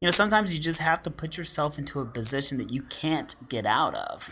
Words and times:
You 0.00 0.08
know, 0.08 0.10
sometimes 0.10 0.52
you 0.52 0.60
just 0.60 0.80
have 0.80 1.00
to 1.00 1.10
put 1.10 1.38
yourself 1.38 1.78
into 1.78 2.00
a 2.00 2.04
position 2.04 2.58
that 2.58 2.70
you 2.70 2.82
can't 2.82 3.36
get 3.48 3.64
out 3.64 3.94
of. 3.94 4.30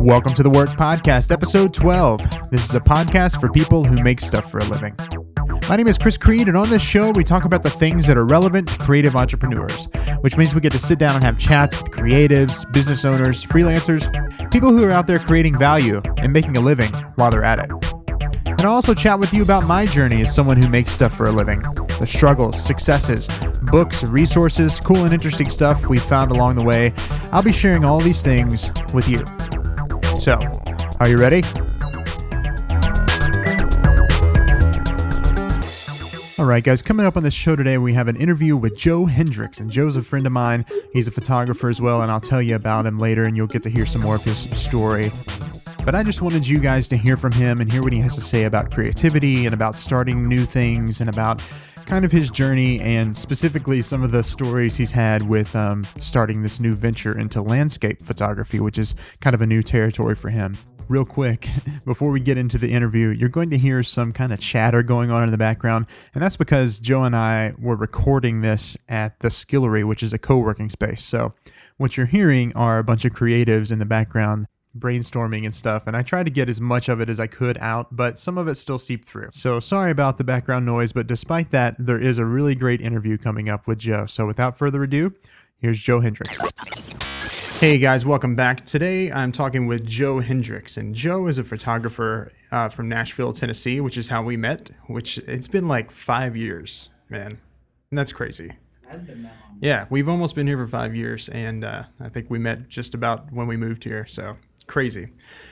Welcome 0.00 0.32
to 0.34 0.42
the 0.42 0.50
Work 0.50 0.70
Podcast, 0.70 1.30
episode 1.30 1.74
12. 1.74 2.50
This 2.50 2.64
is 2.64 2.74
a 2.74 2.80
podcast 2.80 3.40
for 3.40 3.50
people 3.50 3.84
who 3.84 4.02
make 4.02 4.20
stuff 4.20 4.50
for 4.50 4.58
a 4.58 4.64
living. 4.64 4.96
My 5.68 5.76
name 5.76 5.86
is 5.86 5.98
Chris 5.98 6.16
Creed, 6.16 6.48
and 6.48 6.56
on 6.56 6.70
this 6.70 6.80
show, 6.80 7.10
we 7.10 7.22
talk 7.22 7.44
about 7.44 7.62
the 7.62 7.68
things 7.68 8.06
that 8.06 8.16
are 8.16 8.24
relevant 8.24 8.68
to 8.68 8.78
creative 8.78 9.14
entrepreneurs, 9.14 9.86
which 10.22 10.34
means 10.38 10.54
we 10.54 10.62
get 10.62 10.72
to 10.72 10.78
sit 10.78 10.98
down 10.98 11.16
and 11.16 11.22
have 11.22 11.38
chats 11.38 11.76
with 11.76 11.92
creatives, 11.92 12.64
business 12.72 13.04
owners, 13.04 13.44
freelancers, 13.44 14.08
people 14.50 14.70
who 14.70 14.82
are 14.82 14.90
out 14.90 15.06
there 15.06 15.18
creating 15.18 15.58
value 15.58 16.00
and 16.16 16.32
making 16.32 16.56
a 16.56 16.60
living 16.60 16.90
while 17.16 17.30
they're 17.30 17.44
at 17.44 17.58
it. 17.58 17.70
And 18.46 18.62
I'll 18.62 18.72
also 18.72 18.94
chat 18.94 19.18
with 19.20 19.34
you 19.34 19.42
about 19.42 19.66
my 19.66 19.84
journey 19.84 20.22
as 20.22 20.34
someone 20.34 20.56
who 20.56 20.70
makes 20.70 20.90
stuff 20.90 21.14
for 21.14 21.26
a 21.26 21.32
living 21.32 21.60
the 22.00 22.06
struggles, 22.06 22.64
successes, 22.64 23.28
books, 23.70 24.08
resources, 24.08 24.80
cool 24.80 25.04
and 25.04 25.12
interesting 25.12 25.50
stuff 25.50 25.86
we 25.88 25.98
found 25.98 26.30
along 26.30 26.54
the 26.54 26.64
way. 26.64 26.94
I'll 27.30 27.42
be 27.42 27.52
sharing 27.52 27.84
all 27.84 28.00
these 28.00 28.22
things 28.22 28.72
with 28.94 29.06
you. 29.06 29.22
So, 30.16 30.38
are 30.98 31.08
you 31.10 31.18
ready? 31.18 31.42
Right, 36.48 36.64
guys, 36.64 36.82
coming 36.82 37.04
up 37.04 37.16
on 37.16 37.22
this 37.22 37.34
show 37.34 37.56
today, 37.56 37.76
we 37.78 37.92
have 37.92 38.08
an 38.08 38.16
interview 38.16 38.56
with 38.56 38.76
Joe 38.76 39.04
Hendricks. 39.04 39.60
And 39.60 39.70
Joe's 39.70 39.96
a 39.96 40.02
friend 40.02 40.24
of 40.24 40.32
mine. 40.32 40.64
He's 40.92 41.06
a 41.06 41.10
photographer 41.10 41.68
as 41.68 41.80
well, 41.80 42.00
and 42.00 42.10
I'll 42.10 42.20
tell 42.20 42.40
you 42.40 42.56
about 42.56 42.86
him 42.86 42.98
later, 42.98 43.24
and 43.24 43.36
you'll 43.36 43.46
get 43.46 43.62
to 43.64 43.70
hear 43.70 43.84
some 43.84 44.00
more 44.00 44.16
of 44.16 44.24
his 44.24 44.38
story. 44.58 45.10
But 45.84 45.94
I 45.94 46.02
just 46.02 46.22
wanted 46.22 46.46
you 46.48 46.58
guys 46.58 46.88
to 46.88 46.96
hear 46.96 47.16
from 47.16 47.32
him 47.32 47.60
and 47.60 47.70
hear 47.70 47.82
what 47.82 47.92
he 47.92 47.98
has 48.00 48.14
to 48.14 48.20
say 48.20 48.44
about 48.44 48.70
creativity 48.70 49.44
and 49.44 49.54
about 49.54 49.74
starting 49.74 50.26
new 50.26 50.46
things 50.46 51.00
and 51.00 51.10
about 51.10 51.42
kind 51.86 52.04
of 52.04 52.12
his 52.12 52.30
journey 52.30 52.80
and 52.80 53.16
specifically 53.16 53.80
some 53.82 54.02
of 54.02 54.10
the 54.10 54.22
stories 54.22 54.76
he's 54.76 54.92
had 54.92 55.22
with 55.22 55.54
um, 55.54 55.86
starting 56.00 56.42
this 56.42 56.60
new 56.60 56.74
venture 56.74 57.18
into 57.18 57.42
landscape 57.42 58.00
photography, 58.00 58.58
which 58.58 58.78
is 58.78 58.94
kind 59.20 59.34
of 59.34 59.42
a 59.42 59.46
new 59.46 59.62
territory 59.62 60.14
for 60.14 60.30
him 60.30 60.56
real 60.88 61.04
quick, 61.04 61.48
before 61.84 62.10
we 62.10 62.20
get 62.20 62.38
into 62.38 62.58
the 62.58 62.72
interview, 62.72 63.08
you're 63.08 63.28
going 63.28 63.50
to 63.50 63.58
hear 63.58 63.82
some 63.82 64.12
kind 64.12 64.32
of 64.32 64.40
chatter 64.40 64.82
going 64.82 65.10
on 65.10 65.22
in 65.22 65.30
the 65.30 65.38
background. 65.38 65.86
And 66.14 66.22
that's 66.22 66.36
because 66.36 66.80
Joe 66.80 67.04
and 67.04 67.14
I 67.14 67.54
were 67.58 67.76
recording 67.76 68.40
this 68.40 68.76
at 68.88 69.20
the 69.20 69.28
Skillery, 69.28 69.84
which 69.84 70.02
is 70.02 70.12
a 70.12 70.18
co 70.18 70.38
working 70.38 70.70
space. 70.70 71.04
So 71.04 71.34
what 71.76 71.96
you're 71.96 72.06
hearing 72.06 72.54
are 72.56 72.78
a 72.78 72.84
bunch 72.84 73.04
of 73.04 73.12
creatives 73.12 73.70
in 73.70 73.78
the 73.78 73.86
background 73.86 74.46
brainstorming 74.76 75.44
and 75.44 75.54
stuff, 75.54 75.86
and 75.86 75.96
I 75.96 76.02
tried 76.02 76.24
to 76.24 76.30
get 76.30 76.48
as 76.48 76.60
much 76.60 76.88
of 76.88 77.00
it 77.00 77.08
as 77.08 77.18
I 77.18 77.26
could 77.26 77.58
out, 77.58 77.94
but 77.94 78.18
some 78.18 78.38
of 78.38 78.48
it 78.48 78.56
still 78.56 78.78
seeped 78.78 79.04
through. 79.04 79.28
So 79.32 79.60
sorry 79.60 79.90
about 79.90 80.18
the 80.18 80.24
background 80.24 80.66
noise, 80.66 80.92
but 80.92 81.06
despite 81.06 81.50
that, 81.50 81.74
there 81.78 82.00
is 82.00 82.18
a 82.18 82.24
really 82.24 82.54
great 82.54 82.80
interview 82.80 83.18
coming 83.18 83.48
up 83.48 83.66
with 83.66 83.78
Joe. 83.78 84.06
So 84.06 84.26
without 84.26 84.56
further 84.58 84.82
ado, 84.82 85.14
here's 85.58 85.80
Joe 85.80 86.00
Hendricks. 86.00 86.38
Hey 87.60 87.78
guys, 87.78 88.06
welcome 88.06 88.36
back. 88.36 88.64
Today 88.64 89.10
I'm 89.10 89.32
talking 89.32 89.66
with 89.66 89.84
Joe 89.84 90.20
Hendricks, 90.20 90.76
and 90.76 90.94
Joe 90.94 91.26
is 91.26 91.38
a 91.38 91.44
photographer 91.44 92.30
uh, 92.52 92.68
from 92.68 92.88
Nashville, 92.88 93.32
Tennessee, 93.32 93.80
which 93.80 93.98
is 93.98 94.10
how 94.10 94.22
we 94.22 94.36
met. 94.36 94.70
Which 94.86 95.18
it's 95.18 95.48
been 95.48 95.66
like 95.66 95.90
five 95.90 96.36
years, 96.36 96.88
man, 97.10 97.40
and 97.90 97.98
that's 97.98 98.12
crazy. 98.12 98.52
Yeah, 99.60 99.86
we've 99.90 100.08
almost 100.08 100.36
been 100.36 100.46
here 100.46 100.56
for 100.56 100.68
five 100.68 100.94
years, 100.94 101.28
and 101.30 101.64
uh, 101.64 101.82
I 101.98 102.08
think 102.08 102.30
we 102.30 102.38
met 102.38 102.68
just 102.68 102.94
about 102.94 103.32
when 103.32 103.48
we 103.48 103.56
moved 103.56 103.82
here. 103.82 104.06
So 104.06 104.36
crazy. 104.68 105.08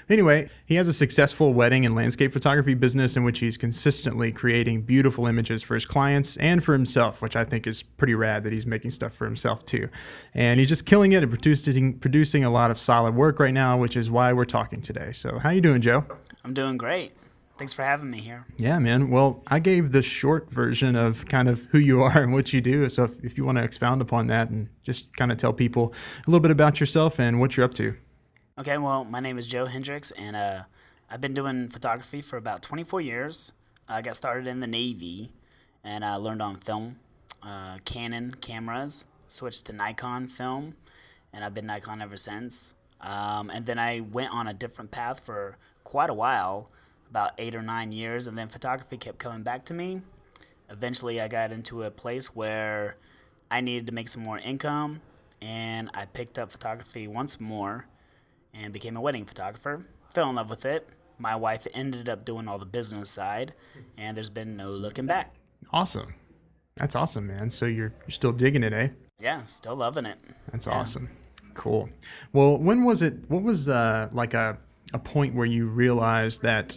Anyway, 0.09 0.49
he 0.65 0.77
has 0.77 0.87
a 0.87 0.93
successful 0.93 1.53
wedding 1.53 1.85
and 1.85 1.95
landscape 1.95 2.33
photography 2.33 2.75
business 2.75 3.17
in 3.17 3.25
which 3.25 3.41
he's 3.41 3.57
consistently 3.57 4.31
creating 4.31 4.83
beautiful 4.83 5.27
images 5.27 5.63
for 5.63 5.75
his 5.75 5.85
clients 5.85 6.37
and 6.37 6.63
for 6.63 6.73
himself, 6.75 7.21
which 7.21 7.35
I 7.35 7.45
think 7.45 7.67
is 7.67 7.83
pretty 7.83 8.15
rad 8.15 8.45
that 8.45 8.53
he's 8.53 8.67
making 8.67 8.93
stuff 8.93 9.13
for 9.13 9.25
himself 9.25 9.65
too. 9.65 9.89
And 10.33 10.61
he's 10.61 10.69
just 10.69 10.87
killing 10.87 11.13
it 11.13 11.23
and 11.23 11.31
producing 11.31 11.99
producing 11.99 12.45
a 12.45 12.51
lot 12.51 12.71
of 12.71 12.79
solid 12.79 13.15
work 13.17 13.41
right 13.41 13.55
now, 13.55 13.77
which 13.77 13.97
is 13.97 14.09
why 14.09 14.33
we're 14.33 14.45
talking 14.45 14.81
today. 14.81 15.11
So, 15.13 15.39
how 15.39 15.51
you 15.51 15.61
doing, 15.61 15.81
Joe? 15.81 16.05
I'm 16.45 16.55
doing 16.55 16.77
great. 16.77 17.13
Thanks 17.59 17.73
for 17.73 17.83
having 17.83 18.11
me 18.11 18.19
here. 18.19 18.45
Yeah, 18.59 18.79
man. 18.79 19.11
Well, 19.11 19.43
I 19.47 19.61
gave 19.61 19.93
the 19.93 20.03
short 20.03 20.51
version 20.51 20.95
of 20.95 21.27
kind 21.27 21.49
of 21.49 21.65
who 21.71 21.79
you 21.79 22.03
are 22.03 22.23
and 22.23 22.33
what 22.33 22.53
you 22.53 22.61
do. 22.61 22.89
So, 22.89 23.05
if, 23.05 23.25
if 23.25 23.39
you 23.39 23.45
want 23.45 23.59
to 23.59 23.65
expound 23.65 24.03
upon 24.03 24.29
that 24.29 24.51
and 24.51 24.69
just 24.85 25.17
kind 25.17 25.33
of 25.33 25.39
tell 25.39 25.53
people 25.53 25.93
a 26.27 26.31
little 26.31 26.41
bit 26.41 26.51
about 26.53 26.79
yourself 26.79 27.19
and 27.19 27.41
what 27.41 27.57
you're 27.57 27.65
up 27.65 27.75
to. 27.75 27.97
Okay, 28.59 28.79
well, 28.79 29.05
my 29.05 29.21
name 29.21 29.37
is 29.37 29.47
Joe 29.47 29.67
Hendricks, 29.67 30.13
and 30.13 30.35
uh, 30.35 30.63
I've 31.11 31.21
been 31.21 31.35
doing 31.35 31.69
photography 31.69 32.23
for 32.23 32.39
about 32.39 32.63
24 32.63 33.03
years. 33.03 33.53
I 33.87 34.01
got 34.01 34.17
started 34.17 34.47
in 34.47 34.61
the 34.61 34.67
Navy, 34.67 35.29
and 35.85 36.03
I 36.03 36.15
learned 36.15 36.41
on 36.41 36.57
film, 36.57 36.99
uh, 37.43 37.77
Canon 37.85 38.37
cameras, 38.41 39.05
switched 39.29 39.67
to 39.67 39.75
Nikon 39.75 40.27
film, 40.29 40.75
and 41.35 41.45
I've 41.45 41.53
been 41.53 41.67
Nikon 41.67 42.01
ever 42.01 42.17
since. 42.17 42.77
Um, 43.03 43.51
and 43.51 43.67
then 43.67 43.79
I 43.79 44.01
went 44.01 44.33
on 44.33 44.47
a 44.47 44.55
different 44.55 44.91
path 44.91 45.21
for 45.21 45.59
quite 45.85 46.09
a 46.09 46.15
while, 46.15 46.71
about 47.11 47.33
eight 47.37 47.55
or 47.55 47.61
nine 47.61 47.93
years, 47.93 48.27
and 48.27 48.39
then 48.39 48.49
photography 48.49 48.97
kept 48.97 49.19
coming 49.19 49.43
back 49.43 49.67
to 49.67 49.75
me. 49.75 50.01
Eventually, 50.71 51.21
I 51.21 51.29
got 51.29 51.53
into 51.53 51.83
a 51.83 51.91
place 51.91 52.35
where 52.35 52.97
I 53.51 53.61
needed 53.61 53.87
to 53.89 53.93
make 53.93 54.09
some 54.09 54.23
more 54.23 54.39
income, 54.39 55.03
and 55.43 55.91
I 55.93 56.07
picked 56.07 56.39
up 56.39 56.51
photography 56.51 57.07
once 57.07 57.39
more 57.39 57.85
and 58.61 58.73
became 58.73 58.97
a 58.97 59.01
wedding 59.01 59.25
photographer. 59.25 59.85
Fell 60.13 60.31
in 60.31 60.37
love 60.37 60.51
with 60.51 60.65
it. 60.65 60.89
My 61.19 61.37
wife 61.37 61.67
ended 61.75 62.09
up 62.09 62.25
doing 62.25 62.47
all 62.49 62.59
the 62.59 62.67
business 62.67 63.11
side, 63.11 63.55
and 63.97 64.17
there's 64.17 64.31
been 64.31 64.57
no 64.57 64.71
looking 64.71 65.07
back. 65.07 65.35
Awesome. 65.73 66.15
That's 66.77 66.95
awesome, 66.95 67.29
man. 67.29 67.49
So 67.51 67.65
you're 67.67 67.95
you're 68.03 68.11
still 68.11 68.33
digging 68.33 68.63
it, 68.63 68.73
eh? 68.73 68.89
Yeah, 69.19 69.43
still 69.45 69.77
loving 69.77 70.05
it. 70.05 70.19
That's 70.53 70.67
yeah. 70.67 70.75
awesome. 70.75 71.09
Cool. 71.55 71.89
Well, 72.35 72.59
when 72.59 72.85
was 72.85 73.01
it? 73.03 73.15
What 73.29 73.43
was 73.43 73.69
uh, 73.69 74.09
like 74.13 74.35
a 74.35 74.59
a 74.93 74.99
point 74.99 75.35
where 75.35 75.47
you 75.47 75.67
realized 75.67 76.43
that, 76.43 76.77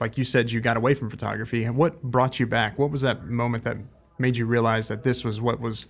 like 0.00 0.18
you 0.18 0.24
said, 0.24 0.50
you 0.50 0.60
got 0.60 0.76
away 0.76 0.94
from 0.94 1.08
photography? 1.08 1.64
And 1.64 1.76
what 1.76 2.02
brought 2.02 2.38
you 2.38 2.46
back? 2.46 2.78
What 2.78 2.90
was 2.90 3.00
that 3.00 3.24
moment 3.24 3.64
that 3.64 3.78
made 4.18 4.36
you 4.36 4.44
realize 4.44 4.88
that 4.88 5.02
this 5.02 5.24
was 5.24 5.40
what 5.40 5.60
was 5.60 5.86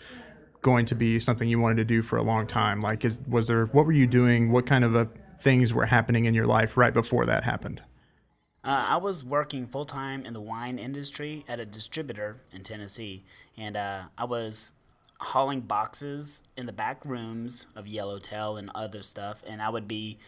going 0.60 0.87
to 0.87 0.94
be 0.94 1.19
something 1.19 1.48
you 1.48 1.59
wanted 1.59 1.77
to 1.78 1.84
do 1.84 2.00
for 2.00 2.16
a 2.16 2.22
long 2.22 2.47
time? 2.47 2.81
Like, 2.81 3.04
is 3.04 3.19
was 3.27 3.48
there? 3.48 3.66
What 3.66 3.87
were 3.87 3.93
you 3.93 4.06
doing? 4.06 4.53
What 4.53 4.66
kind 4.66 4.84
of 4.84 4.94
a 4.94 5.09
things 5.38 5.72
were 5.72 5.87
happening 5.87 6.25
in 6.25 6.34
your 6.34 6.47
life 6.47 6.76
right 6.76 6.94
before 6.94 7.26
that 7.26 7.44
happened? 7.44 7.82
Uh, 8.65 8.87
I 8.91 8.97
was 8.97 9.25
working 9.25 9.66
full 9.66 9.84
time 9.84 10.26
in 10.26 10.32
the 10.32 10.41
wine 10.41 10.78
industry 10.78 11.44
at 11.49 11.60
a 11.60 11.65
distributor 11.65 12.37
in 12.53 12.62
Tennessee, 12.62 13.25
and 13.56 13.77
uh, 13.77 14.03
I 14.16 14.25
was 14.25 14.72
hauling 15.21 15.60
boxes 15.62 16.43
in 16.56 16.66
the 16.66 16.72
back 16.72 17.04
rooms 17.04 17.66
of 17.75 17.87
Yellowtail 17.87 18.56
and 18.56 18.71
other 18.75 19.03
stuff, 19.03 19.43
and 19.47 19.62
I 19.62 19.71
would 19.71 19.88
be 19.88 20.19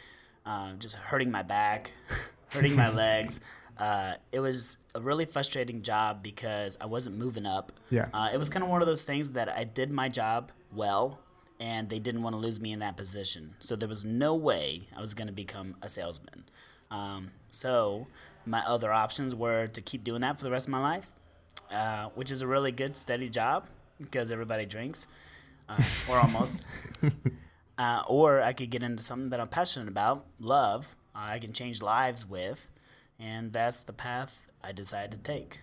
uh, 0.46 0.72
just 0.74 0.96
hurting 0.96 1.30
my 1.30 1.42
back, 1.42 1.92
hurting 2.52 2.76
my 2.76 2.90
legs. 2.94 3.40
Uh, 3.76 4.14
it 4.30 4.40
was 4.40 4.78
a 4.94 5.00
really 5.00 5.24
frustrating 5.24 5.82
job 5.82 6.22
because 6.22 6.76
I 6.80 6.86
wasn't 6.86 7.16
moving 7.16 7.46
up. 7.46 7.72
Yeah. 7.90 8.08
Uh, 8.12 8.28
it 8.32 8.36
was 8.36 8.50
kind 8.50 8.62
of 8.62 8.68
one 8.68 8.82
of 8.82 8.86
those 8.86 9.04
things 9.04 9.30
that 9.32 9.48
I 9.48 9.64
did 9.64 9.90
my 9.90 10.08
job 10.08 10.52
well, 10.72 11.18
and 11.60 11.90
they 11.90 11.98
didn't 11.98 12.22
want 12.22 12.34
to 12.34 12.38
lose 12.40 12.58
me 12.58 12.72
in 12.72 12.78
that 12.78 12.96
position. 12.96 13.54
So 13.60 13.76
there 13.76 13.88
was 13.88 14.04
no 14.04 14.34
way 14.34 14.88
I 14.96 15.00
was 15.00 15.12
going 15.12 15.28
to 15.28 15.32
become 15.32 15.76
a 15.82 15.88
salesman. 15.90 16.44
Um, 16.90 17.32
so 17.50 18.06
my 18.46 18.62
other 18.66 18.92
options 18.92 19.34
were 19.34 19.66
to 19.66 19.82
keep 19.82 20.02
doing 20.02 20.22
that 20.22 20.38
for 20.38 20.44
the 20.44 20.50
rest 20.50 20.66
of 20.66 20.72
my 20.72 20.80
life, 20.80 21.10
uh, 21.70 22.08
which 22.14 22.32
is 22.32 22.40
a 22.40 22.46
really 22.46 22.72
good, 22.72 22.96
steady 22.96 23.28
job 23.28 23.66
because 24.00 24.32
everybody 24.32 24.64
drinks, 24.64 25.06
uh, 25.68 25.82
or 26.10 26.16
almost. 26.16 26.64
uh, 27.78 28.02
or 28.08 28.40
I 28.40 28.54
could 28.54 28.70
get 28.70 28.82
into 28.82 29.02
something 29.02 29.28
that 29.28 29.38
I'm 29.38 29.48
passionate 29.48 29.88
about, 29.88 30.24
love, 30.40 30.96
I 31.14 31.38
can 31.38 31.52
change 31.52 31.82
lives 31.82 32.28
with, 32.28 32.70
and 33.18 33.52
that's 33.52 33.82
the 33.82 33.92
path 33.92 34.48
I 34.64 34.72
decided 34.72 35.12
to 35.12 35.18
take. 35.18 35.60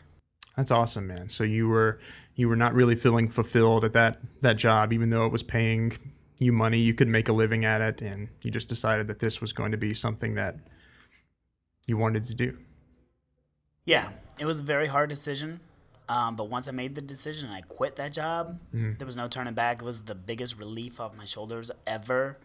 That's 0.55 0.71
awesome, 0.71 1.07
man. 1.07 1.29
So 1.29 1.43
you 1.43 1.67
were 1.67 1.99
you 2.37 2.47
were 2.47 2.55
not 2.55 2.73
really 2.73 2.95
feeling 2.95 3.27
fulfilled 3.27 3.83
at 3.83 3.91
that 3.93 4.19
that 4.39 4.55
job, 4.55 4.93
even 4.93 5.09
though 5.09 5.25
it 5.25 5.31
was 5.31 5.43
paying 5.43 5.97
you 6.39 6.53
money, 6.53 6.77
you 6.77 6.93
could 6.93 7.07
make 7.07 7.27
a 7.27 7.33
living 7.33 7.65
at 7.65 7.81
it, 7.81 8.01
and 8.01 8.29
you 8.43 8.51
just 8.51 8.69
decided 8.69 9.07
that 9.07 9.19
this 9.19 9.41
was 9.41 9.51
going 9.51 9.71
to 9.71 9.77
be 9.77 9.93
something 9.93 10.35
that 10.35 10.55
you 11.87 11.97
wanted 11.97 12.23
to 12.23 12.35
do. 12.35 12.57
Yeah, 13.85 14.11
it 14.39 14.45
was 14.45 14.59
a 14.59 14.63
very 14.63 14.87
hard 14.87 15.09
decision. 15.09 15.59
Um, 16.09 16.37
but 16.37 16.45
once 16.45 16.69
I 16.69 16.71
made 16.71 16.95
the 16.95 17.01
decision 17.01 17.49
and 17.49 17.57
I 17.57 17.61
quit 17.61 17.97
that 17.97 18.13
job, 18.13 18.59
mm-hmm. 18.73 18.93
there 18.97 19.05
was 19.05 19.17
no 19.17 19.27
turning 19.27 19.53
back. 19.55 19.81
It 19.81 19.85
was 19.85 20.03
the 20.03 20.15
biggest 20.15 20.57
relief 20.57 21.01
off 21.01 21.17
my 21.17 21.25
shoulders 21.25 21.69
ever. 21.85 22.37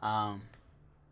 Um, 0.00 0.42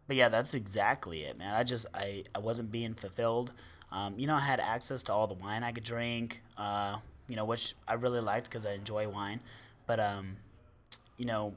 but 0.06 0.17
yeah, 0.17 0.29
that's 0.29 0.55
exactly 0.55 1.25
it, 1.25 1.37
man. 1.37 1.55
I 1.55 1.62
just 1.62 1.87
I, 1.93 2.25
I 2.35 2.38
wasn't 2.38 2.71
being 2.71 2.94
fulfilled. 2.94 3.53
Um, 3.93 4.15
you 4.17 4.27
know, 4.27 4.35
I 4.35 4.41
had 4.41 4.61
access 4.61 5.03
to 5.05 5.12
all 5.12 5.27
the 5.27 5.35
wine 5.35 5.62
I 5.62 5.73
could 5.73 5.85
drink, 5.85 6.43
uh, 6.56 6.99
you 7.31 7.37
know, 7.37 7.44
which 7.44 7.75
I 7.87 7.94
really 7.94 8.21
liked 8.21 8.47
because 8.50 8.67
I 8.67 8.73
enjoy 8.73 9.09
wine. 9.09 9.41
But, 9.87 10.00
um, 10.00 10.38
you 11.17 11.25
know, 11.25 11.55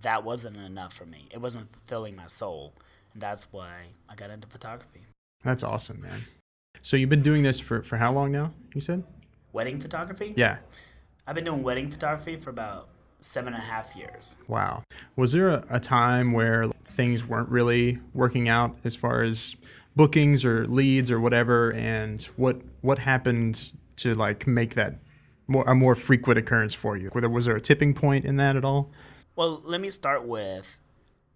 that 0.00 0.24
wasn't 0.24 0.56
enough 0.56 0.94
for 0.94 1.04
me. 1.04 1.28
It 1.30 1.40
wasn't 1.40 1.70
fulfilling 1.70 2.16
my 2.16 2.26
soul. 2.26 2.72
And 3.12 3.20
that's 3.20 3.52
why 3.52 3.88
I 4.08 4.14
got 4.14 4.30
into 4.30 4.48
photography. 4.48 5.02
That's 5.44 5.62
awesome, 5.62 6.00
man. 6.00 6.20
So 6.80 6.96
you've 6.96 7.10
been 7.10 7.22
doing 7.22 7.42
this 7.42 7.60
for, 7.60 7.82
for 7.82 7.98
how 7.98 8.10
long 8.10 8.32
now, 8.32 8.54
you 8.74 8.80
said? 8.80 9.04
Wedding 9.52 9.80
photography? 9.80 10.32
Yeah. 10.34 10.58
I've 11.26 11.34
been 11.34 11.44
doing 11.44 11.62
wedding 11.62 11.90
photography 11.90 12.36
for 12.36 12.48
about 12.48 12.88
seven 13.20 13.52
and 13.52 13.62
a 13.62 13.66
half 13.66 13.94
years. 13.94 14.38
Wow. 14.48 14.82
Was 15.14 15.32
there 15.32 15.50
a, 15.50 15.64
a 15.68 15.80
time 15.80 16.32
where 16.32 16.68
things 16.84 17.26
weren't 17.26 17.50
really 17.50 17.98
working 18.14 18.48
out 18.48 18.76
as 18.82 18.96
far 18.96 19.22
as 19.22 19.56
bookings 19.94 20.42
or 20.42 20.66
leads 20.66 21.10
or 21.10 21.20
whatever? 21.20 21.70
And 21.70 22.22
what 22.36 22.62
what 22.80 23.00
happened 23.00 23.72
to 24.04 24.14
like 24.14 24.46
make 24.46 24.74
that 24.74 24.98
more 25.46 25.64
a 25.64 25.74
more 25.74 25.94
frequent 25.94 26.38
occurrence 26.38 26.74
for 26.74 26.96
you? 26.96 27.08
Whether 27.08 27.28
was 27.28 27.46
there 27.46 27.56
a 27.56 27.60
tipping 27.60 27.92
point 27.94 28.24
in 28.24 28.36
that 28.36 28.56
at 28.56 28.64
all? 28.64 28.90
Well, 29.36 29.60
let 29.64 29.80
me 29.80 29.90
start 29.90 30.24
with 30.24 30.78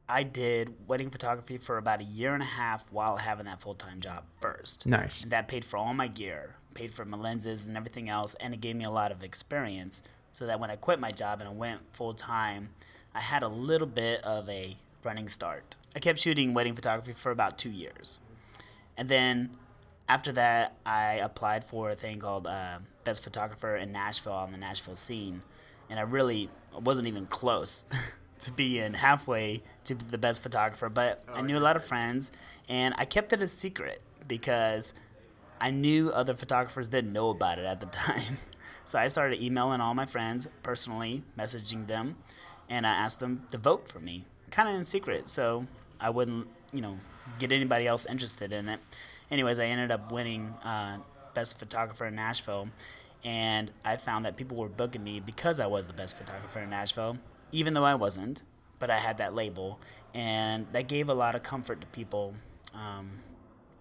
I 0.09 0.23
did 0.23 0.75
wedding 0.87 1.11
photography 1.11 1.59
for 1.59 1.77
about 1.77 2.01
a 2.01 2.05
year 2.05 2.33
and 2.33 2.43
a 2.43 2.47
half 2.47 2.91
while 2.91 3.17
having 3.17 3.47
that 3.47 3.61
full 3.61 3.75
time 3.75 4.01
job 4.01 4.25
first. 4.41 4.87
Nice. 4.87 5.23
And 5.23 5.33
that 5.33 5.49
paid 5.49 5.65
for 5.65 5.77
all 5.77 5.93
my 5.93 6.07
gear, 6.07 6.57
paid 6.75 6.93
for 6.93 7.05
my 7.05 7.19
lenses 7.19 7.67
and 7.67 7.77
everything 7.77 8.09
else, 8.09 8.35
and 8.37 8.55
it 8.55 8.61
gave 8.61 8.77
me 8.77 8.85
a 8.85 8.91
lot 8.91 9.13
of 9.13 9.23
experience 9.23 10.03
so 10.33 10.47
that 10.47 10.61
when 10.61 10.71
I 10.71 10.77
quit 10.77 11.01
my 11.01 11.11
job 11.11 11.41
and 11.41 11.49
I 11.49 11.53
went 11.53 11.81
full 11.93 12.15
time, 12.15 12.71
I 13.15 13.21
had 13.21 13.43
a 13.43 13.49
little 13.49 13.87
bit 13.87 14.23
of 14.23 14.49
a 14.49 14.77
running 15.05 15.29
start. 15.29 15.77
I 15.97 15.99
kept 15.99 16.19
shooting 16.19 16.55
wedding 16.55 16.75
photography 16.75 17.13
for 17.13 17.33
about 17.33 17.59
two 17.59 17.71
years. 17.71 18.19
And 18.97 19.09
then 19.09 19.51
after 20.09 20.33
that, 20.33 20.75
I 20.87 21.15
applied 21.15 21.65
for 21.65 21.91
a 21.91 21.95
thing 21.95 22.19
called 22.19 22.47
uh, 22.47 22.79
Best 23.05 23.23
Photographer 23.23 23.77
in 23.77 23.93
Nashville 23.93 24.33
on 24.33 24.53
the 24.53 24.59
Nashville 24.59 24.97
scene. 24.97 25.43
And 25.91 25.99
I 25.99 26.03
really 26.03 26.51
wasn't 26.73 27.09
even 27.09 27.27
close. 27.27 27.85
to 28.41 28.53
be 28.53 28.79
in 28.79 28.95
halfway 28.95 29.63
to 29.85 29.95
be 29.95 30.05
the 30.05 30.19
best 30.19 30.43
photographer, 30.43 30.89
but 30.89 31.25
I 31.33 31.43
knew 31.43 31.59
a 31.59 31.61
lot 31.61 31.77
of 31.77 31.85
friends 31.85 32.31
and 32.69 32.95
I 32.97 33.05
kept 33.05 33.33
it 33.33 33.43
a 33.43 33.49
secret 33.49 34.01
because 34.27 34.95
I 35.61 35.71
knew 35.71 36.11
other 36.11 36.35
photographers 36.35 36.89
didn't 36.89 37.13
know 37.13 37.31
about 37.31 37.59
it 37.59 37.65
at 37.65 37.81
the 37.81 37.87
time. 37.87 38.39
So 38.85 38.99
I 38.99 39.09
started 39.09 39.43
emailing 39.43 39.83
all 39.83 39.93
my 39.93 40.07
friends 40.07 40.49
personally, 40.63 41.23
messaging 41.39 41.89
them, 41.89 42.17
and 42.71 42.87
I 42.87 42.91
asked 42.91 43.21
them 43.21 43.43
to 43.51 43.59
vote 43.59 43.87
for 43.87 44.01
me, 44.01 44.25
kind 44.51 44.67
of 44.67 44.75
in 44.77 44.83
secret, 44.83 45.29
so 45.29 45.67
I 46.01 46.09
wouldn't, 46.09 46.47
you 46.73 46.81
know, 46.81 46.97
get 47.39 47.53
anybody 47.53 47.87
else 47.87 48.07
interested 48.07 48.51
in 48.51 48.67
it. 48.67 48.81
Anyways, 49.31 49.59
I 49.59 49.67
ended 49.67 49.91
up 49.91 50.11
winning 50.13 50.55
uh, 50.65 50.99
Best 51.35 51.59
Photographer 51.59 52.07
in 52.07 52.15
Nashville, 52.15 52.69
and 53.25 53.71
I 53.85 53.97
found 53.97 54.25
that 54.25 54.37
people 54.37 54.57
were 54.57 54.69
booking 54.69 55.05
me 55.05 55.21
because 55.21 55.61
I 55.61 55.67
was 55.67 55.87
the 55.87 55.93
best 55.93 56.17
photographer 56.17 56.61
in 56.61 56.71
Nashville 56.71 57.19
even 57.53 57.75
though 57.75 57.85
I 57.85 57.95
wasn't, 57.95 58.43
but 58.79 58.91
I 58.91 58.99
had 58.99 59.19
that 59.19 59.35
label, 59.35 59.81
and 60.15 60.67
that 60.73 60.89
gave 60.89 61.09
a 61.09 61.15
lot 61.15 61.35
of 61.35 61.43
comfort 61.43 61.81
to 61.81 61.87
people. 61.89 62.35
Um, 62.75 63.11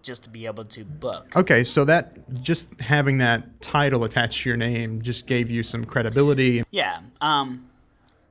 just 0.00 0.22
to 0.24 0.30
be 0.30 0.46
able 0.46 0.64
to 0.64 0.84
book. 0.84 1.36
Okay, 1.36 1.62
so 1.64 1.84
that 1.84 2.40
just 2.42 2.80
having 2.80 3.18
that 3.18 3.60
title 3.60 4.04
attached 4.04 4.42
to 4.42 4.48
your 4.48 4.56
name 4.56 5.02
just 5.02 5.26
gave 5.26 5.50
you 5.50 5.62
some 5.62 5.84
credibility. 5.84 6.62
Yeah, 6.70 7.00
um, 7.20 7.68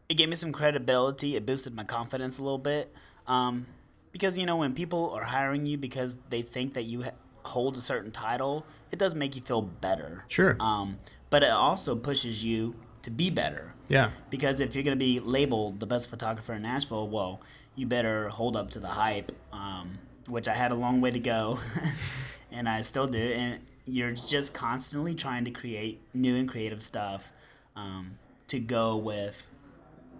it 0.09 0.15
gave 0.15 0.29
me 0.29 0.35
some 0.35 0.51
credibility. 0.51 1.35
It 1.35 1.45
boosted 1.45 1.75
my 1.75 1.83
confidence 1.83 2.39
a 2.39 2.43
little 2.43 2.57
bit. 2.57 2.91
Um, 3.27 3.67
because 4.11 4.37
you 4.37 4.45
know 4.45 4.57
when 4.57 4.73
people 4.73 5.11
are 5.11 5.23
hiring 5.23 5.65
you 5.65 5.77
because 5.77 6.17
they 6.29 6.41
think 6.41 6.73
that 6.73 6.83
you 6.83 7.03
ha- 7.03 7.11
hold 7.43 7.77
a 7.77 7.81
certain 7.81 8.11
title, 8.11 8.65
it 8.91 8.99
does 8.99 9.15
make 9.15 9.35
you 9.35 9.41
feel 9.41 9.61
better. 9.61 10.25
Sure. 10.27 10.57
Um, 10.59 10.99
but 11.29 11.43
it 11.43 11.51
also 11.51 11.95
pushes 11.95 12.43
you 12.43 12.75
to 13.01 13.11
be 13.11 13.29
better. 13.29 13.73
Yeah. 13.87 14.11
Because 14.29 14.59
if 14.59 14.75
you're 14.75 14.83
going 14.83 14.97
to 14.97 15.03
be 15.03 15.19
labeled 15.19 15.79
the 15.79 15.85
best 15.85 16.09
photographer 16.09 16.53
in 16.53 16.61
Nashville, 16.61 17.07
well, 17.07 17.41
you 17.75 17.85
better 17.87 18.29
hold 18.29 18.57
up 18.57 18.69
to 18.71 18.79
the 18.79 18.87
hype, 18.87 19.31
um, 19.53 19.99
which 20.27 20.47
I 20.47 20.53
had 20.53 20.71
a 20.71 20.75
long 20.75 20.99
way 20.99 21.11
to 21.11 21.19
go, 21.19 21.59
and 22.51 22.67
I 22.67 22.81
still 22.81 23.07
do. 23.07 23.17
And 23.17 23.61
you're 23.85 24.11
just 24.11 24.53
constantly 24.53 25.15
trying 25.15 25.45
to 25.45 25.51
create 25.51 26.01
new 26.13 26.35
and 26.35 26.49
creative 26.49 26.83
stuff 26.83 27.31
um, 27.75 28.17
to 28.47 28.59
go 28.59 28.97
with 28.97 29.49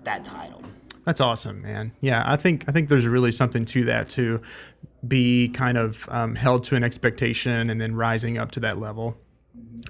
that 0.04 0.24
title. 0.24 0.62
That's 1.08 1.22
awesome, 1.22 1.62
man. 1.62 1.94
Yeah, 2.02 2.22
I 2.26 2.36
think 2.36 2.66
I 2.68 2.74
think 2.74 2.90
there's 2.90 3.08
really 3.08 3.32
something 3.32 3.64
to 3.64 3.86
that 3.86 4.10
to 4.10 4.42
be 5.08 5.48
kind 5.48 5.78
of 5.78 6.06
um, 6.12 6.36
held 6.36 6.66
to 6.66 6.76
an 6.76 6.84
expectation 6.84 7.70
and 7.70 7.80
then 7.80 7.96
rising 7.96 8.38
up 8.38 8.52
to 8.52 8.60
that 8.60 8.78
level 8.78 9.18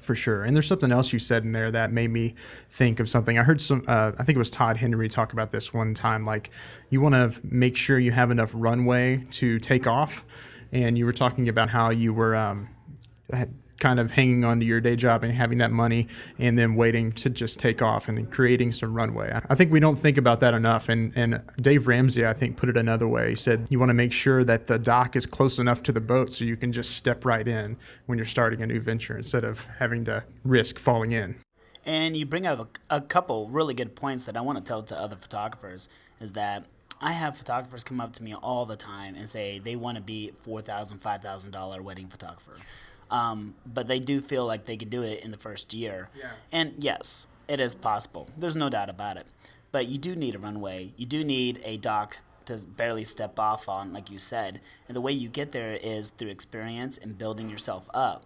for 0.04 0.14
sure. 0.14 0.44
And 0.44 0.56
there's 0.56 0.68
something 0.68 0.92
else 0.92 1.12
you 1.12 1.18
said 1.18 1.44
in 1.44 1.54
there 1.54 1.72
that 1.72 1.92
made 1.92 2.12
me 2.12 2.36
think 2.70 3.00
of 3.00 3.10
something. 3.10 3.40
I 3.40 3.42
heard 3.42 3.62
some, 3.62 3.84
uh, 3.88 4.12
I 4.20 4.24
think 4.26 4.36
it 4.36 4.38
was 4.38 4.52
Todd 4.52 4.78
Henry 4.78 5.10
talk 5.10 5.34
about 5.34 5.50
this 5.50 5.74
one 5.74 5.96
time. 5.96 6.24
Like, 6.24 6.52
you 6.92 7.02
want 7.02 7.16
to 7.16 7.42
make 7.44 7.78
sure 7.78 7.98
you 7.98 8.12
have 8.12 8.30
enough 8.30 8.52
runway 8.54 9.26
to 9.32 9.58
take 9.58 9.88
off. 9.88 10.24
And 10.72 11.00
you 11.00 11.06
were 11.08 11.14
talking 11.14 11.50
about 11.50 11.72
how 11.72 11.90
you 11.90 12.14
were 12.14 12.36
um, 12.36 12.70
kind 13.80 14.00
of 14.00 14.12
hanging 14.12 14.44
on 14.44 14.60
to 14.60 14.66
your 14.66 14.82
day 14.82 14.96
job 14.96 15.24
and 15.24 15.34
having 15.34 15.58
that 15.60 15.72
money 15.72 16.08
and 16.40 16.58
then 16.58 16.76
waiting 16.76 17.12
to 17.12 17.30
just 17.30 17.60
take 17.60 17.82
off 17.82 18.08
and 18.08 18.30
creating 18.32 18.72
some 18.72 18.94
runway. 18.94 19.40
I 19.50 19.56
think 19.56 19.72
we 19.72 19.80
don't 19.80 19.98
think 19.98 20.18
about 20.18 20.40
that 20.40 20.54
enough. 20.54 20.90
And, 20.90 21.16
and 21.16 21.42
Dave 21.60 21.88
Ramsey, 21.88 22.26
I 22.26 22.34
think, 22.34 22.58
put 22.58 22.70
it 22.70 22.78
another 22.78 23.08
way. 23.08 23.30
He 23.30 23.36
said, 23.36 23.68
You 23.70 23.80
want 23.80 23.90
to 23.90 23.94
make 23.96 24.14
sure 24.14 24.44
that 24.44 24.68
the 24.68 24.80
dock 24.80 25.16
is 25.16 25.26
close 25.26 25.60
enough 25.60 25.84
to 25.84 25.92
the 25.92 26.02
boat 26.02 26.34
so 26.34 26.46
you 26.46 26.58
can 26.58 26.72
just 26.72 26.92
step 26.96 27.26
right 27.26 27.48
in 27.48 27.78
when 28.06 28.18
you're 28.18 28.26
starting 28.26 28.62
a 28.62 28.68
new 28.68 28.80
venture 28.80 29.18
instead 29.18 29.44
of 29.44 29.66
having 29.80 30.06
to 30.06 30.24
risk 30.44 30.80
falling 30.80 31.12
in. 31.12 31.36
And 31.86 32.18
you 32.18 32.26
bring 32.26 32.46
up 32.46 32.80
a, 32.90 32.98
a 32.98 33.02
couple 33.02 33.48
really 33.48 33.74
good 33.74 33.96
points 33.96 34.26
that 34.26 34.36
I 34.36 34.42
want 34.42 34.58
to 34.58 34.64
tell 34.64 34.84
to 34.84 35.00
other 35.00 35.16
photographers 35.16 35.88
is 36.20 36.34
that 36.34 36.66
I 37.00 37.12
have 37.12 37.38
photographers 37.38 37.84
come 37.84 38.02
up 38.02 38.12
to 38.14 38.24
me 38.24 38.34
all 38.34 38.66
the 38.66 38.76
time 38.76 39.16
and 39.16 39.30
say 39.30 39.60
they 39.60 39.76
want 39.76 39.98
to 39.98 40.04
be 40.04 40.34
$4,000, 40.46 41.00
$5,000 41.00 41.82
wedding 41.82 42.08
photographer. 42.08 42.58
Um, 43.10 43.56
but 43.66 43.88
they 43.88 44.00
do 44.00 44.22
feel 44.22 44.46
like 44.46 44.66
they 44.66 44.78
could 44.78 44.90
do 44.90 45.04
it 45.04 45.24
in 45.24 45.32
the 45.32 45.38
first 45.38 45.74
year. 45.74 46.10
Yeah. 46.18 46.32
And 46.52 46.74
yes, 46.78 47.28
it 47.48 47.60
is 47.60 47.76
possible. 47.76 48.30
There's 48.38 48.56
no 48.56 48.70
doubt 48.70 48.90
about 48.90 49.18
it. 49.18 49.26
But 49.72 49.88
you 49.88 49.98
do 49.98 50.16
need 50.16 50.36
a 50.36 50.40
runway. 50.40 50.92
You 50.98 51.06
do 51.06 51.24
need 51.24 51.62
a 51.64 51.78
dock 51.78 52.20
to 52.46 52.66
barely 52.66 53.04
step 53.04 53.40
off 53.40 53.70
on, 53.70 53.94
like 53.94 54.10
you 54.10 54.20
said. 54.20 54.62
And 54.88 54.96
the 54.96 55.02
way 55.02 55.12
you 55.12 55.30
get 55.30 55.52
there 55.52 55.74
is 55.74 56.10
through 56.10 56.30
experience 56.30 56.98
and 56.98 57.18
building 57.18 57.50
yourself 57.50 57.90
up. 57.94 58.24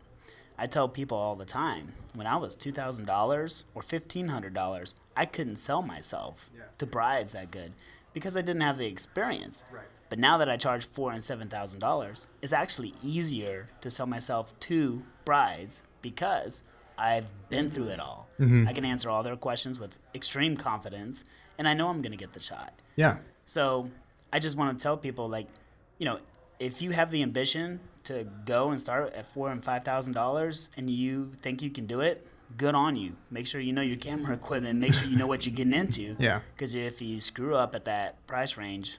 I 0.57 0.67
tell 0.67 0.87
people 0.87 1.17
all 1.17 1.35
the 1.35 1.45
time 1.45 1.93
when 2.13 2.27
I 2.27 2.37
was 2.37 2.55
$2,000 2.55 3.63
or 3.73 3.81
$1,500, 3.81 4.93
I 5.17 5.25
couldn't 5.25 5.55
sell 5.55 5.81
myself 5.81 6.49
yeah. 6.55 6.63
to 6.77 6.85
brides 6.85 7.33
that 7.33 7.51
good 7.51 7.73
because 8.13 8.37
I 8.37 8.41
didn't 8.41 8.61
have 8.61 8.77
the 8.77 8.87
experience. 8.87 9.65
Right. 9.71 9.85
But 10.11 10.19
now 10.19 10.37
that 10.39 10.49
I 10.49 10.57
charge 10.57 10.85
four 10.85 11.13
and 11.13 11.23
seven 11.23 11.47
thousand 11.47 11.79
dollars, 11.79 12.27
it's 12.41 12.51
actually 12.51 12.93
easier 13.01 13.67
to 13.79 13.89
sell 13.89 14.05
myself 14.05 14.59
to 14.59 15.03
brides 15.23 15.83
because 16.01 16.63
I've 16.97 17.31
been 17.49 17.69
through 17.69 17.87
it 17.87 17.99
all. 18.01 18.27
Mm-hmm. 18.37 18.67
I 18.67 18.73
can 18.73 18.83
answer 18.83 19.09
all 19.09 19.23
their 19.23 19.37
questions 19.37 19.79
with 19.79 19.99
extreme 20.13 20.57
confidence, 20.57 21.23
and 21.57 21.65
I 21.65 21.73
know 21.73 21.87
I'm 21.87 22.01
going 22.01 22.11
to 22.11 22.17
get 22.17 22.33
the 22.33 22.41
shot. 22.41 22.73
Yeah. 22.97 23.19
So 23.45 23.89
I 24.33 24.39
just 24.39 24.57
want 24.57 24.77
to 24.77 24.83
tell 24.83 24.97
people, 24.97 25.29
like, 25.29 25.47
you 25.97 26.05
know, 26.05 26.19
if 26.59 26.81
you 26.81 26.91
have 26.91 27.09
the 27.09 27.23
ambition 27.23 27.79
to 28.03 28.27
go 28.45 28.69
and 28.69 28.81
start 28.81 29.13
at 29.13 29.25
four 29.25 29.49
and 29.49 29.63
five 29.63 29.85
thousand 29.85 30.11
dollars, 30.11 30.71
and 30.75 30.89
you 30.89 31.31
think 31.37 31.61
you 31.61 31.69
can 31.69 31.85
do 31.85 32.01
it, 32.01 32.27
good 32.57 32.75
on 32.75 32.97
you. 32.97 33.15
Make 33.29 33.47
sure 33.47 33.61
you 33.61 33.71
know 33.71 33.81
your 33.81 33.95
camera 33.95 34.33
equipment. 34.41 34.77
Make 34.77 34.93
sure 34.93 35.07
you 35.07 35.15
know 35.15 35.27
what 35.27 35.45
you're 35.45 35.55
getting 35.55 35.73
into. 35.73 36.17
Yeah. 36.19 36.41
Because 36.53 36.75
if 36.75 37.01
you 37.01 37.21
screw 37.21 37.55
up 37.55 37.75
at 37.75 37.85
that 37.85 38.27
price 38.27 38.57
range, 38.57 38.97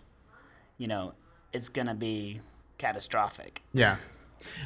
you 0.82 0.88
know, 0.88 1.14
it's 1.52 1.68
gonna 1.68 1.94
be 1.94 2.40
catastrophic. 2.76 3.62
Yeah. 3.72 3.98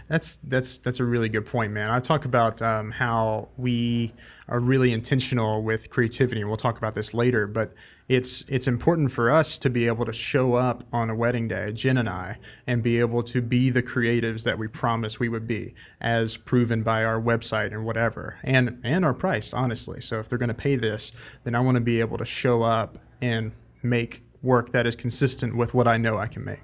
That's 0.08 0.36
that's 0.38 0.78
that's 0.78 0.98
a 0.98 1.04
really 1.04 1.28
good 1.28 1.44
point, 1.44 1.74
man. 1.74 1.90
I 1.90 2.00
talk 2.00 2.24
about 2.24 2.62
um, 2.62 2.92
how 2.92 3.50
we 3.58 4.14
are 4.48 4.58
really 4.58 4.90
intentional 4.90 5.62
with 5.62 5.90
creativity, 5.90 6.40
and 6.40 6.48
we'll 6.48 6.56
talk 6.56 6.78
about 6.78 6.94
this 6.94 7.12
later. 7.12 7.46
But 7.46 7.74
it's 8.08 8.42
it's 8.48 8.66
important 8.66 9.12
for 9.12 9.30
us 9.30 9.58
to 9.58 9.68
be 9.68 9.86
able 9.86 10.06
to 10.06 10.14
show 10.14 10.54
up 10.54 10.84
on 10.90 11.10
a 11.10 11.14
wedding 11.14 11.48
day, 11.48 11.72
Jen 11.72 11.98
and 11.98 12.08
I, 12.08 12.38
and 12.66 12.82
be 12.82 12.98
able 12.98 13.22
to 13.24 13.42
be 13.42 13.68
the 13.68 13.82
creatives 13.82 14.44
that 14.44 14.56
we 14.56 14.66
promised 14.66 15.20
we 15.20 15.28
would 15.28 15.46
be, 15.46 15.74
as 16.00 16.38
proven 16.38 16.82
by 16.82 17.04
our 17.04 17.20
website 17.20 17.72
and 17.72 17.84
whatever, 17.84 18.38
and 18.42 18.80
and 18.82 19.04
our 19.04 19.12
price, 19.12 19.52
honestly. 19.52 20.00
So 20.00 20.18
if 20.20 20.30
they're 20.30 20.38
going 20.38 20.48
to 20.48 20.54
pay 20.54 20.76
this, 20.76 21.12
then 21.44 21.54
I 21.54 21.60
want 21.60 21.74
to 21.74 21.82
be 21.82 22.00
able 22.00 22.16
to 22.16 22.24
show 22.24 22.62
up 22.62 22.96
and 23.20 23.52
make 23.82 24.25
work 24.42 24.72
that 24.72 24.86
is 24.86 24.96
consistent 24.96 25.56
with 25.56 25.74
what 25.74 25.86
I 25.86 25.96
know 25.96 26.18
I 26.18 26.26
can 26.26 26.44
make. 26.44 26.62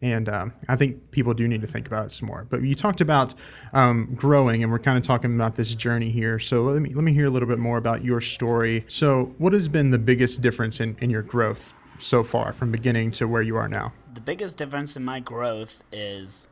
And 0.00 0.28
um, 0.28 0.52
I 0.68 0.76
think 0.76 1.10
people 1.10 1.34
do 1.34 1.48
need 1.48 1.60
to 1.62 1.66
think 1.66 1.86
about 1.88 2.06
it 2.06 2.10
some 2.10 2.28
more. 2.28 2.46
But 2.48 2.62
you 2.62 2.74
talked 2.74 3.00
about 3.00 3.34
um, 3.72 4.14
growing, 4.14 4.62
and 4.62 4.70
we're 4.70 4.78
kind 4.78 4.96
of 4.96 5.02
talking 5.02 5.34
about 5.34 5.56
this 5.56 5.74
journey 5.74 6.10
here. 6.10 6.38
So 6.38 6.62
let 6.62 6.80
me 6.80 6.94
let 6.94 7.02
me 7.02 7.12
hear 7.12 7.26
a 7.26 7.30
little 7.30 7.48
bit 7.48 7.58
more 7.58 7.78
about 7.78 8.04
your 8.04 8.20
story. 8.20 8.84
So, 8.86 9.34
what 9.38 9.52
has 9.52 9.66
been 9.66 9.90
the 9.90 9.98
biggest 9.98 10.40
difference 10.40 10.78
in, 10.78 10.96
in 11.00 11.10
your 11.10 11.22
growth 11.22 11.74
so 11.98 12.22
far, 12.22 12.52
from 12.52 12.70
beginning 12.70 13.10
to 13.12 13.26
where 13.26 13.42
you 13.42 13.56
are 13.56 13.68
now? 13.68 13.92
The 14.14 14.20
biggest 14.20 14.56
difference 14.56 14.96
in 14.96 15.04
my 15.04 15.18
growth 15.18 15.82
is 15.90 16.48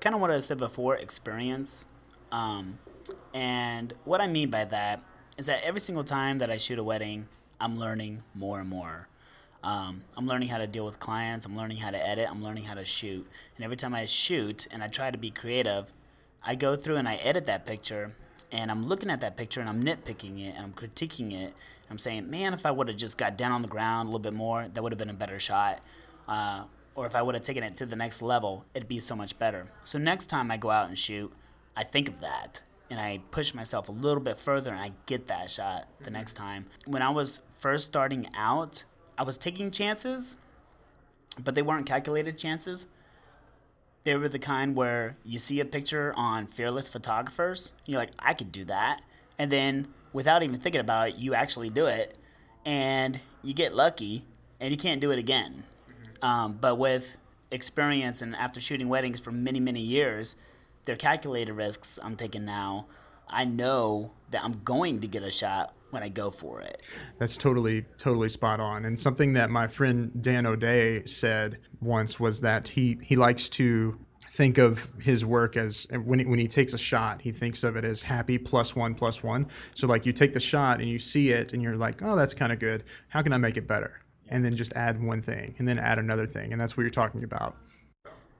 kind 0.00 0.16
of 0.16 0.20
what 0.20 0.32
I 0.32 0.40
said 0.40 0.58
before: 0.58 0.96
experience. 0.96 1.86
Um, 2.32 2.80
and 3.32 3.92
what 4.02 4.20
I 4.20 4.26
mean 4.26 4.50
by 4.50 4.64
that 4.64 5.00
is 5.38 5.46
that 5.46 5.62
every 5.62 5.80
single 5.80 6.04
time 6.04 6.38
that 6.38 6.50
I 6.50 6.56
shoot 6.56 6.78
a 6.78 6.84
wedding, 6.84 7.28
I'm 7.64 7.78
learning 7.78 8.22
more 8.34 8.60
and 8.60 8.68
more. 8.68 9.08
Um, 9.62 10.02
I'm 10.18 10.26
learning 10.26 10.48
how 10.48 10.58
to 10.58 10.66
deal 10.66 10.84
with 10.84 10.98
clients. 10.98 11.46
I'm 11.46 11.56
learning 11.56 11.78
how 11.78 11.90
to 11.90 12.06
edit. 12.06 12.28
I'm 12.30 12.44
learning 12.44 12.64
how 12.64 12.74
to 12.74 12.84
shoot. 12.84 13.26
And 13.56 13.64
every 13.64 13.78
time 13.78 13.94
I 13.94 14.04
shoot 14.04 14.66
and 14.70 14.82
I 14.82 14.88
try 14.88 15.10
to 15.10 15.16
be 15.16 15.30
creative, 15.30 15.94
I 16.44 16.56
go 16.56 16.76
through 16.76 16.96
and 16.96 17.08
I 17.08 17.14
edit 17.14 17.46
that 17.46 17.64
picture 17.64 18.10
and 18.52 18.70
I'm 18.70 18.86
looking 18.86 19.08
at 19.08 19.22
that 19.22 19.38
picture 19.38 19.60
and 19.60 19.70
I'm 19.70 19.82
nitpicking 19.82 20.46
it 20.46 20.54
and 20.54 20.58
I'm 20.58 20.74
critiquing 20.74 21.32
it. 21.32 21.54
I'm 21.90 21.96
saying, 21.96 22.30
man, 22.30 22.52
if 22.52 22.66
I 22.66 22.70
would 22.70 22.88
have 22.88 22.98
just 22.98 23.16
got 23.16 23.38
down 23.38 23.50
on 23.50 23.62
the 23.62 23.68
ground 23.68 24.04
a 24.04 24.06
little 24.08 24.18
bit 24.18 24.34
more, 24.34 24.68
that 24.68 24.82
would 24.82 24.92
have 24.92 24.98
been 24.98 25.08
a 25.08 25.14
better 25.14 25.40
shot. 25.40 25.80
Uh, 26.28 26.64
or 26.94 27.06
if 27.06 27.16
I 27.16 27.22
would 27.22 27.34
have 27.34 27.44
taken 27.44 27.62
it 27.62 27.76
to 27.76 27.86
the 27.86 27.96
next 27.96 28.20
level, 28.20 28.66
it'd 28.74 28.88
be 28.88 29.00
so 29.00 29.16
much 29.16 29.38
better. 29.38 29.68
So 29.84 29.98
next 29.98 30.26
time 30.26 30.50
I 30.50 30.58
go 30.58 30.68
out 30.68 30.88
and 30.88 30.98
shoot, 30.98 31.32
I 31.74 31.82
think 31.82 32.10
of 32.10 32.20
that 32.20 32.60
and 32.90 33.00
I 33.00 33.20
push 33.30 33.54
myself 33.54 33.88
a 33.88 33.92
little 33.92 34.22
bit 34.22 34.38
further 34.38 34.70
and 34.70 34.80
I 34.80 34.92
get 35.06 35.26
that 35.26 35.50
shot 35.50 35.88
the 36.02 36.10
next 36.10 36.34
time. 36.34 36.66
When 36.86 37.02
I 37.02 37.10
was 37.10 37.42
first 37.58 37.86
starting 37.86 38.28
out, 38.36 38.84
I 39.16 39.22
was 39.22 39.38
taking 39.38 39.70
chances, 39.70 40.36
but 41.42 41.54
they 41.54 41.62
weren't 41.62 41.86
calculated 41.86 42.38
chances. 42.38 42.86
They 44.04 44.14
were 44.16 44.28
the 44.28 44.38
kind 44.38 44.76
where 44.76 45.16
you 45.24 45.38
see 45.38 45.60
a 45.60 45.64
picture 45.64 46.12
on 46.16 46.46
fearless 46.46 46.88
photographers, 46.88 47.72
you're 47.86 47.98
like, 47.98 48.10
I 48.18 48.34
could 48.34 48.52
do 48.52 48.64
that. 48.66 49.00
And 49.38 49.50
then 49.50 49.88
without 50.12 50.42
even 50.42 50.60
thinking 50.60 50.80
about 50.80 51.08
it, 51.08 51.14
you 51.16 51.34
actually 51.34 51.70
do 51.70 51.86
it 51.86 52.16
and 52.64 53.20
you 53.42 53.54
get 53.54 53.74
lucky 53.74 54.24
and 54.60 54.70
you 54.70 54.76
can't 54.76 55.00
do 55.00 55.10
it 55.10 55.18
again. 55.18 55.64
Um, 56.22 56.58
but 56.60 56.78
with 56.78 57.16
experience 57.50 58.22
and 58.22 58.34
after 58.36 58.60
shooting 58.60 58.88
weddings 58.88 59.20
for 59.20 59.30
many, 59.30 59.60
many 59.60 59.80
years, 59.80 60.36
they're 60.84 60.96
calculated 60.96 61.52
risks 61.52 61.98
I'm 62.02 62.16
taking 62.16 62.44
now. 62.44 62.86
I 63.28 63.44
know 63.44 64.12
that 64.30 64.44
I'm 64.44 64.62
going 64.64 65.00
to 65.00 65.06
get 65.06 65.22
a 65.22 65.30
shot 65.30 65.74
when 65.90 66.02
I 66.02 66.08
go 66.08 66.30
for 66.30 66.60
it. 66.60 66.86
That's 67.18 67.36
totally, 67.36 67.86
totally 67.98 68.28
spot 68.28 68.60
on. 68.60 68.84
And 68.84 68.98
something 68.98 69.32
that 69.34 69.50
my 69.50 69.66
friend 69.66 70.10
Dan 70.20 70.44
O'Day 70.44 71.04
said 71.06 71.58
once 71.80 72.18
was 72.18 72.40
that 72.42 72.68
he, 72.68 72.98
he 73.02 73.16
likes 73.16 73.48
to 73.50 73.98
think 74.20 74.58
of 74.58 74.88
his 75.00 75.24
work 75.24 75.56
as 75.56 75.86
when 75.92 76.18
he, 76.18 76.24
when 76.26 76.40
he 76.40 76.48
takes 76.48 76.74
a 76.74 76.78
shot, 76.78 77.22
he 77.22 77.30
thinks 77.30 77.62
of 77.62 77.76
it 77.76 77.84
as 77.84 78.02
happy 78.02 78.36
plus 78.36 78.74
one 78.74 78.94
plus 78.94 79.22
one. 79.22 79.46
So 79.74 79.86
like 79.86 80.04
you 80.04 80.12
take 80.12 80.34
the 80.34 80.40
shot 80.40 80.80
and 80.80 80.88
you 80.88 80.98
see 80.98 81.30
it 81.30 81.52
and 81.52 81.62
you're 81.62 81.76
like, 81.76 82.02
oh, 82.02 82.16
that's 82.16 82.34
kind 82.34 82.52
of 82.52 82.58
good. 82.58 82.82
How 83.08 83.22
can 83.22 83.32
I 83.32 83.38
make 83.38 83.56
it 83.56 83.68
better? 83.68 84.00
And 84.28 84.44
then 84.44 84.56
just 84.56 84.72
add 84.72 85.00
one 85.00 85.22
thing 85.22 85.54
and 85.58 85.68
then 85.68 85.78
add 85.78 86.00
another 86.00 86.26
thing. 86.26 86.52
And 86.52 86.60
that's 86.60 86.76
what 86.76 86.82
you're 86.82 86.90
talking 86.90 87.22
about. 87.22 87.56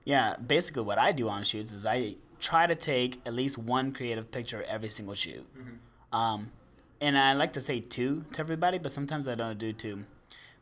Yeah, 0.04 0.34
basically 0.44 0.82
what 0.82 0.98
I 0.98 1.12
do 1.12 1.28
on 1.28 1.44
shoots 1.44 1.72
is 1.72 1.86
I 1.86 2.16
try 2.44 2.66
to 2.66 2.74
take 2.74 3.20
at 3.24 3.32
least 3.32 3.56
one 3.56 3.90
creative 3.90 4.30
picture 4.30 4.62
every 4.68 4.90
single 4.90 5.14
shoot. 5.14 5.46
Mm-hmm. 5.58 6.14
Um, 6.14 6.52
and 7.00 7.16
I 7.18 7.32
like 7.32 7.54
to 7.54 7.60
say 7.60 7.80
two 7.80 8.26
to 8.32 8.40
everybody, 8.40 8.78
but 8.78 8.90
sometimes 8.90 9.26
I 9.26 9.34
don't 9.34 9.58
do 9.58 9.72
two. 9.72 10.04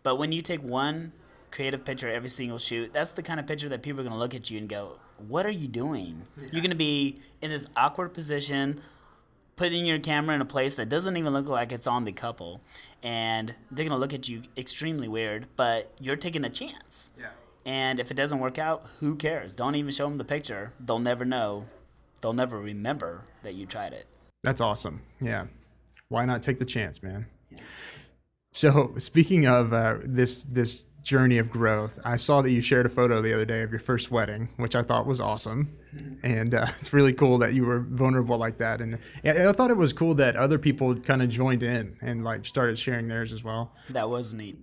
But 0.04 0.16
when 0.16 0.30
you 0.30 0.42
take 0.42 0.62
one 0.62 1.12
creative 1.50 1.84
picture 1.84 2.08
every 2.08 2.28
single 2.28 2.58
shoot, 2.58 2.92
that's 2.92 3.12
the 3.12 3.22
kind 3.22 3.40
of 3.40 3.46
picture 3.46 3.68
that 3.68 3.82
people 3.82 4.00
are 4.00 4.04
going 4.04 4.14
to 4.14 4.18
look 4.18 4.34
at 4.34 4.48
you 4.48 4.58
and 4.58 4.68
go, 4.68 4.98
What 5.26 5.44
are 5.44 5.50
you 5.50 5.66
doing? 5.66 6.26
Yeah. 6.36 6.48
You're 6.52 6.62
going 6.62 6.70
to 6.70 6.76
be 6.76 7.18
in 7.40 7.50
this 7.50 7.66
awkward 7.76 8.14
position, 8.14 8.80
putting 9.56 9.84
your 9.84 9.98
camera 9.98 10.36
in 10.36 10.40
a 10.40 10.46
place 10.46 10.76
that 10.76 10.88
doesn't 10.88 11.16
even 11.16 11.32
look 11.32 11.48
like 11.48 11.72
it's 11.72 11.88
on 11.88 12.04
the 12.04 12.12
couple. 12.12 12.60
And 13.02 13.56
they're 13.72 13.84
going 13.84 13.90
to 13.90 14.00
look 14.00 14.14
at 14.14 14.28
you 14.28 14.42
extremely 14.56 15.08
weird, 15.08 15.48
but 15.56 15.92
you're 16.00 16.16
taking 16.16 16.44
a 16.44 16.50
chance. 16.50 17.12
Yeah. 17.18 17.26
And 17.64 18.00
if 18.00 18.10
it 18.10 18.14
doesn't 18.14 18.40
work 18.40 18.58
out, 18.58 18.84
who 19.00 19.16
cares? 19.16 19.54
Don't 19.54 19.74
even 19.74 19.90
show 19.90 20.08
them 20.08 20.18
the 20.18 20.24
picture. 20.24 20.72
They'll 20.80 20.98
never 20.98 21.24
know. 21.24 21.66
They'll 22.20 22.32
never 22.32 22.58
remember 22.58 23.22
that 23.42 23.54
you 23.54 23.66
tried 23.66 23.92
it. 23.92 24.06
That's 24.42 24.60
awesome. 24.60 25.02
Yeah. 25.20 25.46
Why 26.08 26.24
not 26.24 26.42
take 26.42 26.58
the 26.58 26.64
chance, 26.64 27.02
man? 27.02 27.26
Yeah. 27.50 27.58
So, 28.52 28.94
speaking 28.98 29.46
of 29.46 29.72
uh, 29.72 29.96
this 30.04 30.44
this 30.44 30.84
journey 31.02 31.38
of 31.38 31.50
growth, 31.50 31.98
I 32.04 32.16
saw 32.16 32.42
that 32.42 32.50
you 32.50 32.60
shared 32.60 32.86
a 32.86 32.88
photo 32.90 33.20
the 33.22 33.32
other 33.32 33.44
day 33.44 33.62
of 33.62 33.70
your 33.70 33.80
first 33.80 34.10
wedding, 34.10 34.50
which 34.56 34.76
I 34.76 34.82
thought 34.82 35.06
was 35.06 35.20
awesome, 35.20 35.70
and 36.22 36.54
uh, 36.54 36.66
it's 36.80 36.92
really 36.92 37.14
cool 37.14 37.38
that 37.38 37.54
you 37.54 37.64
were 37.64 37.80
vulnerable 37.80 38.36
like 38.36 38.58
that. 38.58 38.80
And 38.80 38.98
I 39.24 39.52
thought 39.52 39.70
it 39.70 39.76
was 39.76 39.92
cool 39.92 40.14
that 40.16 40.36
other 40.36 40.58
people 40.58 40.94
kind 40.96 41.22
of 41.22 41.30
joined 41.30 41.62
in 41.62 41.96
and 42.02 42.24
like 42.24 42.44
started 42.44 42.78
sharing 42.78 43.08
theirs 43.08 43.32
as 43.32 43.42
well. 43.42 43.72
That 43.88 44.10
was 44.10 44.34
neat. 44.34 44.58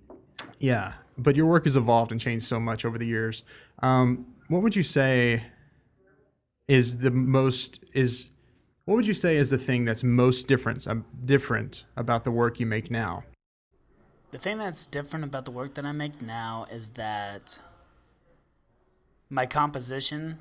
Yeah, 0.58 0.94
but 1.22 1.36
your 1.36 1.46
work 1.46 1.64
has 1.64 1.76
evolved 1.76 2.12
and 2.12 2.20
changed 2.20 2.46
so 2.46 2.58
much 2.58 2.84
over 2.84 2.98
the 2.98 3.06
years. 3.06 3.44
Um, 3.82 4.26
what 4.48 4.62
would 4.62 4.74
you 4.74 4.82
say 4.82 5.44
is 6.68 6.98
the 6.98 7.10
most 7.10 7.84
is 7.92 8.30
what 8.84 8.94
would 8.94 9.06
you 9.06 9.14
say 9.14 9.36
is 9.36 9.50
the 9.50 9.58
thing 9.58 9.84
that's 9.84 10.02
most 10.02 10.48
different 10.48 10.86
um, 10.86 11.04
different 11.24 11.84
about 11.96 12.24
the 12.24 12.30
work 12.30 12.58
you 12.58 12.66
make 12.66 12.90
now? 12.90 13.24
The 14.30 14.38
thing 14.38 14.58
that's 14.58 14.86
different 14.86 15.24
about 15.24 15.44
the 15.44 15.50
work 15.50 15.74
that 15.74 15.84
I 15.84 15.92
make 15.92 16.22
now 16.22 16.66
is 16.70 16.90
that 16.90 17.58
my 19.28 19.46
composition 19.46 20.38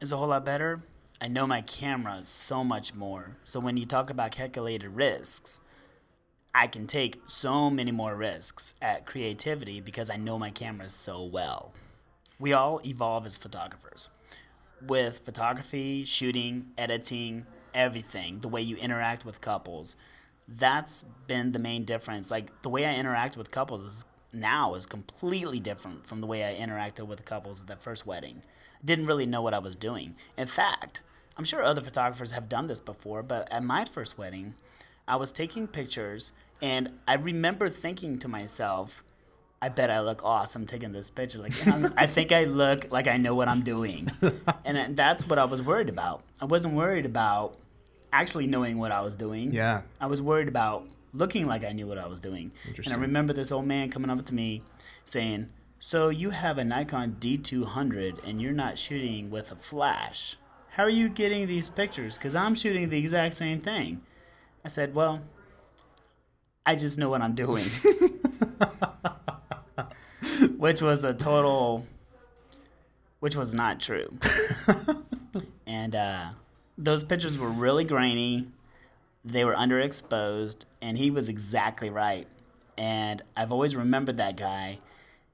is 0.00 0.12
a 0.12 0.16
whole 0.16 0.28
lot 0.28 0.44
better. 0.44 0.80
I 1.20 1.28
know 1.28 1.46
my 1.46 1.60
camera 1.62 2.22
so 2.22 2.64
much 2.64 2.94
more. 2.94 3.36
So 3.44 3.60
when 3.60 3.76
you 3.76 3.84
talk 3.84 4.08
about 4.10 4.32
calculated 4.32 4.90
risks, 4.90 5.60
I 6.54 6.66
can 6.66 6.86
take 6.86 7.20
so 7.26 7.70
many 7.70 7.92
more 7.92 8.16
risks 8.16 8.74
at 8.82 9.06
creativity 9.06 9.80
because 9.80 10.10
I 10.10 10.16
know 10.16 10.38
my 10.38 10.50
cameras 10.50 10.94
so 10.94 11.22
well. 11.22 11.72
We 12.38 12.52
all 12.52 12.80
evolve 12.84 13.26
as 13.26 13.38
photographers. 13.38 14.08
With 14.84 15.20
photography, 15.20 16.04
shooting, 16.04 16.72
editing, 16.76 17.46
everything, 17.72 18.40
the 18.40 18.48
way 18.48 18.62
you 18.62 18.76
interact 18.76 19.24
with 19.24 19.40
couples, 19.40 19.94
that's 20.48 21.04
been 21.28 21.52
the 21.52 21.58
main 21.58 21.84
difference. 21.84 22.30
Like 22.30 22.62
the 22.62 22.68
way 22.68 22.84
I 22.84 22.96
interact 22.96 23.36
with 23.36 23.52
couples 23.52 24.04
now 24.32 24.74
is 24.74 24.86
completely 24.86 25.60
different 25.60 26.06
from 26.06 26.20
the 26.20 26.26
way 26.26 26.44
I 26.44 26.60
interacted 26.60 27.06
with 27.06 27.24
couples 27.24 27.62
at 27.62 27.68
that 27.68 27.82
first 27.82 28.06
wedding. 28.06 28.42
Didn't 28.84 29.06
really 29.06 29.26
know 29.26 29.42
what 29.42 29.54
I 29.54 29.58
was 29.58 29.76
doing. 29.76 30.16
In 30.36 30.46
fact, 30.46 31.02
I'm 31.36 31.44
sure 31.44 31.62
other 31.62 31.80
photographers 31.80 32.32
have 32.32 32.48
done 32.48 32.66
this 32.66 32.80
before, 32.80 33.22
but 33.22 33.50
at 33.52 33.62
my 33.62 33.84
first 33.84 34.18
wedding, 34.18 34.54
I 35.10 35.16
was 35.16 35.32
taking 35.32 35.66
pictures, 35.66 36.32
and 36.62 36.92
I 37.08 37.14
remember 37.14 37.68
thinking 37.68 38.16
to 38.20 38.28
myself, 38.28 39.02
I 39.60 39.68
bet 39.68 39.90
I 39.90 40.00
look 40.00 40.24
awesome 40.24 40.66
taking 40.66 40.92
this 40.92 41.10
picture. 41.10 41.40
Like, 41.40 41.52
I 41.98 42.06
think 42.06 42.30
I 42.30 42.44
look 42.44 42.92
like 42.92 43.08
I 43.08 43.16
know 43.16 43.34
what 43.34 43.48
I'm 43.48 43.62
doing. 43.62 44.08
and 44.64 44.96
that's 44.96 45.26
what 45.26 45.38
I 45.38 45.44
was 45.46 45.60
worried 45.60 45.88
about. 45.88 46.22
I 46.40 46.44
wasn't 46.44 46.74
worried 46.74 47.06
about 47.06 47.56
actually 48.12 48.46
knowing 48.46 48.78
what 48.78 48.92
I 48.92 49.00
was 49.00 49.16
doing. 49.16 49.50
Yeah. 49.50 49.82
I 50.00 50.06
was 50.06 50.22
worried 50.22 50.46
about 50.46 50.86
looking 51.12 51.48
like 51.48 51.64
I 51.64 51.72
knew 51.72 51.88
what 51.88 51.98
I 51.98 52.06
was 52.06 52.20
doing. 52.20 52.52
And 52.84 52.94
I 52.94 52.96
remember 52.96 53.32
this 53.32 53.50
old 53.50 53.66
man 53.66 53.90
coming 53.90 54.10
up 54.10 54.24
to 54.26 54.34
me 54.34 54.62
saying, 55.04 55.50
So 55.80 56.08
you 56.08 56.30
have 56.30 56.56
a 56.56 56.64
Nikon 56.64 57.16
D200 57.18 58.26
and 58.26 58.40
you're 58.40 58.52
not 58.52 58.78
shooting 58.78 59.28
with 59.28 59.50
a 59.50 59.56
flash. 59.56 60.36
How 60.74 60.84
are 60.84 60.88
you 60.88 61.08
getting 61.08 61.48
these 61.48 61.68
pictures? 61.68 62.16
Because 62.16 62.36
I'm 62.36 62.54
shooting 62.54 62.90
the 62.90 62.98
exact 62.98 63.34
same 63.34 63.60
thing. 63.60 64.02
I 64.64 64.68
said, 64.68 64.94
Well, 64.94 65.22
I 66.66 66.76
just 66.76 66.98
know 66.98 67.08
what 67.08 67.22
I'm 67.22 67.34
doing. 67.34 67.64
which 70.56 70.82
was 70.82 71.04
a 71.04 71.14
total, 71.14 71.86
which 73.20 73.34
was 73.34 73.54
not 73.54 73.80
true. 73.80 74.18
and 75.66 75.94
uh, 75.94 76.30
those 76.76 77.02
pictures 77.02 77.38
were 77.38 77.48
really 77.48 77.84
grainy. 77.84 78.48
They 79.24 79.44
were 79.44 79.54
underexposed, 79.54 80.64
and 80.80 80.98
he 80.98 81.10
was 81.10 81.28
exactly 81.28 81.90
right. 81.90 82.26
And 82.76 83.22
I've 83.36 83.52
always 83.52 83.76
remembered 83.76 84.16
that 84.18 84.36
guy. 84.36 84.78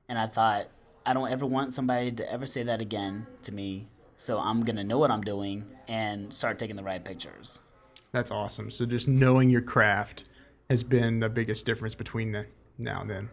And 0.08 0.18
I 0.18 0.26
thought, 0.26 0.66
I 1.04 1.12
don't 1.12 1.30
ever 1.30 1.46
want 1.46 1.74
somebody 1.74 2.10
to 2.12 2.32
ever 2.32 2.46
say 2.46 2.62
that 2.64 2.80
again 2.80 3.26
to 3.42 3.52
me. 3.52 3.88
So 4.16 4.38
I'm 4.38 4.64
going 4.64 4.76
to 4.76 4.84
know 4.84 4.98
what 4.98 5.10
I'm 5.10 5.20
doing 5.22 5.66
and 5.86 6.32
start 6.32 6.58
taking 6.58 6.76
the 6.76 6.82
right 6.82 7.04
pictures. 7.04 7.60
That's 8.16 8.30
awesome. 8.30 8.70
So 8.70 8.86
just 8.86 9.08
knowing 9.08 9.50
your 9.50 9.60
craft 9.60 10.24
has 10.70 10.82
been 10.82 11.20
the 11.20 11.28
biggest 11.28 11.66
difference 11.66 11.94
between 11.94 12.32
the 12.32 12.46
now 12.78 13.02
and 13.02 13.10
then. 13.10 13.28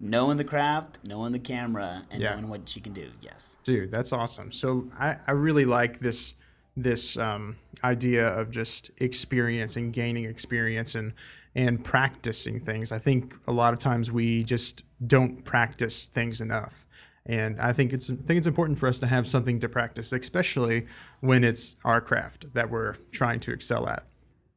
Knowing 0.00 0.38
the 0.38 0.44
craft, 0.44 1.00
knowing 1.04 1.32
the 1.32 1.38
camera, 1.38 2.04
and 2.10 2.22
yeah. 2.22 2.30
knowing 2.30 2.48
what 2.48 2.74
you 2.74 2.80
can 2.80 2.94
do. 2.94 3.10
Yes. 3.20 3.58
Dude, 3.62 3.90
that's 3.90 4.10
awesome. 4.10 4.50
So 4.50 4.88
I, 4.98 5.18
I 5.26 5.32
really 5.32 5.66
like 5.66 6.00
this 6.00 6.32
this 6.74 7.18
um, 7.18 7.56
idea 7.84 8.26
of 8.26 8.50
just 8.50 8.90
experience 8.96 9.76
and 9.76 9.92
gaining 9.92 10.24
experience 10.24 10.94
and 10.94 11.12
and 11.54 11.84
practicing 11.84 12.58
things. 12.58 12.90
I 12.90 12.98
think 12.98 13.34
a 13.46 13.52
lot 13.52 13.74
of 13.74 13.80
times 13.80 14.10
we 14.10 14.44
just 14.44 14.82
don't 15.06 15.44
practice 15.44 16.06
things 16.06 16.40
enough. 16.40 16.86
And 17.26 17.60
I 17.60 17.74
think 17.74 17.92
it's 17.92 18.08
I 18.08 18.14
think 18.14 18.38
it's 18.38 18.46
important 18.46 18.78
for 18.78 18.88
us 18.88 18.98
to 19.00 19.06
have 19.08 19.28
something 19.28 19.60
to 19.60 19.68
practice, 19.68 20.10
especially 20.10 20.86
when 21.20 21.44
it's 21.44 21.76
our 21.84 22.00
craft 22.00 22.54
that 22.54 22.70
we're 22.70 22.94
trying 23.12 23.38
to 23.40 23.52
excel 23.52 23.86
at 23.86 24.06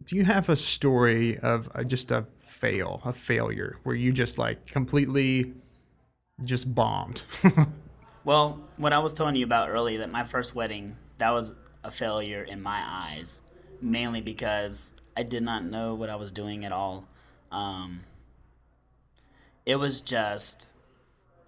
do 0.05 0.15
you 0.15 0.25
have 0.25 0.49
a 0.49 0.55
story 0.55 1.37
of 1.39 1.69
uh, 1.75 1.83
just 1.83 2.11
a 2.11 2.23
fail, 2.37 3.01
a 3.05 3.13
failure, 3.13 3.77
where 3.83 3.95
you 3.95 4.11
just 4.11 4.37
like 4.37 4.67
completely 4.67 5.53
just 6.43 6.73
bombed? 6.73 7.23
well, 8.23 8.61
what 8.77 8.93
I 8.93 8.99
was 8.99 9.13
telling 9.13 9.35
you 9.35 9.45
about 9.45 9.69
earlier, 9.69 9.99
that 9.99 10.11
my 10.11 10.23
first 10.23 10.55
wedding, 10.55 10.95
that 11.17 11.31
was 11.31 11.55
a 11.83 11.91
failure 11.91 12.43
in 12.43 12.61
my 12.61 12.83
eyes, 12.85 13.41
mainly 13.81 14.21
because 14.21 14.93
I 15.17 15.23
did 15.23 15.43
not 15.43 15.63
know 15.63 15.95
what 15.95 16.09
I 16.09 16.15
was 16.15 16.31
doing 16.31 16.65
at 16.65 16.71
all. 16.71 17.07
Um, 17.51 18.01
it 19.65 19.77
was 19.77 20.01
just 20.01 20.69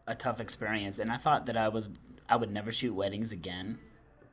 a 0.07 0.15
tough 0.15 0.39
experience, 0.39 0.99
and 0.99 1.11
I 1.11 1.17
thought 1.17 1.45
that 1.45 1.57
I 1.57 1.69
was 1.69 1.89
I 2.29 2.35
would 2.35 2.51
never 2.51 2.71
shoot 2.71 2.93
weddings 2.93 3.31
again 3.31 3.79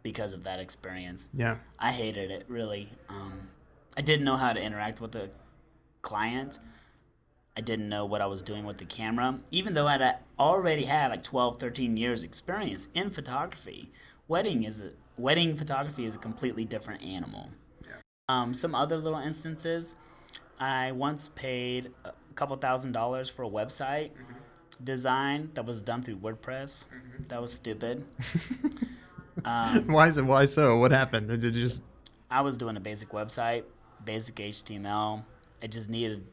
because 0.02 0.32
of 0.32 0.44
that 0.44 0.60
experience. 0.60 1.28
Yeah. 1.34 1.56
I 1.78 1.92
hated 1.92 2.30
it 2.30 2.44
really. 2.48 2.88
Um, 3.08 3.48
I 3.96 4.02
didn't 4.02 4.24
know 4.24 4.36
how 4.36 4.52
to 4.52 4.60
interact 4.60 5.00
with 5.00 5.12
the 5.12 5.30
client. 6.02 6.58
I 7.56 7.60
didn't 7.60 7.88
know 7.88 8.04
what 8.04 8.20
I 8.20 8.26
was 8.26 8.42
doing 8.42 8.64
with 8.64 8.78
the 8.78 8.84
camera. 8.84 9.40
Even 9.50 9.74
though 9.74 9.86
I'd 9.86 10.02
uh, 10.02 10.14
already 10.38 10.84
had 10.84 11.10
like 11.10 11.22
12, 11.22 11.58
13 11.58 11.96
years 11.96 12.24
experience 12.24 12.88
in 12.94 13.10
photography, 13.10 13.90
wedding 14.26 14.64
is 14.64 14.80
a 14.80 14.90
wedding 15.16 15.54
photography 15.54 16.04
is 16.04 16.16
a 16.16 16.18
completely 16.18 16.64
different 16.64 17.04
animal. 17.04 17.50
Um, 18.28 18.54
some 18.54 18.74
other 18.74 18.96
little 18.96 19.18
instances, 19.18 19.96
I 20.58 20.92
once 20.92 21.28
paid 21.28 21.90
a 22.04 22.12
couple 22.34 22.56
thousand 22.56 22.92
dollars 22.92 23.28
for 23.28 23.44
a 23.44 23.48
website 23.48 24.10
design 24.82 25.50
that 25.54 25.66
was 25.66 25.80
done 25.80 26.02
through 26.02 26.16
WordPress. 26.16 26.86
That 27.28 27.40
was 27.40 27.52
stupid. 27.52 28.04
Why 29.44 30.08
is 30.08 30.16
it? 30.16 30.24
Why 30.24 30.46
so? 30.46 30.78
What 30.78 30.90
happened? 30.90 31.28
Did 31.28 31.44
it 31.44 31.52
just? 31.52 31.84
I 32.30 32.40
was 32.40 32.56
doing 32.56 32.76
a 32.76 32.80
basic 32.80 33.10
website, 33.10 33.64
basic 34.04 34.36
HTML. 34.36 35.24
It 35.60 35.70
just 35.70 35.88
needed 35.90 36.26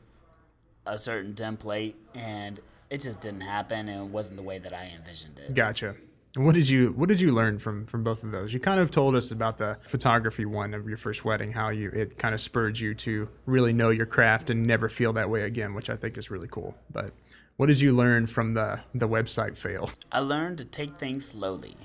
a 0.86 0.98
certain 0.98 1.34
template, 1.34 1.96
and 2.14 2.60
it 2.90 3.02
just 3.02 3.22
didn't 3.22 3.42
happen, 3.42 3.88
and 3.88 4.02
it 4.02 4.10
wasn't 4.10 4.38
the 4.38 4.44
way 4.44 4.60
that 4.60 4.74
I 4.74 4.92
envisioned 4.96 5.40
it. 5.40 5.54
Gotcha. 5.54 5.96
What 6.36 6.56
did 6.56 6.70
you 6.70 6.94
What 6.94 7.10
did 7.10 7.20
you 7.20 7.32
learn 7.32 7.60
from 7.60 7.86
from 7.86 8.04
both 8.04 8.24
of 8.24 8.32
those? 8.32 8.54
You 8.54 8.60
kind 8.60 8.80
of 8.80 8.90
told 8.90 9.16
us 9.16 9.32
about 9.32 9.58
the 9.58 9.78
photography 9.84 10.46
one 10.46 10.74
of 10.74 10.88
your 10.88 10.96
first 10.96 11.26
wedding, 11.26 11.52
how 11.52 11.70
you 11.70 11.90
it 11.90 12.18
kind 12.18 12.34
of 12.34 12.40
spurred 12.40 12.80
you 12.80 12.94
to 12.96 13.28
really 13.46 13.74
know 13.74 13.90
your 13.90 14.06
craft 14.06 14.50
and 14.50 14.66
never 14.66 14.88
feel 14.88 15.12
that 15.14 15.30
way 15.30 15.42
again, 15.42 15.74
which 15.74 15.90
I 15.90 15.98
think 15.98 16.18
is 16.18 16.32
really 16.32 16.48
cool. 16.48 16.76
But 16.90 17.12
what 17.58 17.68
did 17.68 17.82
you 17.82 17.94
learn 17.94 18.28
from 18.28 18.54
the 18.54 18.82
the 18.96 19.10
website 19.10 19.58
fail? 19.58 19.92
I 20.10 20.20
learned 20.20 20.58
to 20.60 20.66
take 20.66 20.96
things 20.96 21.28
slowly. 21.28 21.76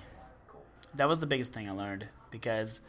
That 0.94 1.08
was 1.08 1.18
the 1.18 1.26
biggest 1.26 1.52
thing 1.52 1.68
I 1.68 1.72
learned 1.72 2.08
because 2.30 2.82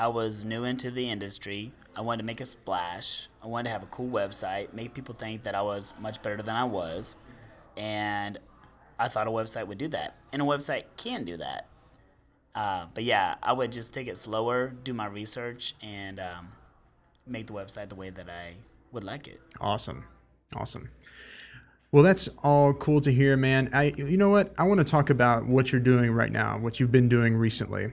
I 0.00 0.08
was 0.08 0.46
new 0.46 0.64
into 0.64 0.90
the 0.90 1.10
industry. 1.10 1.72
I 1.94 2.00
wanted 2.00 2.22
to 2.22 2.24
make 2.24 2.40
a 2.40 2.46
splash. 2.46 3.28
I 3.44 3.46
wanted 3.48 3.64
to 3.64 3.70
have 3.72 3.82
a 3.82 3.86
cool 3.86 4.08
website, 4.08 4.72
make 4.72 4.94
people 4.94 5.14
think 5.14 5.42
that 5.42 5.54
I 5.54 5.60
was 5.60 5.92
much 6.00 6.22
better 6.22 6.40
than 6.40 6.56
I 6.56 6.64
was. 6.64 7.18
And 7.76 8.38
I 8.98 9.08
thought 9.08 9.26
a 9.26 9.30
website 9.30 9.66
would 9.66 9.76
do 9.76 9.88
that. 9.88 10.16
And 10.32 10.40
a 10.40 10.44
website 10.46 10.84
can 10.96 11.24
do 11.24 11.36
that. 11.36 11.66
Uh, 12.54 12.86
but 12.94 13.04
yeah, 13.04 13.34
I 13.42 13.52
would 13.52 13.72
just 13.72 13.92
take 13.92 14.08
it 14.08 14.16
slower, 14.16 14.72
do 14.84 14.94
my 14.94 15.04
research, 15.04 15.74
and 15.82 16.18
um, 16.18 16.48
make 17.26 17.46
the 17.46 17.52
website 17.52 17.90
the 17.90 17.94
way 17.94 18.08
that 18.08 18.30
I 18.30 18.54
would 18.92 19.04
like 19.04 19.28
it. 19.28 19.38
Awesome. 19.60 20.06
Awesome. 20.56 20.88
Well, 21.92 22.02
that's 22.02 22.26
all 22.42 22.72
cool 22.72 23.02
to 23.02 23.12
hear, 23.12 23.36
man. 23.36 23.68
I 23.74 23.92
you 23.98 24.16
know 24.16 24.30
what? 24.30 24.54
I 24.56 24.62
want 24.62 24.78
to 24.78 24.84
talk 24.84 25.10
about 25.10 25.44
what 25.44 25.72
you're 25.72 25.80
doing 25.80 26.12
right 26.12 26.32
now, 26.32 26.56
what 26.56 26.80
you've 26.80 26.92
been 26.92 27.10
doing 27.10 27.36
recently. 27.36 27.92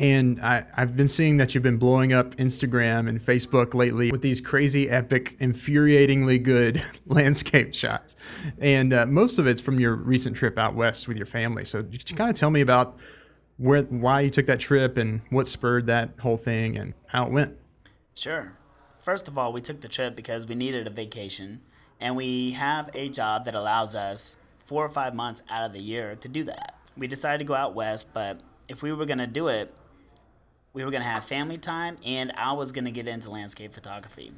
And 0.00 0.40
I, 0.40 0.64
I've 0.74 0.96
been 0.96 1.08
seeing 1.08 1.36
that 1.36 1.54
you've 1.54 1.62
been 1.62 1.76
blowing 1.76 2.14
up 2.14 2.34
Instagram 2.36 3.06
and 3.06 3.20
Facebook 3.20 3.74
lately 3.74 4.10
with 4.10 4.22
these 4.22 4.40
crazy, 4.40 4.88
epic, 4.88 5.36
infuriatingly 5.38 6.42
good 6.42 6.82
landscape 7.06 7.74
shots. 7.74 8.16
And 8.58 8.94
uh, 8.94 9.04
most 9.04 9.38
of 9.38 9.46
it's 9.46 9.60
from 9.60 9.78
your 9.78 9.94
recent 9.94 10.38
trip 10.38 10.56
out 10.56 10.74
west 10.74 11.06
with 11.06 11.18
your 11.18 11.26
family. 11.26 11.66
So, 11.66 11.82
could 11.82 12.10
you 12.10 12.16
kind 12.16 12.30
of 12.30 12.36
tell 12.36 12.50
me 12.50 12.62
about 12.62 12.96
where, 13.58 13.82
why 13.82 14.22
you 14.22 14.30
took 14.30 14.46
that 14.46 14.58
trip 14.58 14.96
and 14.96 15.20
what 15.28 15.46
spurred 15.46 15.86
that 15.88 16.14
whole 16.20 16.38
thing 16.38 16.78
and 16.78 16.94
how 17.08 17.26
it 17.26 17.32
went? 17.32 17.58
Sure. 18.14 18.56
First 19.04 19.28
of 19.28 19.36
all, 19.36 19.52
we 19.52 19.60
took 19.60 19.82
the 19.82 19.88
trip 19.88 20.16
because 20.16 20.46
we 20.46 20.54
needed 20.54 20.86
a 20.86 20.90
vacation, 20.90 21.60
and 22.00 22.16
we 22.16 22.52
have 22.52 22.88
a 22.94 23.10
job 23.10 23.44
that 23.44 23.54
allows 23.54 23.94
us 23.94 24.38
four 24.64 24.82
or 24.82 24.88
five 24.88 25.14
months 25.14 25.42
out 25.50 25.66
of 25.66 25.74
the 25.74 25.80
year 25.80 26.16
to 26.16 26.28
do 26.28 26.42
that. 26.44 26.74
We 26.96 27.06
decided 27.06 27.40
to 27.40 27.44
go 27.44 27.54
out 27.54 27.74
west, 27.74 28.14
but 28.14 28.40
if 28.66 28.82
we 28.82 28.94
were 28.94 29.04
going 29.04 29.18
to 29.18 29.26
do 29.26 29.48
it, 29.48 29.74
we 30.72 30.84
were 30.84 30.90
going 30.90 31.02
to 31.02 31.08
have 31.08 31.24
family 31.24 31.58
time, 31.58 31.98
and 32.04 32.32
I 32.36 32.52
was 32.52 32.72
going 32.72 32.84
to 32.84 32.90
get 32.90 33.06
into 33.06 33.30
landscape 33.30 33.72
photography. 33.72 34.32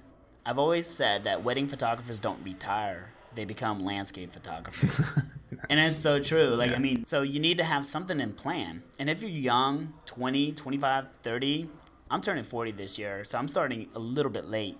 I've 0.44 0.58
always 0.58 0.86
said 0.86 1.24
that 1.24 1.44
wedding 1.44 1.68
photographers 1.68 2.18
don't 2.18 2.42
retire, 2.42 3.12
they 3.34 3.44
become 3.44 3.84
landscape 3.84 4.32
photographers. 4.32 5.18
And 5.70 5.78
it's 5.80 5.96
so 5.96 6.22
true. 6.22 6.48
Like, 6.48 6.72
I 6.72 6.78
mean, 6.78 7.04
so 7.06 7.22
you 7.22 7.40
need 7.40 7.58
to 7.58 7.64
have 7.64 7.86
something 7.86 8.20
in 8.20 8.32
plan. 8.32 8.82
And 8.98 9.08
if 9.08 9.22
you're 9.22 9.30
young, 9.30 9.94
20, 10.06 10.52
25, 10.52 11.12
30, 11.22 11.68
I'm 12.10 12.20
turning 12.20 12.44
40 12.44 12.72
this 12.72 12.98
year, 12.98 13.24
so 13.24 13.38
I'm 13.38 13.48
starting 13.48 13.88
a 13.94 13.98
little 13.98 14.30
bit 14.30 14.46
late. 14.46 14.76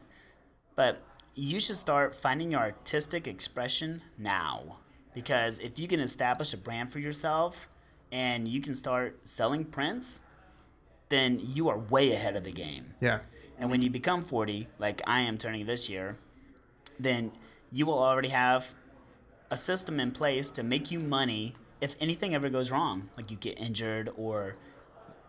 But 0.75 0.99
you 1.35 1.61
should 1.61 1.77
start 1.77 2.15
finding 2.15 2.51
your 2.51 2.61
artistic 2.61 3.27
expression 3.27 4.03
now. 4.19 4.79
Because 5.15 5.59
if 5.61 5.79
you 5.79 5.88
can 5.88 6.01
establish 6.01 6.53
a 6.53 6.57
brand 6.57 6.93
for 6.93 6.99
yourself 6.99 7.69
and 8.11 8.49
you 8.49 8.61
can 8.61 8.75
start 8.75 9.27
selling 9.27 9.65
prints, 9.65 10.21
then 11.12 11.38
you 11.42 11.68
are 11.68 11.79
way 11.79 12.12
ahead 12.12 12.35
of 12.37 12.44
the 12.44 12.53
game. 12.53 12.94
Yeah. 13.01 13.20
And 13.59 13.70
when 13.70 13.83
you 13.83 13.90
become 13.90 14.22
40, 14.22 14.66
like 14.79 15.03
I 15.07 15.20
am 15.20 15.37
turning 15.38 15.66
this 15.66 15.90
year, 15.90 16.16
then 16.98 17.33
you 17.70 17.87
will 17.87 17.98
already 17.98 18.31
have 18.31 18.75
a 19.51 19.57
system 19.57 20.01
in 20.01 20.11
place 20.12 20.51
to 20.53 20.62
make 20.62 20.90
you 20.90 20.98
money 20.98 21.55
if 21.83 21.96
anything 22.01 22.33
ever 22.33 22.48
goes 22.48 22.70
wrong, 22.70 23.11
like 23.16 23.31
you 23.31 23.37
get 23.37 23.61
injured 23.61 24.09
or 24.16 24.55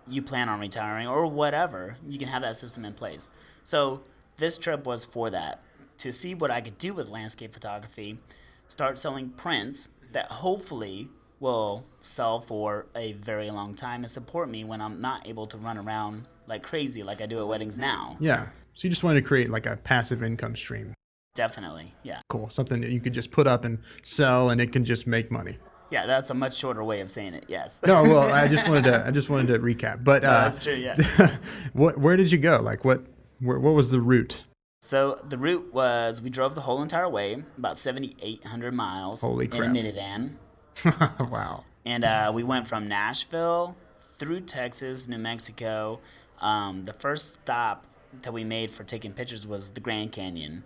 you 0.07 0.21
plan 0.21 0.49
on 0.49 0.59
retiring 0.59 1.07
or 1.07 1.25
whatever, 1.25 1.97
you 2.07 2.19
can 2.19 2.27
have 2.27 2.43
that 2.43 2.55
system 2.55 2.85
in 2.85 2.93
place. 2.93 3.29
So 3.63 4.03
this 4.37 4.59
trip 4.59 4.85
was 4.85 5.03
for 5.03 5.31
that 5.31 5.63
to 5.97 6.13
see 6.13 6.35
what 6.35 6.51
I 6.51 6.61
could 6.61 6.77
do 6.77 6.93
with 6.93 7.09
landscape 7.09 7.53
photography, 7.53 8.19
start 8.67 8.99
selling 8.99 9.29
prints 9.29 9.89
that 10.11 10.27
hopefully 10.27 11.09
will 11.43 11.83
sell 11.99 12.39
for 12.39 12.87
a 12.95 13.11
very 13.13 13.51
long 13.51 13.75
time 13.75 14.01
and 14.01 14.09
support 14.09 14.49
me 14.49 14.63
when 14.63 14.81
I'm 14.81 15.01
not 15.01 15.27
able 15.27 15.45
to 15.47 15.57
run 15.57 15.77
around 15.77 16.27
like 16.47 16.63
crazy 16.63 17.03
like 17.03 17.21
I 17.21 17.25
do 17.25 17.39
at 17.39 17.47
weddings 17.47 17.77
now. 17.77 18.17
Yeah. 18.19 18.47
So 18.73 18.87
you 18.87 18.89
just 18.89 19.03
wanted 19.03 19.21
to 19.21 19.27
create 19.27 19.49
like 19.49 19.65
a 19.65 19.75
passive 19.75 20.23
income 20.23 20.55
stream. 20.55 20.93
Definitely. 21.35 21.93
Yeah. 22.01 22.21
Cool. 22.29 22.49
Something 22.49 22.81
that 22.81 22.91
you 22.91 23.01
could 23.01 23.13
just 23.13 23.29
put 23.29 23.45
up 23.45 23.65
and 23.65 23.79
sell 24.03 24.49
and 24.49 24.61
it 24.61 24.71
can 24.71 24.85
just 24.85 25.05
make 25.05 25.29
money. 25.29 25.57
Yeah, 25.91 26.07
that's 26.07 26.29
a 26.29 26.33
much 26.33 26.57
shorter 26.57 26.83
way 26.83 27.01
of 27.01 27.11
saying 27.11 27.33
it. 27.33 27.45
Yes. 27.49 27.81
No, 27.85 28.03
well, 28.03 28.33
I 28.33 28.47
just 28.47 28.67
wanted 28.67 28.85
to 28.85 29.05
I 29.07 29.11
just 29.11 29.29
wanted 29.29 29.47
to 29.47 29.59
recap. 29.59 30.03
But 30.03 30.23
uh, 30.23 30.45
that's 30.45 30.59
true, 30.59 30.73
yeah. 30.73 30.95
what 31.73 31.97
where 31.97 32.15
did 32.15 32.31
you 32.31 32.37
go? 32.37 32.61
Like 32.61 32.85
what 32.85 33.03
where, 33.39 33.59
what 33.59 33.73
was 33.73 33.91
the 33.91 33.99
route? 33.99 34.43
So 34.81 35.19
the 35.23 35.37
route 35.37 35.73
was 35.73 36.21
we 36.21 36.29
drove 36.29 36.55
the 36.55 36.61
whole 36.61 36.81
entire 36.81 37.07
way, 37.07 37.43
about 37.57 37.77
7,800 37.77 38.73
miles 38.73 39.21
Holy 39.21 39.45
in 39.45 39.53
a 39.53 39.67
minivan. 39.67 40.33
wow. 41.29 41.63
And 41.85 42.03
uh, 42.03 42.31
we 42.33 42.43
went 42.43 42.67
from 42.67 42.87
Nashville 42.87 43.75
through 43.99 44.41
Texas, 44.41 45.07
New 45.07 45.17
Mexico. 45.17 45.99
Um, 46.41 46.85
the 46.85 46.93
first 46.93 47.33
stop 47.33 47.85
that 48.21 48.31
we 48.31 48.43
made 48.43 48.71
for 48.71 48.83
taking 48.83 49.13
pictures 49.13 49.47
was 49.47 49.71
the 49.71 49.79
Grand 49.79 50.11
Canyon. 50.11 50.63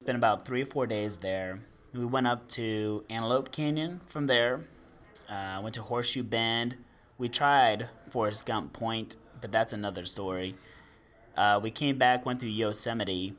Spent 0.00 0.16
about 0.16 0.44
three 0.44 0.62
or 0.62 0.66
four 0.66 0.86
days 0.86 1.18
there. 1.18 1.60
We 1.92 2.04
went 2.04 2.26
up 2.26 2.48
to 2.50 3.04
Antelope 3.10 3.50
Canyon 3.52 4.00
from 4.06 4.26
there. 4.26 4.60
Uh, 5.28 5.60
went 5.62 5.74
to 5.74 5.82
Horseshoe 5.82 6.22
Bend. 6.22 6.76
We 7.18 7.28
tried 7.28 7.88
Forrest 8.10 8.46
Gump 8.46 8.72
Point, 8.72 9.16
but 9.40 9.52
that's 9.52 9.72
another 9.72 10.04
story. 10.04 10.54
Uh, 11.36 11.60
we 11.62 11.70
came 11.70 11.98
back, 11.98 12.24
went 12.24 12.40
through 12.40 12.50
Yosemite, 12.50 13.34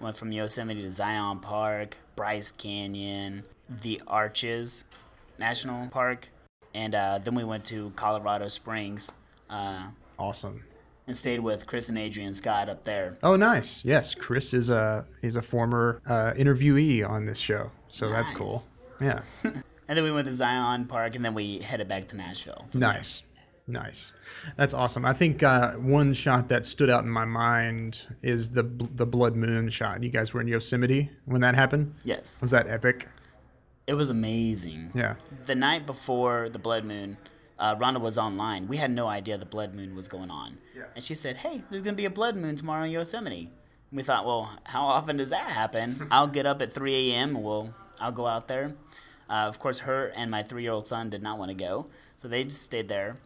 went 0.00 0.16
from 0.16 0.32
Yosemite 0.32 0.80
to 0.80 0.90
Zion 0.90 1.40
Park, 1.40 1.98
Bryce 2.16 2.50
Canyon, 2.50 3.44
the 3.68 4.00
Arches 4.06 4.84
National 5.38 5.88
Park, 5.88 6.30
and 6.74 6.94
uh, 6.94 7.18
then 7.18 7.34
we 7.34 7.44
went 7.44 7.64
to 7.66 7.90
Colorado 7.96 8.48
Springs 8.48 9.10
uh, 9.50 9.88
Awesome. 10.18 10.64
and 11.06 11.16
stayed 11.16 11.40
with 11.40 11.66
Chris 11.66 11.88
and 11.88 11.96
Adrian 11.98 12.32
Scott 12.34 12.68
up 12.68 12.84
there. 12.84 13.16
Oh, 13.22 13.36
nice. 13.36 13.84
Yes, 13.84 14.14
Chris 14.14 14.52
is 14.54 14.70
a 14.70 15.06
he's 15.22 15.36
a 15.36 15.42
former 15.42 16.00
uh, 16.06 16.32
interviewee 16.36 17.08
on 17.08 17.26
this 17.26 17.38
show, 17.38 17.70
so 17.88 18.08
that's 18.10 18.30
cool. 18.30 18.62
Yeah. 19.00 19.22
And 19.90 19.96
then 19.96 20.04
we 20.04 20.12
went 20.12 20.26
to 20.26 20.32
Zion 20.32 20.84
Park, 20.84 21.16
and 21.16 21.24
then 21.24 21.32
we 21.32 21.60
headed 21.60 21.88
back 21.88 22.08
to 22.08 22.16
Nashville. 22.16 22.66
Nice. 22.74 23.22
Nice. 23.66 24.12
That's 24.58 24.74
awesome. 24.74 25.06
I 25.06 25.14
think 25.14 25.42
uh, 25.42 25.72
one 25.76 26.12
shot 26.12 26.50
that 26.50 26.66
stood 26.66 26.90
out 26.90 27.04
in 27.04 27.10
my 27.10 27.24
mind 27.24 28.06
is 28.22 28.52
the 28.52 28.64
the 28.64 29.06
blood 29.06 29.34
moon 29.34 29.70
shot. 29.70 30.02
You 30.02 30.10
guys 30.10 30.34
were 30.34 30.42
in 30.42 30.46
Yosemite 30.48 31.10
when 31.24 31.40
that 31.40 31.54
happened. 31.54 31.94
Yes, 32.04 32.42
Was 32.42 32.50
that 32.50 32.68
epic? 32.68 33.08
It 33.88 33.94
was 33.94 34.10
amazing. 34.10 34.90
Yeah. 34.94 35.14
The 35.46 35.54
night 35.54 35.86
before 35.86 36.50
the 36.50 36.58
blood 36.58 36.84
moon, 36.84 37.16
uh, 37.58 37.74
Rhonda 37.74 38.00
was 38.00 38.18
online. 38.18 38.68
We 38.68 38.76
had 38.76 38.90
no 38.90 39.06
idea 39.06 39.38
the 39.38 39.46
blood 39.46 39.74
moon 39.74 39.96
was 39.96 40.08
going 40.08 40.30
on. 40.30 40.58
Yeah. 40.76 40.84
And 40.94 41.02
she 41.02 41.14
said, 41.14 41.38
Hey, 41.38 41.62
there's 41.70 41.82
going 41.82 41.94
to 41.94 42.00
be 42.00 42.04
a 42.04 42.10
blood 42.10 42.36
moon 42.36 42.54
tomorrow 42.54 42.84
in 42.84 42.90
Yosemite. 42.90 43.50
And 43.90 43.96
we 43.96 44.02
thought, 44.02 44.26
Well, 44.26 44.58
how 44.64 44.84
often 44.84 45.16
does 45.16 45.30
that 45.30 45.48
happen? 45.48 46.06
I'll 46.10 46.28
get 46.28 46.44
up 46.44 46.60
at 46.60 46.70
3 46.70 47.12
a.m. 47.12 47.34
and 47.34 47.44
we'll, 47.44 47.74
I'll 47.98 48.12
go 48.12 48.26
out 48.26 48.46
there. 48.46 48.74
Uh, 49.30 49.46
of 49.48 49.58
course, 49.58 49.80
her 49.80 50.12
and 50.14 50.30
my 50.30 50.42
three 50.42 50.62
year 50.62 50.72
old 50.72 50.86
son 50.86 51.08
did 51.08 51.22
not 51.22 51.38
want 51.38 51.50
to 51.50 51.56
go. 51.56 51.86
So 52.16 52.28
they 52.28 52.44
just 52.44 52.62
stayed 52.62 52.88
there. 52.88 53.16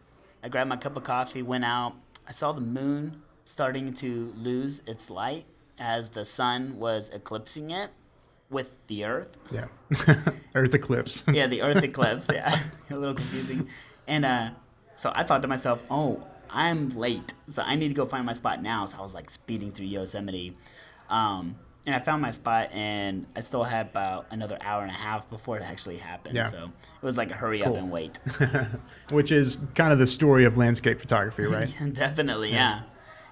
I 0.41 0.47
grabbed 0.47 0.69
my 0.69 0.77
cup 0.77 0.95
of 0.95 1.03
coffee, 1.03 1.41
went 1.41 1.65
out. 1.65 1.93
I 2.25 2.31
saw 2.31 2.53
the 2.53 2.61
moon 2.61 3.21
starting 3.43 3.93
to 3.95 4.33
lose 4.37 4.81
its 4.87 5.09
light 5.09 5.43
as 5.77 6.11
the 6.11 6.23
sun 6.23 6.79
was 6.79 7.09
eclipsing 7.13 7.71
it 7.71 7.89
with 8.53 8.85
the 8.87 9.05
Earth. 9.05 9.37
Yeah. 9.51 9.65
Earth 10.55 10.73
eclipse. 10.73 11.23
Yeah, 11.33 11.47
the 11.47 11.61
Earth 11.61 11.83
eclipse. 11.83 12.29
Yeah, 12.31 12.55
a 12.89 12.95
little 12.95 13.15
confusing. 13.15 13.67
And 14.07 14.23
uh, 14.23 14.51
so 14.95 15.11
I 15.15 15.23
thought 15.23 15.41
to 15.41 15.47
myself, 15.47 15.83
oh, 15.89 16.23
I'm 16.49 16.89
late, 16.89 17.33
so 17.47 17.63
I 17.63 17.75
need 17.75 17.87
to 17.89 17.93
go 17.95 18.05
find 18.05 18.25
my 18.25 18.33
spot 18.33 18.61
now. 18.61 18.85
So 18.85 18.99
I 18.99 19.01
was 19.01 19.15
like 19.15 19.29
speeding 19.29 19.71
through 19.71 19.87
Yosemite. 19.87 20.55
Um, 21.09 21.55
and 21.85 21.93
I 21.93 21.99
found 21.99 22.21
my 22.21 22.31
spot, 22.31 22.69
and 22.71 23.25
I 23.35 23.41
still 23.41 23.63
had 23.63 23.87
about 23.87 24.27
another 24.31 24.57
hour 24.61 24.83
and 24.83 24.91
a 24.91 24.93
half 24.93 25.29
before 25.29 25.57
it 25.57 25.63
actually 25.63 25.97
happened. 25.97 26.35
Yeah. 26.35 26.43
So 26.43 26.63
it 26.63 27.03
was 27.05 27.17
like 27.17 27.29
a 27.29 27.33
hurry 27.33 27.61
up 27.61 27.75
and 27.75 27.91
wait. 27.91 28.19
Which 29.11 29.33
is 29.33 29.57
kind 29.75 29.91
of 29.91 29.99
the 29.99 30.07
story 30.07 30.45
of 30.45 30.55
landscape 30.55 31.01
photography, 31.01 31.43
right? 31.43 31.75
Definitely, 31.91 32.51
yeah. 32.51 32.83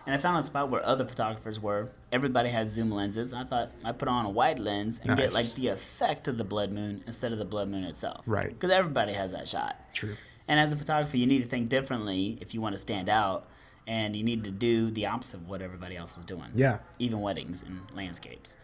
And 0.05 0.15
I 0.15 0.17
found 0.17 0.37
a 0.37 0.43
spot 0.43 0.69
where 0.69 0.83
other 0.85 1.05
photographers 1.05 1.59
were. 1.59 1.89
Everybody 2.11 2.49
had 2.49 2.71
zoom 2.71 2.91
lenses. 2.91 3.33
I 3.33 3.43
thought 3.43 3.71
I 3.83 3.91
put 3.91 4.07
on 4.07 4.25
a 4.25 4.29
wide 4.29 4.59
lens 4.59 4.99
and 5.03 5.15
get 5.15 5.33
like 5.33 5.53
the 5.53 5.67
effect 5.67 6.27
of 6.27 6.37
the 6.37 6.43
blood 6.43 6.71
moon 6.71 7.03
instead 7.05 7.31
of 7.31 7.37
the 7.37 7.45
blood 7.45 7.69
moon 7.69 7.83
itself. 7.83 8.23
Right. 8.25 8.49
Because 8.49 8.71
everybody 8.71 9.13
has 9.13 9.31
that 9.33 9.47
shot. 9.47 9.75
True. 9.93 10.15
And 10.47 10.59
as 10.59 10.73
a 10.73 10.75
photographer, 10.75 11.17
you 11.17 11.27
need 11.27 11.43
to 11.43 11.47
think 11.47 11.69
differently 11.69 12.37
if 12.41 12.53
you 12.53 12.61
want 12.61 12.73
to 12.73 12.79
stand 12.79 13.09
out, 13.09 13.47
and 13.87 14.15
you 14.15 14.23
need 14.23 14.43
to 14.43 14.51
do 14.51 14.91
the 14.91 15.05
opposite 15.05 15.37
of 15.37 15.49
what 15.49 15.61
everybody 15.61 15.97
else 15.97 16.17
is 16.17 16.25
doing. 16.25 16.49
Yeah. 16.55 16.79
Even 16.99 17.21
weddings 17.21 17.63
and 17.63 17.81
landscapes. 17.93 18.57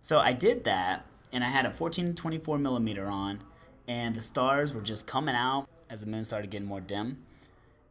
So 0.00 0.18
I 0.18 0.32
did 0.32 0.64
that, 0.64 1.06
and 1.32 1.44
I 1.44 1.48
had 1.48 1.66
a 1.66 1.70
14 1.70 2.14
24 2.14 2.58
millimeter 2.58 3.06
on, 3.06 3.42
and 3.88 4.14
the 4.14 4.22
stars 4.22 4.74
were 4.74 4.80
just 4.80 5.06
coming 5.06 5.34
out 5.34 5.68
as 5.88 6.04
the 6.04 6.10
moon 6.10 6.24
started 6.24 6.50
getting 6.50 6.68
more 6.68 6.80
dim. 6.80 7.18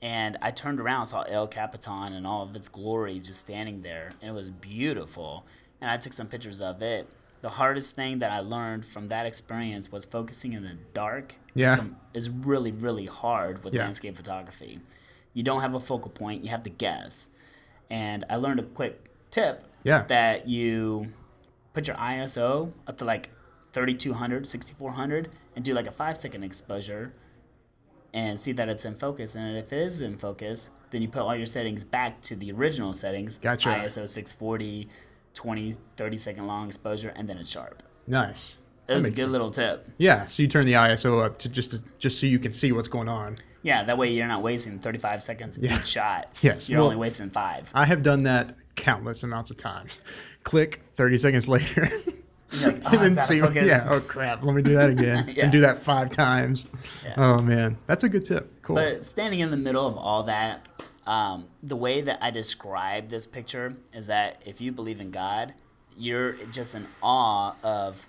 And 0.02 0.38
I 0.42 0.52
turned 0.52 0.80
around, 0.80 1.08
saw 1.08 1.24
El 1.24 1.48
Capitan 1.48 2.14
and 2.14 2.26
all 2.26 2.44
of 2.44 2.56
its 2.56 2.68
glory 2.70 3.20
just 3.20 3.42
standing 3.42 3.82
there, 3.82 4.12
and 4.22 4.30
it 4.32 4.34
was 4.34 4.50
beautiful. 4.50 5.46
And 5.82 5.90
I 5.92 5.98
took 5.98 6.14
some 6.14 6.28
pictures 6.28 6.62
of 6.62 6.82
it. 6.82 7.10
The 7.42 7.50
hardest 7.50 7.96
thing 7.96 8.20
that 8.20 8.32
I 8.32 8.40
learned 8.40 8.86
from 8.86 9.08
that 9.10 9.26
experience 9.26 9.92
was 9.92 10.06
focusing 10.06 10.54
in 10.54 10.64
the 10.64 10.76
dark. 10.94 11.36
Yeah. 11.54 11.74
Is, 11.74 11.80
com- 11.80 11.96
is 12.14 12.30
really, 12.30 12.72
really 12.72 13.06
hard 13.08 13.64
with 13.64 13.74
Yeah. 13.74 13.84
landscape 13.84 14.16
photography. 14.16 14.80
You 15.34 15.44
don't 15.44 15.62
have 15.62 15.74
a 15.74 15.80
focal 15.80 16.12
point, 16.12 16.44
you 16.44 16.50
have 16.50 16.64
to 16.64 16.70
guess. 16.70 17.30
And 17.90 18.24
I 18.30 18.36
learned 18.38 18.60
a 18.60 18.64
quick 18.64 19.10
tip 19.32 19.64
Yeah. 19.84 20.04
that 20.04 20.48
you 20.48 21.08
put 21.74 21.88
your 21.88 21.96
ISO 21.98 22.74
up 22.88 22.98
to 22.98 23.06
like 23.06 23.30
3200, 23.74 24.48
6400, 24.48 25.30
and 25.56 25.64
do 25.64 25.74
like 25.74 25.88
a 25.88 25.92
five 25.92 26.18
second 26.18 26.44
exposure 26.44 27.14
and 28.14 28.40
see 28.40 28.52
that 28.54 28.70
it's 28.70 28.86
in 28.86 28.96
focus. 28.96 29.36
And 29.36 29.58
if 29.58 29.72
it 29.74 29.80
is 29.80 30.02
in 30.02 30.18
focus, 30.18 30.72
then 30.92 31.02
you 31.02 31.08
put 31.08 31.22
all 31.22 31.36
your 31.36 31.46
settings 31.46 31.84
back 31.84 32.22
to 32.24 32.36
the 32.36 32.52
original 32.52 32.94
settings 32.94 33.38
Gotcha. 33.38 33.70
ISO 33.70 34.08
640, 34.10 34.88
20, 35.34 35.74
30 35.98 36.18
second 36.18 36.48
long 36.48 36.68
exposure, 36.68 37.14
and 37.16 37.28
then 37.30 37.38
it's 37.38 37.50
sharp. 37.50 37.84
Nice. 38.08 38.58
It 38.88 38.88
That 38.94 38.96
was 38.96 39.06
a 39.06 39.10
good 39.12 39.18
sense. 39.20 39.32
little 39.32 39.52
tip. 39.52 39.88
Yeah, 40.00 40.26
so 40.26 40.42
you 40.42 40.48
turn 40.50 40.66
the 40.66 40.74
ISO 40.74 41.24
up 41.24 41.38
to 41.40 41.50
just 41.50 41.72
to, 41.72 41.84
just 42.00 42.20
so 42.20 42.26
you 42.26 42.40
can 42.40 42.52
see 42.52 42.72
what's 42.72 42.88
going 42.88 43.08
on. 43.08 43.38
Yeah, 43.62 43.84
that 43.84 43.98
way 43.98 44.10
you're 44.12 44.26
not 44.26 44.42
wasting 44.42 44.80
35 44.80 45.22
seconds 45.22 45.60
Yeah. 45.62 45.78
each 45.78 45.86
shot. 45.86 46.32
Yes, 46.42 46.70
You're 46.70 46.80
well- 46.80 46.86
only 46.88 46.98
wasting 46.98 47.30
five. 47.30 47.70
I 47.76 47.86
have 47.86 48.02
done 48.02 48.24
that 48.24 48.56
countless 48.76 49.22
amounts 49.22 49.52
of 49.52 49.58
times. 49.58 50.00
Click 50.44 50.82
30 50.94 51.18
seconds 51.20 51.48
later. 51.50 51.88
Like, 52.64 52.82
oh, 52.86 52.90
and 52.92 53.02
then 53.02 53.12
it's 53.12 53.32
out 53.32 53.48
of 53.50 53.54
see, 53.54 53.68
yeah, 53.68 53.88
oh 53.90 54.00
crap, 54.00 54.44
let 54.44 54.56
me 54.56 54.62
do 54.62 54.74
that 54.74 54.90
again. 54.90 55.26
Yeah. 55.28 55.44
And 55.44 55.52
do 55.52 55.62
that 55.62 55.78
five 55.78 56.10
times. 56.10 56.68
Yeah. 57.04 57.14
Oh 57.18 57.42
man, 57.42 57.78
that's 57.88 58.04
a 58.04 58.10
good 58.10 58.26
tip. 58.26 58.62
Cool. 58.62 58.76
But 58.76 59.04
standing 59.04 59.40
in 59.40 59.52
the 59.52 59.58
middle 59.58 59.86
of 59.86 59.96
all 59.98 60.24
that, 60.24 60.66
um, 61.06 61.48
the 61.62 61.76
way 61.76 62.02
that 62.02 62.20
I 62.22 62.32
describe 62.32 63.10
this 63.10 63.28
picture 63.28 63.74
is 63.94 64.08
that 64.08 64.42
if 64.46 64.62
you 64.62 64.72
believe 64.72 65.00
in 65.00 65.12
God, 65.12 65.54
you're 65.98 66.34
just 66.52 66.76
in 66.76 66.88
awe 67.04 67.56
of 67.64 68.08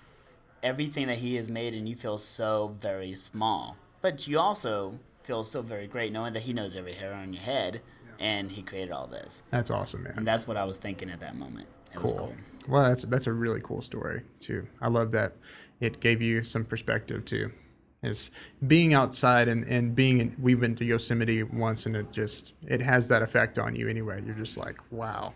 everything 0.62 1.06
that 1.08 1.18
He 1.18 1.36
has 1.36 1.48
made, 1.50 1.74
and 1.74 1.88
you 1.88 1.94
feel 1.96 2.18
so 2.18 2.74
very 2.78 3.14
small. 3.14 3.76
But 4.00 4.26
you 4.28 4.38
also 4.38 4.98
feel 5.22 5.44
so 5.44 5.60
very 5.62 5.86
great 5.86 6.12
knowing 6.12 6.32
that 6.32 6.42
He 6.42 6.52
knows 6.52 6.74
every 6.76 6.94
hair 6.94 7.12
on 7.14 7.32
your 7.32 7.42
head, 7.42 7.80
and 8.18 8.50
He 8.50 8.62
created 8.62 8.90
all 8.90 9.06
this. 9.06 9.42
that's 9.50 9.70
awesome, 9.70 10.02
man. 10.04 10.14
And 10.16 10.26
that's 10.26 10.46
what 10.48 10.56
I 10.56 10.64
was 10.64 10.78
thinking 10.78 11.10
at 11.10 11.20
that 11.20 11.36
moment. 11.36 11.68
It 11.94 12.02
was 12.02 12.12
Cool. 12.12 12.34
Well, 12.68 12.84
that's 12.84 13.02
that's 13.04 13.26
a 13.26 13.32
really 13.32 13.60
cool 13.62 13.80
story 13.80 14.22
too. 14.38 14.66
I 14.80 14.88
love 14.88 15.12
that 15.12 15.34
it 15.80 16.00
gave 16.00 16.20
you 16.20 16.42
some 16.42 16.64
perspective 16.64 17.24
too. 17.24 17.52
Is 18.02 18.30
being 18.66 18.94
outside 18.94 19.46
and, 19.48 19.62
and 19.64 19.94
being 19.94 20.20
in, 20.20 20.36
we've 20.40 20.58
been 20.58 20.74
to 20.76 20.84
Yosemite 20.86 21.42
once 21.42 21.84
and 21.84 21.94
it 21.96 22.12
just 22.12 22.54
it 22.66 22.80
has 22.80 23.08
that 23.08 23.22
effect 23.22 23.58
on 23.58 23.76
you 23.76 23.88
anyway. 23.88 24.22
You're 24.24 24.34
just 24.34 24.56
like, 24.56 24.78
wow. 24.90 25.34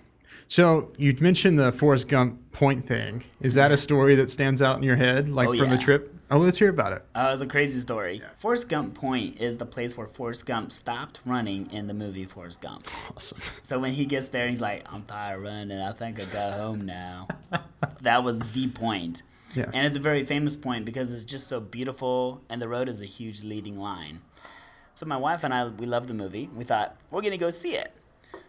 So 0.48 0.92
you 0.96 1.14
mentioned 1.20 1.58
the 1.58 1.72
Forrest 1.72 2.08
Gump 2.08 2.52
point 2.52 2.84
thing. 2.84 3.24
Is 3.40 3.54
that 3.54 3.70
a 3.72 3.76
story 3.76 4.14
that 4.14 4.30
stands 4.30 4.62
out 4.62 4.76
in 4.76 4.82
your 4.82 4.96
head, 4.96 5.28
like 5.28 5.48
Oh, 5.48 5.56
from 5.56 5.70
the 5.70 5.78
trip? 5.78 6.13
Oh, 6.34 6.38
let's 6.38 6.58
hear 6.58 6.68
about 6.68 6.92
it. 6.92 7.04
Uh, 7.14 7.26
it 7.28 7.32
was 7.34 7.42
a 7.42 7.46
crazy 7.46 7.78
story. 7.78 8.20
Forrest 8.34 8.68
Gump 8.68 8.96
Point 8.96 9.40
is 9.40 9.58
the 9.58 9.66
place 9.66 9.96
where 9.96 10.08
Forrest 10.08 10.44
Gump 10.46 10.72
stopped 10.72 11.20
running 11.24 11.70
in 11.70 11.86
the 11.86 11.94
movie 11.94 12.24
Forrest 12.24 12.60
Gump. 12.60 12.88
Awesome. 13.14 13.38
So 13.62 13.78
when 13.78 13.92
he 13.92 14.04
gets 14.04 14.30
there, 14.30 14.48
he's 14.48 14.60
like, 14.60 14.84
I'm 14.92 15.04
tired 15.04 15.36
of 15.36 15.44
running. 15.44 15.78
I 15.78 15.92
think 15.92 16.20
I 16.20 16.24
got 16.24 16.54
home 16.54 16.84
now. 16.84 17.28
that 18.02 18.24
was 18.24 18.40
the 18.40 18.66
point. 18.66 19.22
Yeah. 19.54 19.70
And 19.72 19.86
it's 19.86 19.94
a 19.94 20.00
very 20.00 20.24
famous 20.24 20.56
point 20.56 20.84
because 20.84 21.12
it's 21.12 21.22
just 21.22 21.46
so 21.46 21.60
beautiful 21.60 22.42
and 22.50 22.60
the 22.60 22.68
road 22.68 22.88
is 22.88 23.00
a 23.00 23.06
huge 23.06 23.44
leading 23.44 23.78
line. 23.78 24.20
So 24.94 25.06
my 25.06 25.16
wife 25.16 25.44
and 25.44 25.54
I, 25.54 25.68
we 25.68 25.86
loved 25.86 26.08
the 26.08 26.14
movie. 26.14 26.50
We 26.52 26.64
thought, 26.64 26.96
we're 27.12 27.20
going 27.20 27.30
to 27.30 27.38
go 27.38 27.50
see 27.50 27.76
it. 27.76 27.94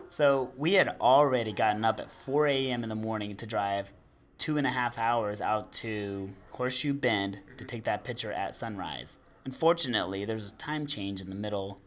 So 0.09 0.51
we 0.57 0.73
had 0.73 0.95
already 0.99 1.53
gotten 1.53 1.85
up 1.85 1.99
at 1.99 2.09
4 2.09 2.47
a.m. 2.47 2.81
in 2.81 2.89
the 2.89 2.95
morning 2.95 3.35
to 3.35 3.45
drive 3.45 3.93
two 4.37 4.57
and 4.57 4.67
a 4.67 4.71
half 4.71 4.97
hours 4.97 5.41
out 5.41 5.71
to 5.73 6.29
Horseshoe 6.51 6.93
Bend 6.93 7.39
to 7.57 7.65
take 7.65 7.83
that 7.83 8.03
picture 8.03 8.31
at 8.31 8.55
sunrise. 8.55 9.19
Unfortunately, 9.45 10.25
there's 10.25 10.51
a 10.51 10.55
time 10.55 10.87
change 10.87 11.21
in 11.21 11.29
the 11.29 11.35
middle 11.35 11.79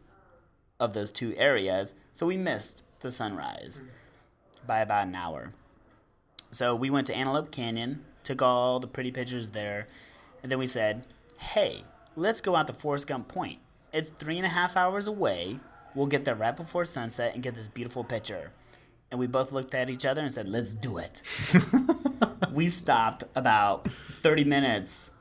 of 0.81 0.93
those 0.93 1.11
two 1.11 1.35
areas, 1.37 1.95
so 2.13 2.27
we 2.27 2.37
missed 2.37 2.85
the 3.01 3.11
sunrise 3.11 3.83
hmm. 3.83 4.67
by 4.67 4.81
about 4.81 5.07
an 5.07 5.15
hour. 5.15 5.53
So 6.51 6.75
we 6.75 6.91
went 6.91 7.07
to 7.09 7.17
Antelope 7.17 7.51
Canyon, 7.51 8.05
took 8.23 8.41
all 8.41 8.81
the 8.81 8.87
pretty 8.87 9.11
pictures 9.11 9.51
there, 9.51 9.87
and 10.43 10.51
then 10.51 10.59
we 10.59 10.67
said, 10.67 11.05
hey, 11.39 11.83
let's 12.17 12.41
go 12.41 12.57
out 12.57 12.67
to 12.69 12.73
Forrest 12.73 13.09
Gump 13.09 13.29
Point. 13.29 13.59
It's 13.93 14.11
three 14.11 14.37
and 14.37 14.47
a 14.47 14.51
half 14.51 14.77
hours 14.77 15.07
away. 15.07 15.59
We'll 15.95 16.07
get 16.07 16.25
there 16.25 16.35
right 16.35 16.57
before 16.57 16.85
sunset 16.85 17.35
and 17.35 17.43
get 17.43 17.55
this 17.55 17.69
beautiful 17.69 18.05
picture. 18.05 18.53
And 19.11 19.19
we 19.19 19.27
both 19.27 19.53
looked 19.53 19.75
at 19.75 19.89
each 19.89 20.05
other 20.05 20.21
and 20.21 20.33
said, 20.33 20.49
let's 20.49 20.75
do 20.75 20.99
it. 20.99 21.23
we 22.59 22.67
stopped 22.67 23.23
about 23.37 23.87
30 23.87 24.43
minutes 24.43 25.13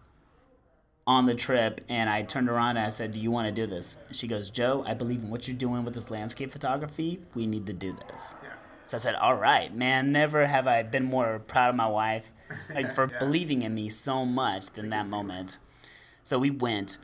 on 1.05 1.27
the 1.27 1.35
trip 1.35 1.81
and 1.87 2.09
I 2.09 2.23
turned 2.23 2.49
around 2.49 2.77
and 2.77 2.87
I 2.87 2.89
said, 2.89 3.11
Do 3.11 3.19
you 3.19 3.29
want 3.29 3.45
to 3.45 3.53
do 3.53 3.67
this? 3.67 3.99
And 4.07 4.15
she 4.15 4.25
goes, 4.25 4.49
Joe, 4.49 4.83
I 4.87 4.95
believe 4.95 5.21
in 5.21 5.29
what 5.29 5.47
you're 5.47 5.55
doing 5.55 5.85
with 5.85 5.93
this 5.93 6.09
landscape 6.09 6.49
photography. 6.49 7.21
We 7.35 7.45
need 7.45 7.67
to 7.67 7.73
do 7.73 7.93
this. 8.09 8.33
So 8.85 8.97
I 8.97 8.99
said, 8.99 9.13
All 9.13 9.35
right, 9.35 9.71
man, 9.71 10.11
never 10.11 10.47
have 10.47 10.65
I 10.65 10.81
been 10.81 11.03
more 11.03 11.37
proud 11.37 11.69
of 11.69 11.75
my 11.75 11.85
wife 11.85 12.33
like 12.73 12.91
for 12.91 13.05
believing 13.19 13.61
in 13.61 13.75
me 13.75 13.89
so 13.89 14.25
much 14.25 14.71
than 14.71 14.89
that 14.89 15.07
moment. 15.07 15.59
So 16.23 16.39
we 16.39 16.49
went 16.49 16.97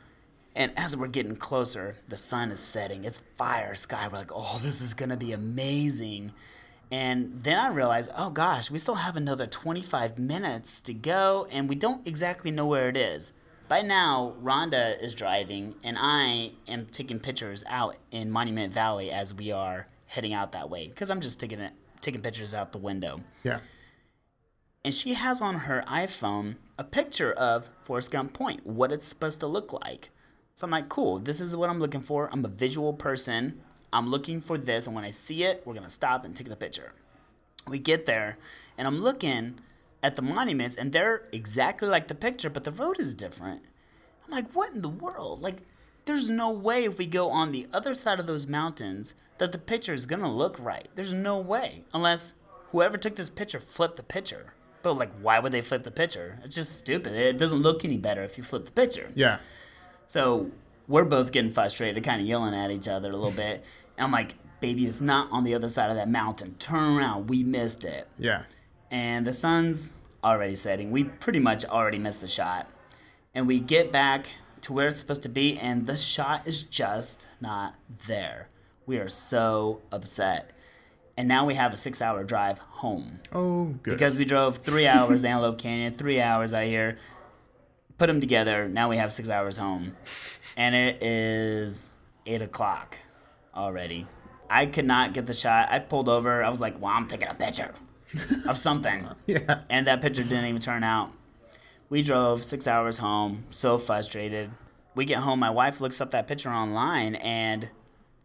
and 0.56 0.72
as 0.76 0.96
we're 0.96 1.06
getting 1.06 1.36
closer, 1.36 1.94
the 2.08 2.16
sun 2.16 2.50
is 2.50 2.58
setting. 2.58 3.04
It's 3.04 3.18
fire 3.36 3.76
sky. 3.76 4.08
We're 4.10 4.18
like, 4.18 4.32
oh, 4.34 4.58
this 4.60 4.82
is 4.82 4.94
going 4.94 5.10
to 5.10 5.16
be 5.16 5.30
amazing. 5.30 6.32
And 6.94 7.42
then 7.42 7.58
I 7.58 7.70
realized, 7.70 8.12
oh 8.16 8.30
gosh, 8.30 8.70
we 8.70 8.78
still 8.78 8.94
have 8.94 9.16
another 9.16 9.48
25 9.48 10.16
minutes 10.16 10.80
to 10.82 10.94
go, 10.94 11.48
and 11.50 11.68
we 11.68 11.74
don't 11.74 12.06
exactly 12.06 12.52
know 12.52 12.66
where 12.66 12.88
it 12.88 12.96
is. 12.96 13.32
By 13.66 13.82
now, 13.82 14.34
Rhonda 14.40 15.02
is 15.02 15.16
driving, 15.16 15.74
and 15.82 15.96
I 15.98 16.52
am 16.68 16.86
taking 16.86 17.18
pictures 17.18 17.64
out 17.66 17.96
in 18.12 18.30
Monument 18.30 18.72
Valley 18.72 19.10
as 19.10 19.34
we 19.34 19.50
are 19.50 19.88
heading 20.06 20.32
out 20.32 20.52
that 20.52 20.70
way, 20.70 20.86
because 20.86 21.10
I'm 21.10 21.20
just 21.20 21.40
taking 21.40 21.58
it, 21.58 21.72
taking 22.00 22.20
pictures 22.22 22.54
out 22.54 22.70
the 22.70 22.78
window 22.78 23.22
Yeah. 23.42 23.58
and 24.84 24.94
she 24.94 25.14
has 25.14 25.40
on 25.40 25.54
her 25.66 25.82
iPhone 25.88 26.56
a 26.78 26.84
picture 26.84 27.32
of 27.32 27.70
Forrest 27.82 28.12
Gump 28.12 28.34
Point, 28.34 28.64
what 28.64 28.92
it's 28.92 29.04
supposed 29.04 29.40
to 29.40 29.48
look 29.48 29.72
like. 29.72 30.10
So 30.54 30.64
I'm 30.66 30.70
like, 30.70 30.88
cool, 30.88 31.18
this 31.18 31.40
is 31.40 31.56
what 31.56 31.70
I'm 31.70 31.80
looking 31.80 32.02
for. 32.02 32.28
I'm 32.32 32.44
a 32.44 32.48
visual 32.48 32.92
person. 32.92 33.60
I'm 33.94 34.10
looking 34.10 34.40
for 34.40 34.58
this, 34.58 34.86
and 34.86 34.94
when 34.94 35.04
I 35.04 35.12
see 35.12 35.44
it, 35.44 35.62
we're 35.64 35.74
gonna 35.74 35.88
stop 35.88 36.24
and 36.24 36.34
take 36.34 36.48
the 36.48 36.56
picture. 36.56 36.92
We 37.68 37.78
get 37.78 38.06
there, 38.06 38.36
and 38.76 38.88
I'm 38.88 38.98
looking 38.98 39.60
at 40.02 40.16
the 40.16 40.22
monuments, 40.22 40.74
and 40.74 40.92
they're 40.92 41.24
exactly 41.32 41.88
like 41.88 42.08
the 42.08 42.14
picture, 42.16 42.50
but 42.50 42.64
the 42.64 42.72
road 42.72 42.98
is 42.98 43.14
different. 43.14 43.62
I'm 44.24 44.32
like, 44.32 44.50
what 44.52 44.74
in 44.74 44.82
the 44.82 44.88
world? 44.88 45.40
Like, 45.40 45.58
there's 46.06 46.28
no 46.28 46.50
way 46.50 46.84
if 46.84 46.98
we 46.98 47.06
go 47.06 47.30
on 47.30 47.52
the 47.52 47.68
other 47.72 47.94
side 47.94 48.18
of 48.18 48.26
those 48.26 48.48
mountains 48.48 49.14
that 49.38 49.52
the 49.52 49.58
picture 49.58 49.94
is 49.94 50.06
gonna 50.06 50.30
look 50.30 50.58
right. 50.58 50.88
There's 50.96 51.14
no 51.14 51.38
way, 51.38 51.84
unless 51.94 52.34
whoever 52.72 52.98
took 52.98 53.14
this 53.14 53.30
picture 53.30 53.60
flipped 53.60 53.96
the 53.96 54.02
picture. 54.02 54.54
But 54.82 54.94
like, 54.94 55.12
why 55.22 55.38
would 55.38 55.52
they 55.52 55.62
flip 55.62 55.84
the 55.84 55.92
picture? 55.92 56.40
It's 56.44 56.56
just 56.56 56.76
stupid. 56.76 57.12
It 57.12 57.38
doesn't 57.38 57.62
look 57.62 57.84
any 57.84 57.96
better 57.96 58.24
if 58.24 58.36
you 58.36 58.42
flip 58.42 58.64
the 58.64 58.72
picture. 58.72 59.10
Yeah. 59.14 59.38
So 60.08 60.50
we're 60.86 61.04
both 61.04 61.32
getting 61.32 61.50
frustrated, 61.50 62.02
kind 62.04 62.20
of 62.20 62.26
yelling 62.26 62.54
at 62.54 62.70
each 62.70 62.88
other 62.88 63.10
a 63.10 63.16
little 63.16 63.30
bit. 63.30 63.64
And 63.96 64.04
I'm 64.06 64.12
like, 64.12 64.34
baby, 64.60 64.86
it's 64.86 65.00
not 65.00 65.30
on 65.30 65.44
the 65.44 65.54
other 65.54 65.68
side 65.68 65.90
of 65.90 65.96
that 65.96 66.08
mountain. 66.10 66.54
Turn 66.58 66.96
around. 66.98 67.28
We 67.28 67.42
missed 67.42 67.84
it 67.84 68.08
Yeah. 68.18 68.42
and 68.90 69.24
the 69.26 69.32
sun's 69.32 69.96
already 70.22 70.54
setting. 70.54 70.90
We 70.90 71.04
pretty 71.04 71.38
much 71.40 71.64
already 71.66 71.98
missed 71.98 72.20
the 72.22 72.28
shot. 72.28 72.68
And 73.34 73.46
we 73.46 73.60
get 73.60 73.92
back 73.92 74.26
to 74.62 74.72
where 74.72 74.86
it's 74.86 74.98
supposed 74.98 75.22
to 75.24 75.28
be, 75.28 75.58
and 75.58 75.86
the 75.86 75.96
shot 75.96 76.46
is 76.46 76.62
just 76.62 77.26
not 77.40 77.74
there. 78.06 78.48
We 78.86 78.96
are 78.98 79.08
so 79.08 79.80
upset. 79.92 80.54
And 81.16 81.28
now 81.28 81.44
we 81.46 81.54
have 81.54 81.72
a 81.72 81.76
six 81.76 82.00
hour 82.00 82.24
drive 82.24 82.58
home. 82.58 83.20
Oh, 83.32 83.66
good. 83.82 83.90
Because 83.92 84.16
we 84.18 84.24
drove 84.24 84.56
three 84.58 84.86
hours 84.94 85.22
to 85.22 85.28
Antelope 85.28 85.58
Canyon, 85.58 85.92
three 85.92 86.20
hours 86.20 86.54
out 86.54 86.64
here, 86.64 86.96
put 87.98 88.06
them 88.06 88.20
together. 88.20 88.68
Now 88.68 88.88
we 88.88 88.96
have 88.96 89.12
six 89.12 89.28
hours 89.28 89.58
home. 89.58 89.96
And 90.56 90.74
it 90.74 91.02
is 91.02 91.92
eight 92.26 92.40
o'clock 92.42 92.98
already. 93.56 94.06
I 94.50 94.66
could 94.66 94.84
not 94.86 95.14
get 95.14 95.26
the 95.26 95.34
shot. 95.34 95.68
I 95.70 95.78
pulled 95.78 96.08
over. 96.08 96.42
I 96.42 96.50
was 96.50 96.60
like, 96.60 96.80
well, 96.80 96.92
I'm 96.94 97.06
taking 97.06 97.28
a 97.28 97.34
picture 97.34 97.72
of 98.48 98.58
something. 98.58 99.08
yeah. 99.26 99.60
And 99.70 99.86
that 99.86 100.00
picture 100.02 100.22
didn't 100.22 100.44
even 100.46 100.60
turn 100.60 100.82
out. 100.84 101.10
We 101.88 102.02
drove 102.02 102.42
six 102.44 102.66
hours 102.66 102.98
home, 102.98 103.44
so 103.50 103.78
frustrated. 103.78 104.50
We 104.94 105.04
get 105.04 105.18
home, 105.18 105.40
my 105.40 105.50
wife 105.50 105.80
looks 105.80 106.00
up 106.00 106.10
that 106.12 106.26
picture 106.26 106.50
online, 106.50 107.16
and 107.16 107.70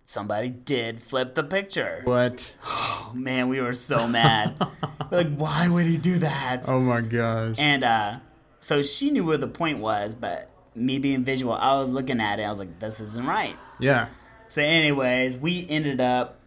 somebody 0.06 0.50
did 0.50 1.00
flip 1.00 1.36
the 1.36 1.44
picture. 1.44 2.02
What? 2.04 2.54
Oh, 2.66 3.12
man, 3.16 3.48
we 3.50 3.60
were 3.60 3.74
so 3.74 4.08
mad. 4.08 4.56
We're 5.12 5.18
like, 5.24 5.36
why 5.36 5.68
would 5.68 5.86
he 5.88 5.98
do 5.98 6.18
that? 6.20 6.66
Oh 6.70 6.80
my 6.80 7.02
gosh. 7.02 7.56
And 7.58 7.84
uh, 7.84 8.20
so 8.60 8.82
she 8.84 9.10
knew 9.10 9.26
where 9.26 9.38
the 9.38 9.48
point 9.48 9.80
was, 9.80 10.16
but 10.16 10.52
me 10.76 11.00
being 11.00 11.24
visual, 11.24 11.54
I 11.54 11.74
was 11.76 11.92
looking 11.92 12.20
at 12.20 12.40
it. 12.40 12.44
I 12.44 12.50
was 12.50 12.60
like, 12.60 12.80
this 12.80 13.00
isn't 13.00 13.26
right. 13.26 13.56
yeah. 13.80 14.08
So, 14.50 14.62
anyways, 14.62 15.38
we 15.38 15.66
ended 15.70 16.02
up 16.02 16.38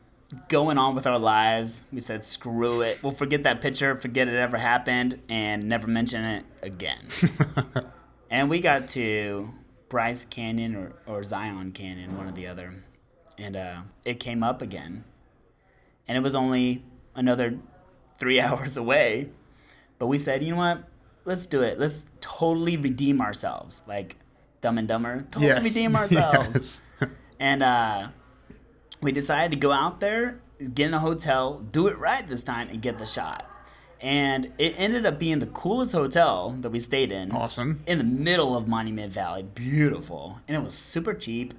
going 0.48 0.76
on 0.76 0.94
with 0.94 1.06
our 1.06 1.18
lives. 1.18 1.88
We 1.92 2.00
said, 2.00 2.24
screw 2.24 2.80
it. 2.82 3.00
We'll 3.02 3.12
forget 3.12 3.44
that 3.44 3.60
picture, 3.60 3.94
forget 3.96 4.28
it 4.28 4.34
ever 4.34 4.56
happened, 4.58 5.20
and 5.28 5.68
never 5.68 5.86
mention 5.86 6.24
it 6.24 6.44
again. 6.62 6.98
and 8.30 8.50
we 8.50 8.60
got 8.60 8.88
to 8.88 9.48
Bryce 9.88 10.24
Canyon 10.24 10.74
or, 10.74 10.92
or 11.06 11.22
Zion 11.22 11.72
Canyon, 11.72 12.16
one 12.16 12.26
or 12.26 12.32
the 12.32 12.46
other. 12.48 12.72
And 13.38 13.56
uh, 13.56 13.80
it 14.04 14.18
came 14.20 14.42
up 14.42 14.62
again. 14.62 15.04
And 16.08 16.18
it 16.18 16.22
was 16.22 16.34
only 16.34 16.82
another 17.14 17.58
three 18.18 18.40
hours 18.40 18.76
away. 18.76 19.28
But 19.98 20.08
we 20.08 20.18
said, 20.18 20.42
you 20.42 20.50
know 20.50 20.58
what? 20.58 20.84
Let's 21.24 21.46
do 21.46 21.62
it. 21.62 21.78
Let's 21.78 22.06
totally 22.20 22.76
redeem 22.76 23.20
ourselves. 23.20 23.84
Like 23.86 24.16
Dumb 24.60 24.76
and 24.78 24.88
Dumber. 24.88 25.20
Totally 25.30 25.46
Yes. 25.46 25.62
redeem 25.62 25.94
ourselves. 26.02 26.48
Yes. 26.54 26.82
And 27.42 27.60
uh, 27.60 28.08
we 29.02 29.10
decided 29.10 29.50
to 29.50 29.58
go 29.58 29.72
out 29.72 29.98
there, 29.98 30.40
get 30.60 30.86
in 30.86 30.94
a 30.94 31.00
hotel, 31.00 31.58
do 31.58 31.88
it 31.88 31.98
right 31.98 32.24
this 32.24 32.44
time, 32.44 32.68
and 32.68 32.80
get 32.80 32.98
the 32.98 33.04
shot. 33.04 33.44
And 34.00 34.52
it 34.58 34.78
ended 34.78 35.04
up 35.04 35.18
being 35.18 35.40
the 35.40 35.48
coolest 35.48 35.92
hotel 35.92 36.50
that 36.60 36.70
we 36.70 36.78
stayed 36.78 37.10
in. 37.10 37.32
Awesome. 37.32 37.82
In 37.84 37.98
the 37.98 38.04
middle 38.04 38.56
of 38.56 38.68
Monument 38.68 39.12
Valley. 39.12 39.42
Beautiful. 39.42 40.38
And 40.46 40.56
it 40.56 40.62
was 40.62 40.74
super 40.74 41.14
cheap. 41.14 41.52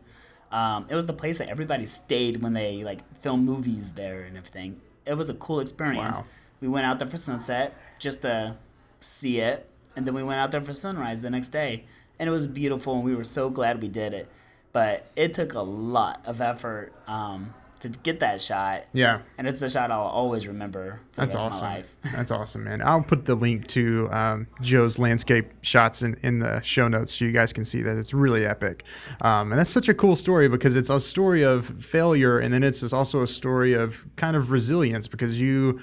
Um, 0.53 0.85
it 0.89 0.95
was 0.95 1.05
the 1.05 1.13
place 1.13 1.39
that 1.39 1.49
everybody 1.49 1.85
stayed 1.85 2.41
when 2.41 2.53
they 2.53 2.85
like 2.85 3.01
film 3.17 3.43
movies 3.43 3.95
there 3.95 4.21
and 4.21 4.37
everything. 4.37 4.79
It 5.05 5.15
was 5.15 5.29
a 5.29 5.33
cool 5.33 5.59
experience. 5.59 6.19
Wow. 6.19 6.25
We 6.61 6.69
went 6.69 6.85
out 6.85 6.99
there 6.99 7.09
for 7.09 7.17
sunset 7.17 7.73
just 7.99 8.21
to 8.21 8.55
see 9.01 9.41
it, 9.41 9.69
and 9.97 10.05
then 10.05 10.13
we 10.13 10.23
went 10.23 10.39
out 10.39 10.51
there 10.51 10.61
for 10.61 10.73
sunrise 10.73 11.21
the 11.21 11.29
next 11.29 11.49
day, 11.49 11.83
and 12.17 12.29
it 12.29 12.31
was 12.31 12.47
beautiful, 12.47 12.95
and 12.95 13.03
we 13.03 13.13
were 13.13 13.25
so 13.25 13.49
glad 13.49 13.81
we 13.81 13.89
did 13.89 14.13
it. 14.13 14.29
But 14.73 15.05
it 15.15 15.33
took 15.33 15.53
a 15.53 15.61
lot 15.61 16.21
of 16.25 16.41
effort 16.41 16.91
um, 17.07 17.53
to 17.79 17.89
get 17.89 18.19
that 18.21 18.41
shot, 18.41 18.85
Yeah. 18.93 19.19
and 19.37 19.45
it's 19.47 19.61
a 19.61 19.69
shot 19.69 19.91
I'll 19.91 20.01
always 20.01 20.47
remember 20.47 21.01
That's 21.15 21.35
awesome. 21.35 21.51
of 21.53 21.61
my 21.61 21.75
life. 21.75 21.95
That's 22.15 22.31
awesome, 22.31 22.63
man. 22.63 22.81
I'll 22.83 23.03
put 23.03 23.25
the 23.25 23.35
link 23.35 23.67
to 23.67 24.09
um, 24.11 24.47
Joe's 24.61 24.97
landscape 24.97 25.51
shots 25.61 26.01
in, 26.01 26.15
in 26.23 26.39
the 26.39 26.61
show 26.61 26.87
notes 26.87 27.13
so 27.13 27.25
you 27.25 27.31
guys 27.31 27.53
can 27.53 27.65
see 27.65 27.81
that. 27.83 27.97
It's 27.97 28.13
really 28.13 28.45
epic. 28.45 28.83
Um, 29.21 29.51
and 29.51 29.59
that's 29.59 29.69
such 29.69 29.89
a 29.89 29.93
cool 29.93 30.15
story 30.15 30.47
because 30.49 30.75
it's 30.75 30.89
a 30.89 30.99
story 30.99 31.43
of 31.43 31.65
failure 31.85 32.39
and 32.39 32.51
then 32.53 32.63
it's 32.63 32.91
also 32.93 33.21
a 33.21 33.27
story 33.27 33.73
of 33.73 34.07
kind 34.15 34.35
of 34.35 34.49
resilience 34.49 35.07
because 35.07 35.39
you 35.39 35.79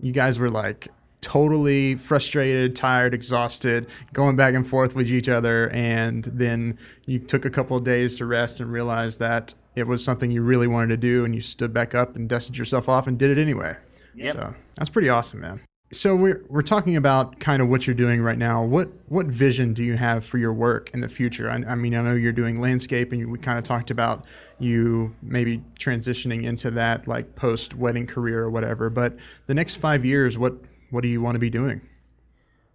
you 0.00 0.12
guys 0.12 0.38
were 0.40 0.50
like 0.50 0.88
totally 1.24 1.94
frustrated, 1.94 2.76
tired, 2.76 3.14
exhausted, 3.14 3.88
going 4.12 4.36
back 4.36 4.54
and 4.54 4.68
forth 4.68 4.94
with 4.94 5.08
each 5.08 5.28
other 5.28 5.70
and 5.70 6.24
then 6.24 6.78
you 7.06 7.18
took 7.18 7.44
a 7.44 7.50
couple 7.50 7.76
of 7.76 7.84
days 7.84 8.18
to 8.18 8.26
rest 8.26 8.60
and 8.60 8.70
realized 8.70 9.18
that 9.18 9.54
it 9.74 9.86
was 9.86 10.04
something 10.04 10.30
you 10.30 10.42
really 10.42 10.66
wanted 10.66 10.88
to 10.88 10.96
do 10.96 11.24
and 11.24 11.34
you 11.34 11.40
stood 11.40 11.72
back 11.72 11.94
up 11.94 12.14
and 12.14 12.28
dusted 12.28 12.58
yourself 12.58 12.88
off 12.88 13.06
and 13.06 13.18
did 13.18 13.30
it 13.30 13.40
anyway. 13.40 13.76
Yep. 14.14 14.34
So 14.34 14.54
that's 14.76 14.90
pretty 14.90 15.08
awesome, 15.08 15.40
man. 15.40 15.60
So 15.92 16.16
we're 16.16 16.44
we're 16.48 16.62
talking 16.62 16.96
about 16.96 17.38
kind 17.38 17.62
of 17.62 17.68
what 17.68 17.86
you're 17.86 17.94
doing 17.94 18.20
right 18.20 18.38
now. 18.38 18.64
What 18.64 18.88
what 19.08 19.26
vision 19.26 19.74
do 19.74 19.82
you 19.82 19.96
have 19.96 20.24
for 20.24 20.38
your 20.38 20.52
work 20.52 20.90
in 20.92 21.00
the 21.00 21.08
future? 21.08 21.48
I, 21.48 21.62
I 21.68 21.74
mean, 21.76 21.94
I 21.94 22.02
know 22.02 22.14
you're 22.14 22.32
doing 22.32 22.60
landscape, 22.60 23.12
and 23.12 23.20
you, 23.20 23.28
we 23.28 23.38
kind 23.38 23.58
of 23.58 23.64
talked 23.64 23.92
about 23.92 24.24
you 24.58 25.14
maybe 25.22 25.62
transitioning 25.78 26.42
into 26.42 26.70
that 26.72 27.06
like 27.06 27.36
post 27.36 27.74
wedding 27.74 28.06
career 28.08 28.40
or 28.40 28.50
whatever. 28.50 28.90
But 28.90 29.16
the 29.46 29.54
next 29.54 29.76
five 29.76 30.04
years, 30.04 30.36
what 30.36 30.54
what 30.94 31.02
do 31.02 31.08
you 31.08 31.20
want 31.20 31.34
to 31.34 31.40
be 31.40 31.50
doing? 31.50 31.82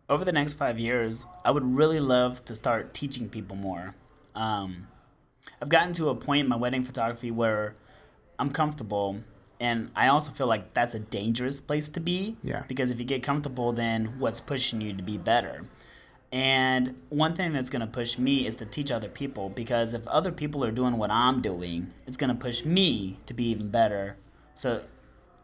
over 0.10 0.26
the 0.26 0.32
next 0.32 0.56
five 0.56 0.80
years, 0.80 1.26
I 1.46 1.52
would 1.52 1.64
really 1.64 2.00
love 2.00 2.44
to 2.46 2.56
start 2.56 2.94
teaching 2.94 3.30
people 3.30 3.56
more. 3.56 3.94
Um, 4.36 4.88
I've 5.62 5.70
gotten 5.70 5.94
to 5.94 6.10
a 6.10 6.16
point 6.16 6.42
in 6.42 6.50
my 6.50 6.56
wedding 6.56 6.84
photography 6.84 7.30
where 7.30 7.76
I'm 8.40 8.50
comfortable, 8.50 9.20
and 9.60 9.92
I 9.96 10.08
also 10.08 10.32
feel 10.32 10.48
like 10.48 10.74
that's 10.74 10.96
a 10.96 11.00
dangerous 11.00 11.62
place 11.62 11.90
to 11.90 12.00
be. 12.00 12.38
Yeah. 12.44 12.64
Because 12.68 12.90
if 12.90 13.00
you 13.00 13.06
get 13.06 13.22
comfortable, 13.22 13.72
then 13.72 14.20
what's 14.20 14.42
pushing 14.42 14.82
you 14.82 14.94
to 14.94 15.04
be 15.04 15.18
better? 15.18 15.64
And 16.32 16.96
one 17.10 17.36
thing 17.36 17.54
that's 17.54 17.70
going 17.70 17.82
to 17.82 17.88
push 17.88 18.18
me 18.18 18.46
is 18.46 18.56
to 18.56 18.66
teach 18.66 18.92
other 18.92 19.10
people 19.10 19.50
because 19.50 19.96
if 19.96 20.08
other 20.08 20.32
people 20.32 20.64
are 20.64 20.72
doing 20.72 20.98
what 20.98 21.10
I'm 21.10 21.42
doing, 21.42 21.92
it's 22.06 22.18
going 22.18 22.30
to 22.30 22.36
push 22.36 22.64
me 22.64 23.18
to 23.26 23.34
be 23.34 23.46
even 23.46 23.70
better. 23.70 24.16
So 24.54 24.84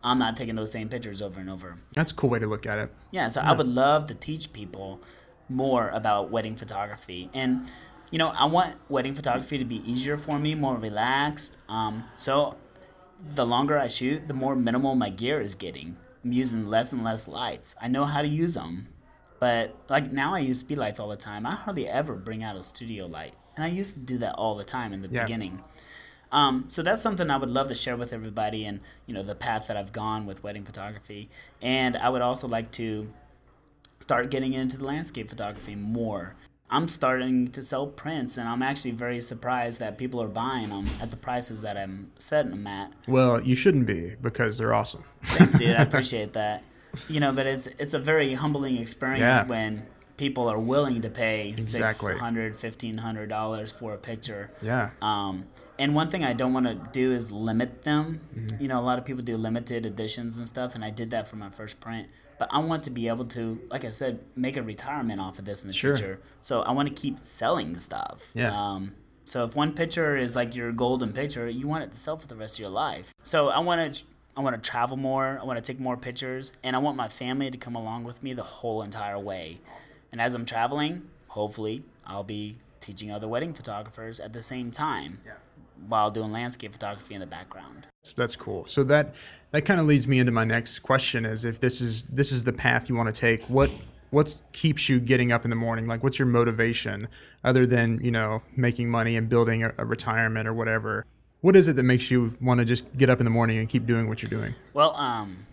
I'm 0.05 0.19
not 0.19 0.37
taking 0.37 0.53
those 0.55 0.71
same 0.71 0.87
pictures 0.87 1.21
over 1.21 1.39
and 1.39 1.49
over. 1.49 1.75
That's 1.93 2.11
a 2.11 2.15
cool 2.15 2.29
way 2.29 2.39
to 2.39 2.45
look 2.47 2.65
at 2.67 2.77
it. 2.77 2.91
Yeah, 3.11 3.27
so 3.27 3.41
I 3.41 3.53
would 3.53 3.67
love 3.67 4.05
to 4.05 4.13
teach 4.13 4.53
people 4.53 5.01
more 5.49 5.89
about 5.89 6.29
wedding 6.29 6.55
photography. 6.55 7.29
And, 7.33 7.65
you 8.11 8.19
know, 8.19 8.29
I 8.29 8.45
want 8.45 8.75
wedding 8.87 9.15
photography 9.15 9.57
to 9.57 9.65
be 9.65 9.77
easier 9.89 10.15
for 10.15 10.37
me, 10.37 10.53
more 10.53 10.77
relaxed. 10.77 11.61
Um, 11.67 12.03
so 12.15 12.55
the 13.33 13.45
longer 13.45 13.79
I 13.79 13.87
shoot, 13.87 14.27
the 14.27 14.33
more 14.35 14.55
minimal 14.55 14.93
my 14.95 15.09
gear 15.09 15.39
is 15.39 15.55
getting. 15.55 15.97
I'm 16.23 16.31
using 16.31 16.67
less 16.67 16.93
and 16.93 17.03
less 17.03 17.27
lights. 17.27 17.75
I 17.81 17.87
know 17.87 18.03
how 18.05 18.21
to 18.21 18.27
use 18.27 18.53
them. 18.53 18.87
But, 19.39 19.75
like, 19.89 20.11
now 20.11 20.33
I 20.35 20.39
use 20.39 20.59
speed 20.59 20.77
lights 20.77 20.99
all 20.99 21.09
the 21.09 21.17
time. 21.17 21.45
I 21.45 21.51
hardly 21.55 21.87
ever 21.87 22.13
bring 22.15 22.43
out 22.43 22.55
a 22.55 22.61
studio 22.61 23.05
light. 23.07 23.33
And 23.55 23.63
I 23.65 23.67
used 23.69 23.93
to 23.95 23.99
do 23.99 24.17
that 24.19 24.33
all 24.35 24.55
the 24.55 24.63
time 24.63 24.93
in 24.93 25.01
the 25.01 25.09
Yeah. 25.09 25.23
beginning. 25.23 25.63
Um, 26.31 26.65
so 26.67 26.81
that's 26.83 27.01
something 27.01 27.29
I 27.29 27.37
would 27.37 27.49
love 27.49 27.67
to 27.69 27.75
share 27.75 27.95
with 27.95 28.11
everybody, 28.13 28.65
and 28.65 28.79
you 29.05 29.13
know 29.13 29.23
the 29.23 29.35
path 29.35 29.67
that 29.67 29.77
I've 29.77 29.93
gone 29.93 30.25
with 30.25 30.43
wedding 30.43 30.63
photography. 30.63 31.29
And 31.61 31.95
I 31.95 32.09
would 32.09 32.21
also 32.21 32.47
like 32.47 32.71
to 32.73 33.11
start 33.99 34.29
getting 34.29 34.53
into 34.53 34.77
the 34.77 34.85
landscape 34.85 35.29
photography 35.29 35.75
more. 35.75 36.35
I'm 36.69 36.87
starting 36.87 37.47
to 37.49 37.61
sell 37.61 37.85
prints, 37.87 38.37
and 38.37 38.49
I'm 38.49 38.63
actually 38.63 38.91
very 38.91 39.19
surprised 39.19 39.79
that 39.79 39.97
people 39.99 40.21
are 40.21 40.27
buying 40.27 40.69
them 40.69 40.87
at 40.99 41.11
the 41.11 41.15
prices 41.17 41.61
that 41.61 41.77
I'm 41.77 42.11
setting 42.17 42.51
them 42.51 42.65
at. 42.67 42.91
Well, 43.07 43.39
you 43.41 43.53
shouldn't 43.53 43.85
be 43.85 44.15
because 44.19 44.57
they're 44.57 44.73
awesome. 44.73 45.03
Thanks, 45.21 45.53
dude. 45.53 45.75
I 45.75 45.83
appreciate 45.89 46.33
that. 46.33 46.63
You 47.07 47.19
know, 47.19 47.31
but 47.33 47.45
it's 47.45 47.67
it's 47.67 47.93
a 47.93 47.99
very 47.99 48.33
humbling 48.33 48.77
experience 48.77 49.19
Yeah. 49.41 49.45
when 49.45 49.85
people 50.17 50.47
are 50.47 50.59
willing 50.59 51.01
to 51.01 51.09
pay 51.09 51.49
Exactly. 51.49 52.09
six 52.09 52.19
hundred, 52.19 52.55
fifteen 52.55 52.97
hundred 52.99 53.29
dollars 53.29 53.71
for 53.71 53.93
a 53.93 53.97
picture. 53.97 54.51
Yeah. 54.61 54.91
Um, 55.01 55.45
and 55.77 55.93
one 55.93 56.07
thing 56.09 56.23
I 56.23 56.33
don't 56.33 56.53
want 56.53 56.65
to 56.67 56.75
do 56.93 57.11
is 57.11 57.31
limit 57.31 57.83
them. 57.83 58.21
Mm-hmm. 58.33 58.61
You 58.61 58.67
know, 58.69 58.79
a 58.79 58.81
lot 58.83 58.97
of 58.97 59.03
people 59.05 59.23
do 59.23 59.35
limited 59.35 59.85
editions 59.85 60.37
and 60.37 60.47
stuff, 60.47 60.73
and 60.73 60.85
I 60.85 60.89
did 60.89 61.09
that 61.11 61.27
for 61.27 61.35
my 61.35 61.49
first 61.49 61.79
print. 61.81 62.07
But 62.39 62.49
I 62.51 62.59
want 62.59 62.83
to 62.83 62.89
be 62.89 63.07
able 63.07 63.25
to, 63.25 63.59
like 63.69 63.83
I 63.85 63.89
said, 63.89 64.19
make 64.35 64.55
a 64.57 64.63
retirement 64.63 65.19
off 65.19 65.37
of 65.39 65.45
this 65.45 65.61
in 65.63 65.67
the 65.67 65.73
Sure. 65.73 65.95
future. 65.95 66.19
So 66.41 66.61
I 66.61 66.71
want 66.71 66.87
to 66.89 66.93
keep 66.93 67.19
selling 67.19 67.75
stuff. 67.75 68.31
Yeah. 68.33 68.51
Um, 68.57 68.93
so 69.25 69.43
if 69.43 69.55
one 69.55 69.73
picture 69.73 70.15
is 70.15 70.35
like 70.35 70.55
your 70.55 70.71
golden 70.71 71.11
picture, 71.11 71.49
you 71.51 71.67
want 71.67 71.83
it 71.83 71.91
to 71.91 71.99
sell 71.99 72.17
for 72.17 72.27
the 72.27 72.35
rest 72.35 72.55
of 72.57 72.61
your 72.61 72.69
life. 72.69 73.13
So 73.23 73.49
I 73.49 73.59
want 73.59 73.95
to. 73.95 74.03
I 74.37 74.41
want 74.41 74.61
to 74.61 74.69
travel 74.69 74.97
more. 74.97 75.39
I 75.41 75.45
want 75.45 75.63
to 75.63 75.63
take 75.63 75.79
more 75.79 75.95
pictures, 75.95 76.51
and 76.61 76.75
I 76.75 76.79
want 76.79 76.97
my 76.97 77.07
family 77.07 77.49
to 77.49 77.57
come 77.57 77.73
along 77.73 78.03
with 78.03 78.21
me 78.21 78.33
the 78.33 78.43
whole 78.43 78.81
entire 78.81 79.17
way. 79.17 79.59
And 80.15 80.21
as 80.21 80.33
I'm 80.33 80.45
traveling, 80.45 81.09
hopefully, 81.27 81.83
I'll 82.07 82.23
be 82.23 82.55
teaching 82.79 83.11
other 83.11 83.27
wedding 83.27 83.53
photographers 83.53 84.21
at 84.21 84.31
the 84.31 84.41
same 84.41 84.71
time 84.71 85.19
while 85.89 86.09
doing 86.09 86.31
landscape 86.31 86.71
photography 86.71 87.15
in 87.15 87.19
the 87.19 87.27
background. 87.27 87.87
That's- 88.01 88.13
That's 88.15 88.37
cool. 88.37 88.63
So 88.63 88.85
that 88.85 89.13
that 89.51 89.65
kind 89.65 89.81
of 89.81 89.87
leads 89.87 90.07
me 90.07 90.19
into 90.19 90.31
my 90.31 90.45
next 90.45 90.79
question: 90.79 91.25
is 91.25 91.43
if 91.43 91.59
this 91.59 91.81
is 91.81 92.05
this 92.05 92.31
is 92.31 92.45
the 92.45 92.53
path 92.53 92.87
you 92.87 92.95
want 92.95 93.13
to 93.13 93.19
take, 93.19 93.43
what 93.47 93.69
what 94.09 94.39
keeps 94.53 94.87
you 94.87 95.01
getting 95.01 95.33
up 95.33 95.43
in 95.43 95.49
the 95.49 95.55
morning? 95.57 95.85
Like, 95.85 96.01
what's 96.01 96.17
your 96.17 96.29
motivation 96.29 97.09
other 97.43 97.65
than 97.65 97.99
you 98.01 98.11
know 98.11 98.41
making 98.55 98.89
money 98.89 99.17
and 99.17 99.27
building 99.27 99.65
a, 99.65 99.73
a 99.77 99.83
retirement 99.83 100.47
or 100.47 100.53
whatever? 100.53 101.05
What 101.41 101.57
is 101.57 101.67
it 101.67 101.75
that 101.75 101.83
makes 101.83 102.09
you 102.09 102.37
want 102.39 102.61
to 102.61 102.65
just 102.65 102.95
get 102.95 103.09
up 103.09 103.19
in 103.19 103.25
the 103.25 103.31
morning 103.31 103.57
and 103.57 103.67
keep 103.67 103.85
doing 103.85 104.07
what 104.07 104.21
you're 104.21 104.29
doing? 104.29 104.55
Well, 104.73 104.95
um, 104.95 105.45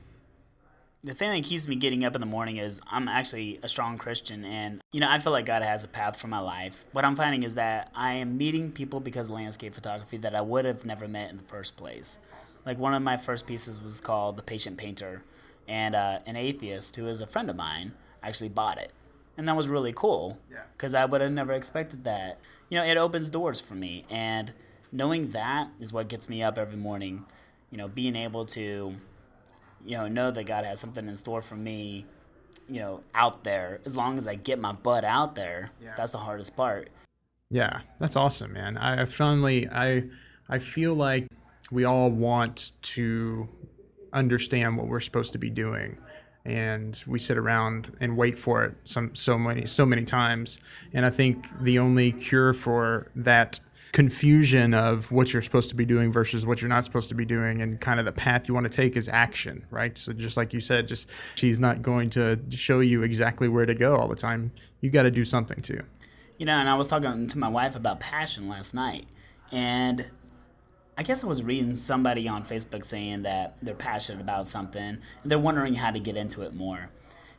the 1.04 1.14
thing 1.14 1.32
that 1.32 1.44
keeps 1.44 1.66
me 1.66 1.74
getting 1.74 2.04
up 2.04 2.14
in 2.14 2.20
the 2.20 2.26
morning 2.26 2.58
is 2.58 2.80
I'm 2.88 3.08
actually 3.08 3.58
a 3.62 3.68
strong 3.68 3.98
Christian 3.98 4.44
and 4.44 4.80
you 4.92 5.00
know 5.00 5.08
I 5.10 5.18
feel 5.18 5.32
like 5.32 5.46
God 5.46 5.62
has 5.62 5.84
a 5.84 5.88
path 5.88 6.20
for 6.20 6.28
my 6.28 6.38
life. 6.38 6.84
What 6.92 7.04
I'm 7.04 7.16
finding 7.16 7.42
is 7.42 7.56
that 7.56 7.90
I 7.94 8.14
am 8.14 8.38
meeting 8.38 8.70
people 8.70 9.00
because 9.00 9.28
of 9.28 9.34
landscape 9.34 9.74
photography 9.74 10.16
that 10.18 10.34
I 10.34 10.42
would 10.42 10.64
have 10.64 10.86
never 10.86 11.08
met 11.08 11.30
in 11.30 11.38
the 11.38 11.42
first 11.42 11.76
place. 11.76 12.20
Like 12.64 12.78
one 12.78 12.94
of 12.94 13.02
my 13.02 13.16
first 13.16 13.48
pieces 13.48 13.82
was 13.82 14.00
called 14.00 14.36
The 14.36 14.44
Patient 14.44 14.78
Painter 14.78 15.24
and 15.66 15.96
uh, 15.96 16.20
an 16.24 16.36
atheist 16.36 16.94
who 16.94 17.08
is 17.08 17.20
a 17.20 17.26
friend 17.26 17.50
of 17.50 17.56
mine 17.56 17.94
actually 18.22 18.50
bought 18.50 18.78
it. 18.78 18.92
And 19.36 19.48
that 19.48 19.56
was 19.56 19.68
really 19.68 19.92
cool 19.92 20.38
because 20.76 20.94
I 20.94 21.04
would 21.04 21.20
have 21.20 21.32
never 21.32 21.52
expected 21.52 22.04
that. 22.04 22.38
You 22.68 22.78
know, 22.78 22.84
it 22.84 22.96
opens 22.96 23.28
doors 23.28 23.60
for 23.60 23.74
me 23.74 24.04
and 24.08 24.52
knowing 24.92 25.28
that 25.28 25.68
is 25.80 25.92
what 25.92 26.08
gets 26.08 26.28
me 26.28 26.44
up 26.44 26.58
every 26.58 26.78
morning. 26.78 27.24
You 27.72 27.78
know, 27.78 27.88
being 27.88 28.14
able 28.14 28.44
to 28.46 28.94
you 29.86 29.96
know, 29.96 30.08
know 30.08 30.30
that 30.30 30.44
God 30.44 30.64
has 30.64 30.80
something 30.80 31.06
in 31.06 31.16
store 31.16 31.42
for 31.42 31.56
me, 31.56 32.04
you 32.68 32.80
know, 32.80 33.02
out 33.14 33.44
there. 33.44 33.80
As 33.84 33.96
long 33.96 34.18
as 34.18 34.26
I 34.26 34.34
get 34.34 34.58
my 34.58 34.72
butt 34.72 35.04
out 35.04 35.34
there, 35.34 35.70
yeah. 35.82 35.94
that's 35.96 36.12
the 36.12 36.18
hardest 36.18 36.56
part. 36.56 36.88
Yeah, 37.50 37.80
that's 37.98 38.16
awesome, 38.16 38.54
man. 38.54 38.78
I 38.78 39.04
finally, 39.04 39.68
I, 39.68 40.04
I 40.48 40.58
feel 40.58 40.94
like 40.94 41.26
we 41.70 41.84
all 41.84 42.10
want 42.10 42.72
to 42.82 43.48
understand 44.12 44.76
what 44.76 44.86
we're 44.86 45.00
supposed 45.00 45.32
to 45.32 45.38
be 45.38 45.50
doing 45.50 45.98
and 46.44 47.02
we 47.06 47.18
sit 47.18 47.38
around 47.38 47.94
and 48.00 48.16
wait 48.16 48.38
for 48.38 48.64
it 48.64 48.74
some 48.84 49.14
so 49.14 49.38
many 49.38 49.64
so 49.64 49.86
many 49.86 50.04
times 50.04 50.58
and 50.92 51.06
i 51.06 51.10
think 51.10 51.46
the 51.60 51.78
only 51.78 52.12
cure 52.12 52.52
for 52.52 53.06
that 53.14 53.60
confusion 53.92 54.72
of 54.72 55.12
what 55.12 55.32
you're 55.32 55.42
supposed 55.42 55.68
to 55.68 55.76
be 55.76 55.84
doing 55.84 56.10
versus 56.10 56.46
what 56.46 56.62
you're 56.62 56.68
not 56.68 56.82
supposed 56.82 57.10
to 57.10 57.14
be 57.14 57.26
doing 57.26 57.60
and 57.60 57.78
kind 57.78 58.00
of 58.00 58.06
the 58.06 58.12
path 58.12 58.48
you 58.48 58.54
want 58.54 58.64
to 58.64 58.72
take 58.74 58.96
is 58.96 59.08
action 59.08 59.66
right? 59.70 59.98
So 59.98 60.14
just 60.14 60.36
like 60.36 60.54
you 60.54 60.60
said 60.60 60.88
just 60.88 61.08
she's 61.34 61.60
not 61.60 61.82
going 61.82 62.08
to 62.10 62.40
show 62.50 62.80
you 62.80 63.02
exactly 63.02 63.48
where 63.48 63.66
to 63.66 63.74
go 63.74 63.96
all 63.96 64.08
the 64.08 64.16
time. 64.16 64.52
You 64.80 64.90
got 64.90 65.02
to 65.02 65.10
do 65.10 65.24
something 65.24 65.60
too. 65.60 65.82
You 66.38 66.46
know 66.46 66.54
and 66.54 66.68
i 66.68 66.74
was 66.74 66.88
talking 66.88 67.26
to 67.26 67.38
my 67.38 67.48
wife 67.48 67.76
about 67.76 68.00
passion 68.00 68.48
last 68.48 68.74
night 68.74 69.06
and 69.52 70.10
I 70.96 71.02
guess 71.02 71.24
I 71.24 71.26
was 71.26 71.42
reading 71.42 71.74
somebody 71.74 72.28
on 72.28 72.44
Facebook 72.44 72.84
saying 72.84 73.22
that 73.22 73.56
they're 73.62 73.74
passionate 73.74 74.20
about 74.20 74.46
something 74.46 74.98
and 75.22 75.30
they're 75.30 75.38
wondering 75.38 75.74
how 75.74 75.90
to 75.90 75.98
get 75.98 76.16
into 76.16 76.42
it 76.42 76.54
more. 76.54 76.90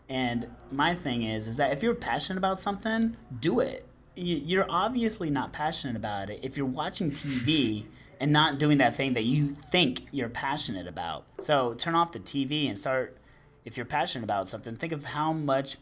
And 0.09 0.49
my 0.71 0.95
thing 0.95 1.23
is, 1.23 1.47
is 1.47 1.57
that 1.57 1.71
if 1.71 1.83
you're 1.83 1.95
passionate 1.95 2.37
about 2.37 2.57
something, 2.57 3.15
do 3.39 3.59
it 3.59 3.85
you're 4.15 4.65
obviously 4.69 5.29
not 5.29 5.53
passionate 5.53 5.95
about 5.95 6.29
it 6.29 6.39
if 6.43 6.57
you're 6.57 6.65
watching 6.65 7.11
TV 7.11 7.85
and 8.19 8.31
not 8.31 8.59
doing 8.59 8.77
that 8.77 8.95
thing 8.95 9.13
that 9.13 9.23
you 9.23 9.47
think 9.47 10.01
you're 10.11 10.29
passionate 10.29 10.87
about. 10.87 11.25
So 11.39 11.73
turn 11.73 11.95
off 11.95 12.11
the 12.11 12.19
TV 12.19 12.67
and 12.67 12.77
start. 12.77 13.17
If 13.65 13.77
you're 13.77 13.85
passionate 13.85 14.25
about 14.25 14.47
something, 14.47 14.75
think 14.75 14.91
of 14.91 15.05
how 15.05 15.31
much 15.31 15.77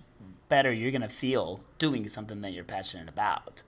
better 0.50 0.72
you're 0.72 0.92
gonna 0.92 1.10
feel 1.10 1.62
doing 1.80 2.08
something 2.08 2.42
that 2.42 2.52
you're 2.52 2.64
passionate 2.64 3.10
about. 3.10 3.64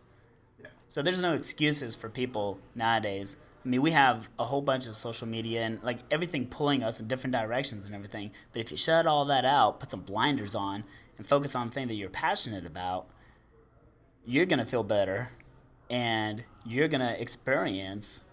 Yeah. 0.59 0.67
So 0.87 1.01
there's 1.01 1.21
no 1.21 1.33
excuses 1.33 1.95
for 1.95 2.09
people 2.09 2.59
nowadays. 2.75 3.37
I 3.65 3.69
mean, 3.69 3.81
we 3.81 3.91
have 3.91 4.29
a 4.37 4.43
whole 4.43 4.61
bunch 4.61 4.87
of 4.87 4.95
social 4.95 5.27
media 5.27 5.63
and 5.63 5.81
like 5.81 5.99
everything 6.11 6.47
pulling 6.47 6.83
us 6.83 6.99
in 6.99 7.07
different 7.07 7.33
directions 7.33 7.85
and 7.85 7.95
everything. 7.95 8.31
But 8.51 8.61
if 8.61 8.71
you 8.71 8.77
shut 8.77 9.07
all 9.07 9.25
that 9.25 9.45
out, 9.45 9.79
put 9.79 9.91
some 9.91 10.01
blinders 10.01 10.53
on, 10.53 10.83
and 11.17 11.25
focus 11.25 11.55
on 11.55 11.67
the 11.67 11.73
thing 11.73 11.87
that 11.87 11.95
you're 11.95 12.09
passionate 12.09 12.65
about, 12.65 13.07
you're 14.25 14.45
going 14.45 14.59
to 14.59 14.65
feel 14.65 14.83
better 14.83 15.29
and 15.89 16.45
you're 16.65 16.87
going 16.87 17.01
to 17.01 17.21
experience 17.21 18.23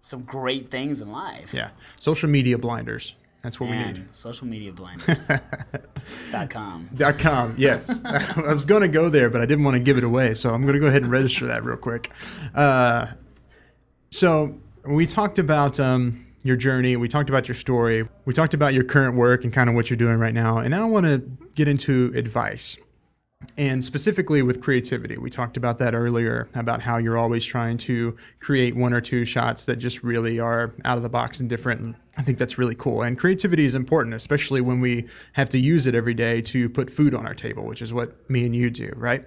some 0.00 0.22
great 0.22 0.68
things 0.68 1.00
in 1.00 1.10
life. 1.10 1.54
Yeah. 1.54 1.70
Social 1.98 2.28
media 2.28 2.58
blinders. 2.58 3.14
That's 3.42 3.58
what 3.58 3.70
we 3.70 3.76
need. 3.76 4.14
Social 4.14 4.46
media 4.46 4.72
blinders. 4.72 5.26
dot 6.30 6.48
com. 6.48 6.88
Dot 6.94 7.18
com. 7.18 7.54
Yes, 7.58 8.00
I 8.36 8.52
was 8.52 8.64
going 8.64 8.82
to 8.82 8.88
go 8.88 9.08
there, 9.08 9.30
but 9.30 9.40
I 9.40 9.46
didn't 9.46 9.64
want 9.64 9.76
to 9.76 9.82
give 9.82 9.98
it 9.98 10.04
away, 10.04 10.34
so 10.34 10.54
I'm 10.54 10.62
going 10.62 10.74
to 10.74 10.78
go 10.78 10.86
ahead 10.86 11.02
and 11.02 11.10
register 11.10 11.46
that 11.46 11.64
real 11.64 11.76
quick. 11.76 12.12
Uh, 12.54 13.06
so 14.10 14.60
we 14.86 15.06
talked 15.06 15.40
about 15.40 15.80
um, 15.80 16.24
your 16.44 16.54
journey. 16.54 16.96
We 16.96 17.08
talked 17.08 17.30
about 17.30 17.48
your 17.48 17.56
story. 17.56 18.08
We 18.26 18.32
talked 18.32 18.54
about 18.54 18.74
your 18.74 18.84
current 18.84 19.16
work 19.16 19.42
and 19.42 19.52
kind 19.52 19.68
of 19.68 19.74
what 19.74 19.90
you're 19.90 19.96
doing 19.96 20.18
right 20.18 20.34
now. 20.34 20.58
And 20.58 20.70
now 20.70 20.82
I 20.82 20.88
want 20.88 21.06
to 21.06 21.18
get 21.56 21.66
into 21.66 22.12
advice 22.14 22.76
and 23.56 23.84
specifically 23.84 24.42
with 24.42 24.60
creativity. 24.60 25.16
We 25.16 25.30
talked 25.30 25.56
about 25.56 25.78
that 25.78 25.94
earlier 25.94 26.48
about 26.54 26.82
how 26.82 26.96
you're 26.96 27.18
always 27.18 27.44
trying 27.44 27.78
to 27.78 28.16
create 28.40 28.74
one 28.74 28.92
or 28.92 29.00
two 29.00 29.24
shots 29.24 29.66
that 29.66 29.76
just 29.76 30.02
really 30.02 30.38
are 30.40 30.74
out 30.84 30.96
of 30.96 31.02
the 31.02 31.08
box 31.08 31.40
and 31.40 31.48
different. 31.48 31.80
And 31.80 31.94
I 32.16 32.22
think 32.22 32.38
that's 32.38 32.58
really 32.58 32.74
cool. 32.74 33.02
And 33.02 33.18
creativity 33.18 33.64
is 33.64 33.74
important, 33.74 34.14
especially 34.14 34.60
when 34.60 34.80
we 34.80 35.08
have 35.32 35.48
to 35.50 35.58
use 35.58 35.86
it 35.86 35.94
every 35.94 36.14
day 36.14 36.40
to 36.42 36.68
put 36.68 36.90
food 36.90 37.14
on 37.14 37.26
our 37.26 37.34
table, 37.34 37.64
which 37.64 37.82
is 37.82 37.92
what 37.92 38.28
me 38.30 38.46
and 38.46 38.54
you 38.54 38.70
do, 38.70 38.92
right? 38.96 39.24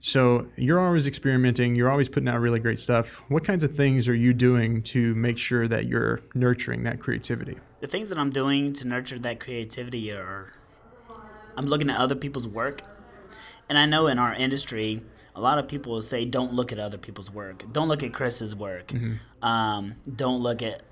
So 0.00 0.46
you're 0.56 0.78
always 0.78 1.08
experimenting, 1.08 1.74
you're 1.74 1.90
always 1.90 2.08
putting 2.08 2.28
out 2.28 2.40
really 2.40 2.60
great 2.60 2.78
stuff. 2.78 3.24
What 3.28 3.44
kinds 3.44 3.64
of 3.64 3.74
things 3.74 4.06
are 4.08 4.14
you 4.14 4.32
doing 4.32 4.82
to 4.84 5.14
make 5.16 5.38
sure 5.38 5.66
that 5.66 5.86
you're 5.86 6.20
nurturing 6.34 6.84
that 6.84 7.00
creativity? 7.00 7.58
The 7.80 7.88
things 7.88 8.08
that 8.10 8.18
I'm 8.18 8.30
doing 8.30 8.72
to 8.74 8.86
nurture 8.86 9.18
that 9.18 9.40
creativity 9.40 10.12
are 10.12 10.52
I'm 11.56 11.66
looking 11.66 11.90
at 11.90 11.98
other 11.98 12.14
people's 12.14 12.46
work 12.46 12.82
and 13.68 13.78
I 13.78 13.86
know 13.86 14.06
in 14.06 14.18
our 14.18 14.34
industry, 14.34 15.02
a 15.34 15.40
lot 15.40 15.58
of 15.58 15.68
people 15.68 15.92
will 15.92 16.02
say, 16.02 16.24
don't 16.24 16.52
look 16.52 16.72
at 16.72 16.78
other 16.78 16.98
people's 16.98 17.30
work. 17.30 17.70
Don't 17.72 17.88
look 17.88 18.02
at 18.02 18.12
Chris's 18.12 18.56
work. 18.56 18.88
Mm-hmm. 18.88 19.44
Um, 19.44 19.96
don't 20.16 20.42
look 20.42 20.62
at 20.62 20.82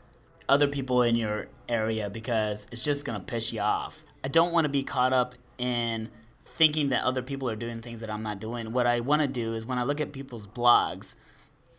other 0.49 0.69
people 0.69 1.03
in 1.03 1.17
your 1.17 1.49
area 1.69 2.09
because 2.09 2.69
it's 2.71 2.85
just 2.85 3.05
going 3.05 3.19
to 3.19 3.25
piss 3.25 3.53
you 3.53 3.61
off. 3.61 4.05
I 4.23 4.29
don't 4.29 4.53
want 4.53 4.65
to 4.65 4.69
be 4.69 4.83
caught 4.83 5.12
up 5.12 5.35
in 5.59 6.11
thinking 6.41 6.91
that 6.91 7.03
other 7.03 7.23
people 7.23 7.51
are 7.51 7.57
doing 7.57 7.81
things 7.81 8.01
that 8.01 8.11
I'm 8.11 8.23
not 8.23 8.39
doing. 8.39 8.73
What 8.73 8.87
I 8.87 9.01
want 9.01 9.23
to 9.23 9.29
do 9.29 9.53
is 9.53 9.67
when 9.67 9.79
I 9.79 9.83
look 9.83 10.01
at 10.01 10.12
people's 10.12 10.47
blogs, 10.47 11.17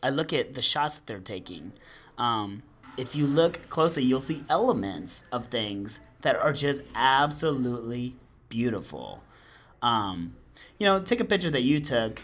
I 0.04 0.10
look 0.10 0.34
at 0.34 0.54
the 0.54 0.62
shots 0.62 0.98
that 0.98 1.08
they're 1.08 1.20
taking. 1.20 1.74
Um, 2.18 2.64
if 2.98 3.16
you 3.16 3.28
look 3.28 3.70
closely, 3.70 4.04
you'll 4.04 4.22
see 4.22 4.44
elements 4.50 5.28
of 5.32 5.48
things 5.48 6.00
that 6.22 6.36
are 6.36 6.52
just 6.52 6.84
absolutely 6.96 8.16
beautiful. 8.50 9.24
Um, 9.82 10.36
you 10.78 10.86
know, 10.86 11.02
take 11.02 11.20
a 11.20 11.26
picture 11.26 11.50
that 11.50 11.62
you 11.62 11.80
took 11.80 12.22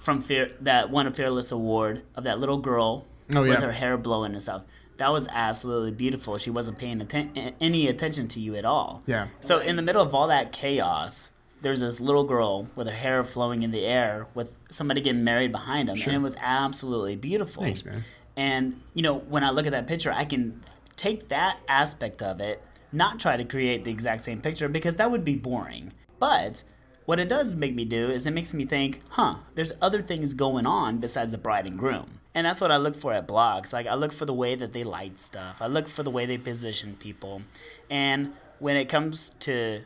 from 0.00 0.20
Fear 0.20 0.52
that 0.60 0.90
won 0.90 1.06
a 1.06 1.12
Fearless 1.12 1.50
Award 1.50 2.02
of 2.14 2.24
that 2.24 2.38
little 2.38 2.58
girl 2.58 3.06
oh, 3.34 3.42
with 3.42 3.62
her 3.62 3.72
hair 3.72 3.96
blowing 3.96 4.32
and 4.32 4.42
stuff. 4.42 4.64
That 4.98 5.12
was 5.12 5.28
absolutely 5.28 5.92
beautiful. 5.92 6.38
She 6.38 6.48
wasn't 6.48 6.78
paying 6.78 7.00
atten- 7.00 7.52
any 7.60 7.86
attention 7.88 8.28
to 8.28 8.40
you 8.40 8.54
at 8.54 8.64
all. 8.64 9.02
Yeah. 9.06 9.28
So 9.40 9.58
in 9.58 9.76
the 9.76 9.82
middle 9.82 10.00
of 10.00 10.14
all 10.14 10.28
that 10.28 10.52
chaos, 10.52 11.32
there's 11.60 11.80
this 11.80 12.00
little 12.00 12.24
girl 12.24 12.68
with 12.76 12.86
her 12.86 12.94
hair 12.94 13.24
flowing 13.24 13.62
in 13.62 13.72
the 13.72 13.84
air 13.84 14.26
with 14.34 14.56
somebody 14.70 15.00
getting 15.00 15.24
married 15.24 15.52
behind 15.52 15.88
them, 15.88 15.96
sure. 15.96 16.12
and 16.12 16.20
it 16.20 16.24
was 16.24 16.36
absolutely 16.40 17.16
beautiful. 17.16 17.62
Thanks, 17.62 17.84
man. 17.84 18.04
And 18.36 18.80
you 18.94 19.02
know, 19.02 19.18
when 19.18 19.42
I 19.42 19.50
look 19.50 19.66
at 19.66 19.72
that 19.72 19.86
picture, 19.86 20.12
I 20.12 20.24
can 20.24 20.60
take 20.96 21.28
that 21.28 21.58
aspect 21.68 22.22
of 22.22 22.40
it, 22.40 22.62
not 22.92 23.18
try 23.18 23.36
to 23.36 23.44
create 23.44 23.84
the 23.84 23.90
exact 23.90 24.22
same 24.22 24.40
picture 24.40 24.68
because 24.68 24.96
that 24.96 25.10
would 25.10 25.24
be 25.24 25.36
boring. 25.36 25.92
But 26.18 26.64
what 27.06 27.20
it 27.20 27.28
does 27.28 27.54
make 27.54 27.74
me 27.74 27.84
do 27.84 28.10
is 28.10 28.26
it 28.26 28.32
makes 28.32 28.52
me 28.52 28.64
think, 28.64 28.98
huh, 29.10 29.36
there's 29.54 29.72
other 29.80 30.02
things 30.02 30.34
going 30.34 30.66
on 30.66 30.98
besides 30.98 31.30
the 31.30 31.38
bride 31.38 31.64
and 31.64 31.78
groom. 31.78 32.20
And 32.34 32.44
that's 32.44 32.60
what 32.60 32.72
I 32.72 32.76
look 32.76 32.96
for 32.96 33.12
at 33.12 33.26
blogs. 33.28 33.72
Like 33.72 33.86
I 33.86 33.94
look 33.94 34.12
for 34.12 34.26
the 34.26 34.34
way 34.34 34.56
that 34.56 34.72
they 34.72 34.84
light 34.84 35.18
stuff. 35.18 35.62
I 35.62 35.68
look 35.68 35.88
for 35.88 36.02
the 36.02 36.10
way 36.10 36.26
they 36.26 36.36
position 36.36 36.96
people. 36.96 37.42
And 37.88 38.32
when 38.58 38.76
it 38.76 38.88
comes 38.88 39.30
to 39.40 39.82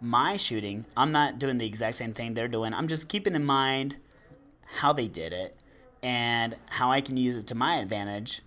my 0.00 0.36
shooting, 0.36 0.86
I'm 0.96 1.12
not 1.12 1.38
doing 1.38 1.58
the 1.58 1.66
exact 1.66 1.96
same 1.96 2.12
thing 2.12 2.34
they're 2.34 2.48
doing. 2.48 2.72
I'm 2.72 2.88
just 2.88 3.08
keeping 3.08 3.34
in 3.34 3.44
mind 3.44 3.98
how 4.76 4.92
they 4.92 5.08
did 5.08 5.32
it 5.32 5.56
and 6.02 6.54
how 6.70 6.90
I 6.92 7.00
can 7.00 7.16
use 7.16 7.36
it 7.36 7.48
to 7.48 7.54
my 7.54 7.76
advantage 7.76 8.42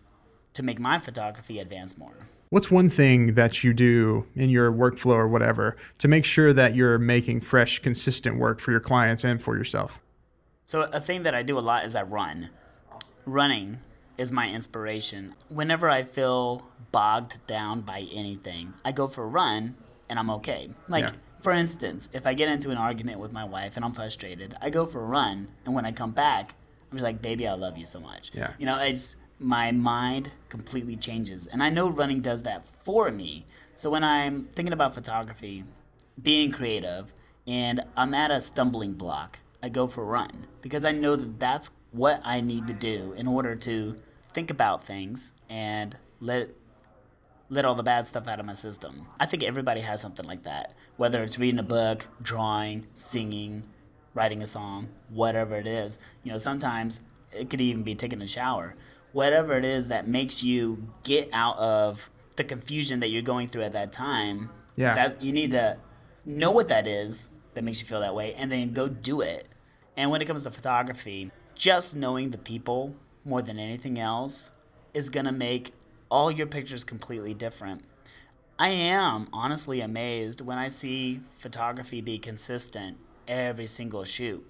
to 0.54 0.64
make 0.64 0.80
my 0.80 0.98
photography 0.98 1.60
advance 1.60 1.98
more 1.98 2.14
what's 2.54 2.70
one 2.70 2.88
thing 2.88 3.34
that 3.34 3.64
you 3.64 3.74
do 3.74 4.28
in 4.36 4.48
your 4.48 4.72
workflow 4.72 5.16
or 5.16 5.28
whatever 5.28 5.76
to 5.98 6.08
make 6.08 6.24
sure 6.24 6.54
that 6.54 6.76
you're 6.76 7.00
making 7.00 7.42
fresh, 7.42 7.80
consistent 7.80 8.38
work 8.38 8.60
for 8.60 8.70
your 8.70 8.80
clients 8.80 9.24
and 9.24 9.42
for 9.42 9.58
yourself? 9.58 10.00
So, 10.68 10.88
a 10.94 11.00
thing 11.00 11.24
that 11.24 11.34
I 11.34 11.42
do 11.42 11.58
a 11.58 11.62
lot 11.62 11.84
is 11.84 11.96
I 11.96 12.04
run. 12.04 12.52
Running 13.26 13.80
is 14.20 14.32
my 14.32 14.52
inspiration. 14.52 15.34
Whenever 15.50 15.90
I 15.90 16.04
feel 16.04 16.70
bogged 16.92 17.46
down 17.48 17.82
by 17.82 18.06
anything, 18.14 18.76
I 18.86 18.92
go 18.92 19.08
for 19.08 19.24
a 19.24 19.28
run 19.28 19.76
and 20.08 20.20
I'm 20.20 20.30
okay. 20.30 20.70
Like, 20.88 21.06
yeah. 21.06 21.16
for 21.42 21.54
instance, 21.54 22.08
if 22.14 22.28
I 22.28 22.36
get 22.36 22.50
into 22.50 22.70
an 22.70 22.78
argument 22.78 23.20
with 23.20 23.34
my 23.34 23.46
wife 23.46 23.78
and 23.78 23.84
I'm 23.84 23.94
frustrated, 23.94 24.54
I 24.62 24.70
go 24.70 24.86
for 24.86 25.02
a 25.02 25.08
run, 25.08 25.48
and 25.66 25.74
when 25.74 25.88
I 25.88 25.92
come 25.92 26.12
back, 26.12 26.54
I'm 26.92 26.98
just 27.00 27.04
like, 27.04 27.20
baby, 27.20 27.48
I 27.48 27.54
love 27.54 27.80
you 27.80 27.88
so 27.88 28.00
much. 28.00 28.30
Yeah. 28.32 28.52
You 28.60 28.68
know, 28.68 28.80
it's 28.80 29.23
my 29.44 29.72
mind 29.72 30.32
completely 30.50 30.96
changes. 30.96 31.48
And 31.48 31.62
I 31.62 31.70
know 31.70 31.90
running 31.90 32.22
does 32.22 32.44
that 32.44 32.66
for 32.66 33.12
me. 33.12 33.46
So 33.76 33.90
when 33.90 34.04
I'm 34.04 34.46
thinking 34.46 34.74
about 34.74 34.94
photography, 34.94 35.66
being 36.22 36.52
creative, 36.52 37.14
and 37.46 37.82
I'm 37.98 38.14
at 38.14 38.32
a 38.32 38.40
stumbling 38.40 38.94
block, 38.94 39.40
I 39.62 39.70
go 39.70 39.88
for 39.88 40.04
a 40.04 40.06
run 40.06 40.48
because 40.62 40.86
I 40.86 40.92
know 40.92 41.16
that 41.16 41.40
that's 41.40 41.72
what 41.92 42.22
I 42.24 42.42
need 42.42 42.68
to 42.68 42.74
do 42.74 43.14
in 43.18 43.28
order 43.28 43.56
to 43.56 43.98
think 44.22 44.50
about 44.50 44.84
things 44.84 45.34
and 45.50 45.96
let 46.20 46.50
let 47.50 47.66
all 47.66 47.76
the 47.76 47.84
bad 47.84 48.08
stuff 48.08 48.28
out 48.28 48.40
of 48.40 48.46
my 48.46 48.54
system. 48.54 49.06
I 49.20 49.28
think 49.28 49.44
everybody 49.44 49.82
has 49.82 50.02
something 50.02 50.26
like 50.26 50.44
that, 50.44 50.74
whether 50.98 51.22
it's 51.22 51.38
reading 51.38 51.60
a 51.60 51.64
book, 51.64 52.08
drawing, 52.20 52.88
singing, 52.96 53.68
writing 54.16 54.42
a 54.42 54.48
song, 54.48 54.90
whatever 55.10 55.56
it 55.58 55.68
is. 55.68 56.00
You 56.24 56.32
know, 56.32 56.38
sometimes 56.38 57.02
it 57.32 57.50
could 57.50 57.62
even 57.62 57.84
be 57.84 57.96
taking 57.96 58.22
a 58.22 58.28
shower. 58.28 58.76
Whatever 59.14 59.58
it 59.58 59.66
is 59.66 59.88
that 59.88 60.08
makes 60.08 60.44
you 60.44 60.90
get 61.04 61.30
out 61.32 61.58
of 61.58 62.10
the 62.36 62.44
confusion 62.44 63.00
that 63.00 63.10
you're 63.10 63.22
going 63.22 63.48
through 63.48 63.64
at 63.64 63.72
that 63.72 63.92
time. 63.92 64.50
Yeah. 64.76 64.96
That 64.96 65.22
you 65.22 65.32
need 65.32 65.52
to 65.52 65.78
know 66.26 66.52
what 66.52 66.68
that 66.68 66.88
is 66.88 67.30
that 67.54 67.64
makes 67.64 67.82
you 67.82 67.88
feel 67.88 68.00
that 68.02 68.16
way 68.16 68.34
and 68.34 68.52
then 68.52 68.74
go 68.74 68.88
do 68.88 69.22
it. 69.22 69.50
And 69.96 70.10
when 70.10 70.22
it 70.22 70.26
comes 70.26 70.44
to 70.44 70.52
photography, 70.52 71.32
just 71.56 71.96
knowing 71.96 72.32
the 72.32 72.38
people 72.38 72.96
more 73.24 73.42
than 73.42 73.60
anything 73.60 74.00
else 74.00 74.52
is 74.94 75.10
going 75.10 75.26
to 75.26 75.32
make 75.32 75.72
all 76.10 76.32
your 76.32 76.48
pictures 76.48 76.84
completely 76.84 77.34
different. 77.34 77.84
I 78.60 78.70
am 78.70 79.28
honestly 79.34 79.82
amazed 79.82 80.46
when 80.46 80.58
I 80.58 80.68
see 80.68 81.22
photography 81.38 82.02
be 82.02 82.20
consistent 82.20 82.98
every 83.28 83.66
single 83.68 84.04
shoot. 84.04 84.46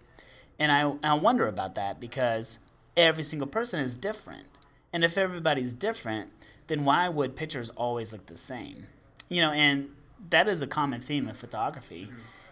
And 0.59 0.71
I, 0.71 0.93
I 1.03 1.13
wonder 1.15 1.47
about 1.47 1.75
that 1.75 1.99
because 1.99 2.59
every 2.95 3.23
single 3.23 3.47
person 3.47 3.79
is 3.79 3.95
different. 3.95 4.45
And 4.93 5.03
if 5.03 5.17
everybody's 5.17 5.73
different, 5.73 6.31
then 6.67 6.85
why 6.85 7.09
would 7.09 7.35
pictures 7.35 7.71
always 7.71 8.13
look 8.13 8.27
the 8.27 8.37
same? 8.37 8.87
You 9.27 9.41
know, 9.41 9.51
and 9.51 9.89
that 10.29 10.47
is 10.47 10.61
a 10.61 10.67
common 10.67 11.01
theme 11.01 11.27
of 11.27 11.35
photography. 11.35 12.09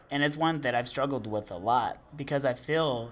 And 0.09 0.23
it's 0.23 0.35
one 0.35 0.61
that 0.61 0.75
I've 0.75 0.87
struggled 0.89 1.27
with 1.27 1.51
a 1.51 1.55
lot 1.57 1.99
because 2.17 2.43
I 2.43 2.53
feel 2.53 3.11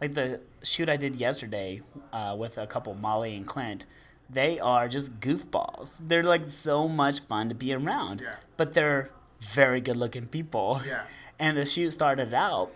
like 0.00 0.14
the 0.14 0.40
shoot 0.62 0.88
I 0.88 0.96
did 0.96 1.16
yesterday 1.16 1.82
uh, 2.12 2.34
with 2.36 2.58
a 2.58 2.66
couple, 2.66 2.94
Molly 2.94 3.36
and 3.36 3.46
Clint, 3.46 3.86
they 4.28 4.58
are 4.58 4.88
just 4.88 5.20
goofballs. 5.20 6.00
They're 6.08 6.24
like 6.24 6.48
so 6.48 6.88
much 6.88 7.20
fun 7.20 7.50
to 7.50 7.54
be 7.54 7.72
around, 7.74 8.22
Yeah. 8.22 8.36
but 8.56 8.72
they're 8.72 9.10
very 9.40 9.80
good 9.80 9.96
looking 9.96 10.26
people. 10.26 10.80
Yeah. 10.86 11.04
And 11.38 11.56
the 11.56 11.66
shoot 11.66 11.90
started 11.90 12.32
out 12.32 12.70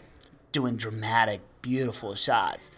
doing 0.50 0.76
dramatic, 0.76 1.40
beautiful 1.62 2.14
shots. 2.16 2.72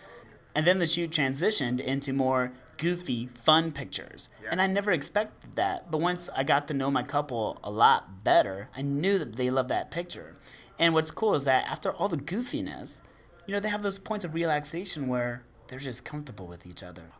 And 0.54 0.66
then 0.66 0.80
the 0.80 0.86
shoot 0.86 1.10
transitioned 1.10 1.80
into 1.80 2.12
more 2.12 2.52
goofy, 2.78 3.26
fun 3.26 3.72
pictures. 3.72 4.30
And 4.50 4.62
I 4.62 4.66
never 4.66 4.92
expected 4.92 5.56
that. 5.56 5.90
But 5.90 6.00
once 6.00 6.30
I 6.34 6.44
got 6.44 6.66
to 6.68 6.74
know 6.74 6.90
my 6.90 7.02
couple 7.02 7.58
a 7.62 7.70
lot 7.70 8.24
better, 8.24 8.70
I 8.76 8.82
knew 8.82 9.18
that 9.18 9.36
they 9.36 9.50
loved 9.50 9.68
that 9.68 9.90
picture. 9.90 10.36
And 10.78 10.94
what's 10.94 11.10
cool 11.10 11.34
is 11.34 11.44
that 11.44 11.66
after 11.66 11.92
all 11.92 12.08
the 12.08 12.16
goofiness, 12.16 13.02
you 13.46 13.52
know, 13.52 13.60
they 13.60 13.68
have 13.68 13.82
those 13.82 13.98
points 13.98 14.24
of 14.24 14.34
relaxation 14.34 15.08
where 15.08 15.42
they're 15.66 15.78
just 15.78 16.04
comfortable 16.04 16.46
with 16.46 16.66
each 16.66 16.82
other. 16.82 17.10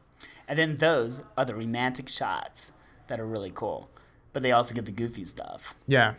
And 0.47 0.59
then 0.59 0.77
those 0.77 1.23
are 1.37 1.45
the 1.45 1.55
romantic 1.55 2.09
shots 2.09 2.73
that 3.09 3.21
are 3.21 3.27
really 3.27 3.51
cool. 3.51 3.91
But 4.33 4.43
they 4.43 4.53
also 4.53 4.75
get 4.75 4.87
the 4.87 4.93
goofy 4.93 5.25
stuff. 5.25 5.75
Yeah. 5.87 6.15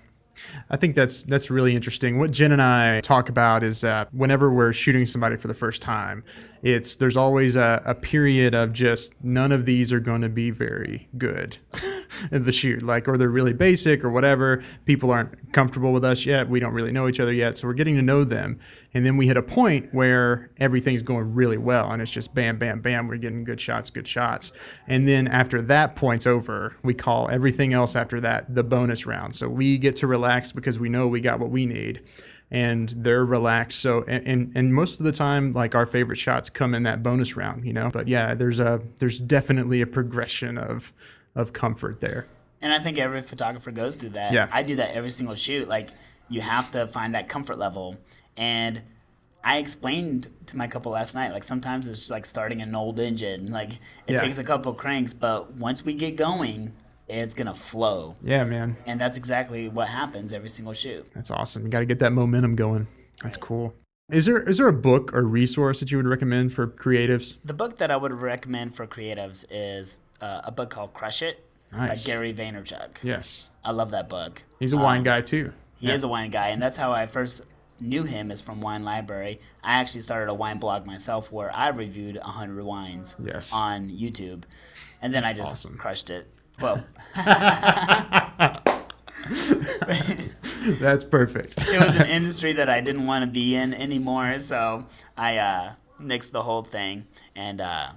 I 0.69 0.77
think 0.77 0.95
that's 0.95 1.23
that's 1.23 1.49
really 1.49 1.75
interesting. 1.75 2.17
What 2.17 2.31
Jen 2.31 2.51
and 2.51 2.61
I 2.61 3.01
talk 3.01 3.29
about 3.29 3.63
is 3.63 3.81
that 3.81 4.13
whenever 4.13 4.51
we're 4.51 4.73
shooting 4.73 5.05
somebody 5.05 5.35
for 5.35 5.47
the 5.47 5.53
first 5.53 5.81
time, 5.81 6.23
it's 6.61 6.95
there's 6.95 7.17
always 7.17 7.55
a, 7.55 7.81
a 7.85 7.95
period 7.95 8.53
of 8.53 8.73
just 8.73 9.13
none 9.23 9.51
of 9.51 9.65
these 9.65 9.93
are 9.93 9.99
going 9.99 10.21
to 10.21 10.29
be 10.29 10.51
very 10.51 11.07
good 11.17 11.57
in 12.31 12.43
the 12.43 12.51
shoot, 12.51 12.83
like 12.83 13.07
or 13.07 13.17
they're 13.17 13.29
really 13.29 13.53
basic 13.53 14.03
or 14.03 14.09
whatever. 14.09 14.61
People 14.85 15.11
aren't 15.11 15.53
comfortable 15.53 15.93
with 15.93 16.03
us 16.03 16.25
yet. 16.25 16.49
We 16.49 16.59
don't 16.59 16.73
really 16.73 16.91
know 16.91 17.07
each 17.07 17.19
other 17.19 17.33
yet, 17.33 17.57
so 17.57 17.67
we're 17.67 17.73
getting 17.73 17.95
to 17.95 18.01
know 18.01 18.23
them. 18.23 18.59
And 18.93 19.05
then 19.05 19.17
we 19.17 19.27
hit 19.27 19.37
a 19.37 19.43
point 19.43 19.93
where 19.93 20.49
everything's 20.57 21.03
going 21.03 21.33
really 21.33 21.57
well, 21.57 21.91
and 21.91 22.01
it's 22.01 22.11
just 22.11 22.33
bam, 22.33 22.57
bam, 22.57 22.81
bam. 22.81 23.07
We're 23.07 23.17
getting 23.17 23.43
good 23.43 23.61
shots, 23.61 23.89
good 23.89 24.07
shots. 24.07 24.51
And 24.87 25.07
then 25.07 25.27
after 25.27 25.61
that 25.61 25.95
point's 25.95 26.27
over, 26.27 26.75
we 26.83 26.93
call 26.93 27.29
everything 27.29 27.73
else 27.73 27.95
after 27.95 28.19
that 28.21 28.53
the 28.53 28.63
bonus 28.63 29.05
round. 29.05 29.35
So 29.35 29.47
we 29.47 29.77
get 29.77 29.95
to 29.97 30.07
relax 30.07 30.51
because 30.51 30.79
we 30.79 30.89
know 30.89 31.07
we 31.07 31.21
got 31.21 31.39
what 31.39 31.51
we 31.51 31.65
need 31.65 32.01
and 32.51 32.89
they're 32.89 33.25
relaxed. 33.25 33.79
So 33.79 34.03
and, 34.07 34.25
and 34.27 34.51
and 34.55 34.73
most 34.73 34.99
of 34.99 35.05
the 35.05 35.11
time, 35.11 35.51
like 35.51 35.75
our 35.75 35.85
favorite 35.85 36.17
shots 36.17 36.49
come 36.49 36.73
in 36.73 36.83
that 36.83 37.03
bonus 37.03 37.35
round, 37.35 37.65
you 37.65 37.73
know. 37.73 37.89
But 37.91 38.07
yeah, 38.07 38.33
there's 38.33 38.59
a 38.59 38.81
there's 38.99 39.19
definitely 39.19 39.81
a 39.81 39.87
progression 39.87 40.57
of 40.57 40.91
of 41.35 41.53
comfort 41.53 41.99
there. 41.99 42.25
And 42.61 42.73
I 42.73 42.79
think 42.79 42.97
every 42.97 43.21
photographer 43.21 43.71
goes 43.71 43.95
through 43.95 44.09
that. 44.09 44.33
Yeah. 44.33 44.49
I 44.51 44.63
do 44.63 44.75
that 44.77 44.93
every 44.95 45.11
single 45.11 45.35
shoot. 45.35 45.67
Like 45.67 45.89
you 46.27 46.41
have 46.41 46.71
to 46.71 46.87
find 46.87 47.15
that 47.15 47.29
comfort 47.29 47.57
level. 47.57 47.95
And 48.35 48.81
I 49.43 49.57
explained 49.59 50.27
to 50.47 50.57
my 50.57 50.67
couple 50.67 50.91
last 50.91 51.15
night, 51.15 51.31
like 51.31 51.43
sometimes 51.45 51.87
it's 51.87 52.11
like 52.11 52.25
starting 52.25 52.61
an 52.61 52.75
old 52.75 52.99
engine. 52.99 53.51
Like 53.51 53.73
it 54.07 54.13
Yeah. 54.13 54.17
takes 54.17 54.37
a 54.37 54.43
couple 54.43 54.73
cranks, 54.73 55.13
but 55.13 55.53
once 55.53 55.85
we 55.85 55.93
get 55.93 56.17
going, 56.17 56.73
it's 57.09 57.33
gonna 57.33 57.53
flow. 57.55 58.15
Yeah, 58.23 58.43
man, 58.43 58.77
And 58.85 58.99
that's 58.99 59.17
exactly 59.17 59.67
what 59.69 59.89
happens 59.89 60.33
every 60.33 60.49
single 60.49 60.73
shoot. 60.73 61.05
that's 61.13 61.31
awesome. 61.31 61.63
You 61.63 61.69
got 61.69 61.79
to 61.79 61.85
get 61.85 61.99
that 61.99 62.11
momentum 62.13 62.55
going. 62.55 62.87
That's 63.23 63.37
cool. 63.37 63.73
Is 64.11 64.25
there 64.25 64.39
is 64.47 64.57
there 64.57 64.67
a 64.67 64.73
book 64.73 65.13
or 65.13 65.23
resource 65.23 65.79
that 65.81 65.91
you 65.91 65.97
would 65.97 66.07
recommend 66.07 66.53
for 66.53 66.65
creatives? 66.67 67.35
The 67.45 67.53
book 67.53 67.77
that 67.77 67.91
I 67.91 67.97
would 67.97 68.13
recommend 68.13 68.75
for 68.75 68.87
creatives 68.87 69.45
is 69.51 69.99
uh, 70.21 70.41
a 70.43 70.51
book 70.51 70.69
called 70.69 70.93
Crush 70.93 71.21
It 71.21 71.45
Nice. 71.71 72.03
by 72.03 72.11
Gary 72.11 72.33
Vaynerchuk. 72.33 73.03
Yes, 73.03 73.49
I 73.63 73.71
love 73.71 73.91
that 73.91 74.09
book. 74.09 74.43
he's 74.59 74.73
a 74.73 74.77
wine 74.77 75.03
guy 75.03 75.21
too. 75.21 75.53
He 75.79 75.91
is 75.91 76.03
a 76.03 76.07
wine 76.07 76.29
guy, 76.31 76.49
and 76.49 76.61
that's 76.61 76.77
how 76.77 76.91
I 76.91 77.05
first 77.05 77.45
knew 77.79 78.03
him 78.03 78.31
is 78.31 78.41
from 78.41 78.59
Wine 78.59 78.83
Library. 78.83 79.39
I 79.63 79.75
actually 79.79 80.01
started 80.01 80.29
a 80.29 80.33
wine 80.33 80.57
blog 80.57 80.85
myself 80.85 81.31
where 81.31 81.55
I 81.55 81.69
reviewed 81.69 82.17
100 82.17 82.63
wines 82.65 83.15
Yes. 83.23 83.53
on 83.53 83.89
YouTube, 83.89 84.43
and 85.01 85.13
then 85.13 85.23
I 85.23 85.31
just 85.33 85.65
awesome. 85.65 85.77
crushed 85.77 86.09
it. 86.09 86.27
Well, 86.61 86.83
That's 90.79 91.03
perfect. 91.03 91.55
it 91.57 91.79
was 91.79 91.95
an 91.95 92.07
industry 92.07 92.53
that 92.53 92.69
I 92.69 92.81
didn't 92.81 93.05
want 93.05 93.23
to 93.25 93.29
be 93.29 93.55
in 93.55 93.73
anymore, 93.73 94.39
so 94.39 94.87
I 95.17 95.37
uh, 95.37 95.73
nixed 96.01 96.31
the 96.31 96.43
whole 96.43 96.63
thing, 96.63 97.07
and 97.35 97.59
uh, 97.61 97.89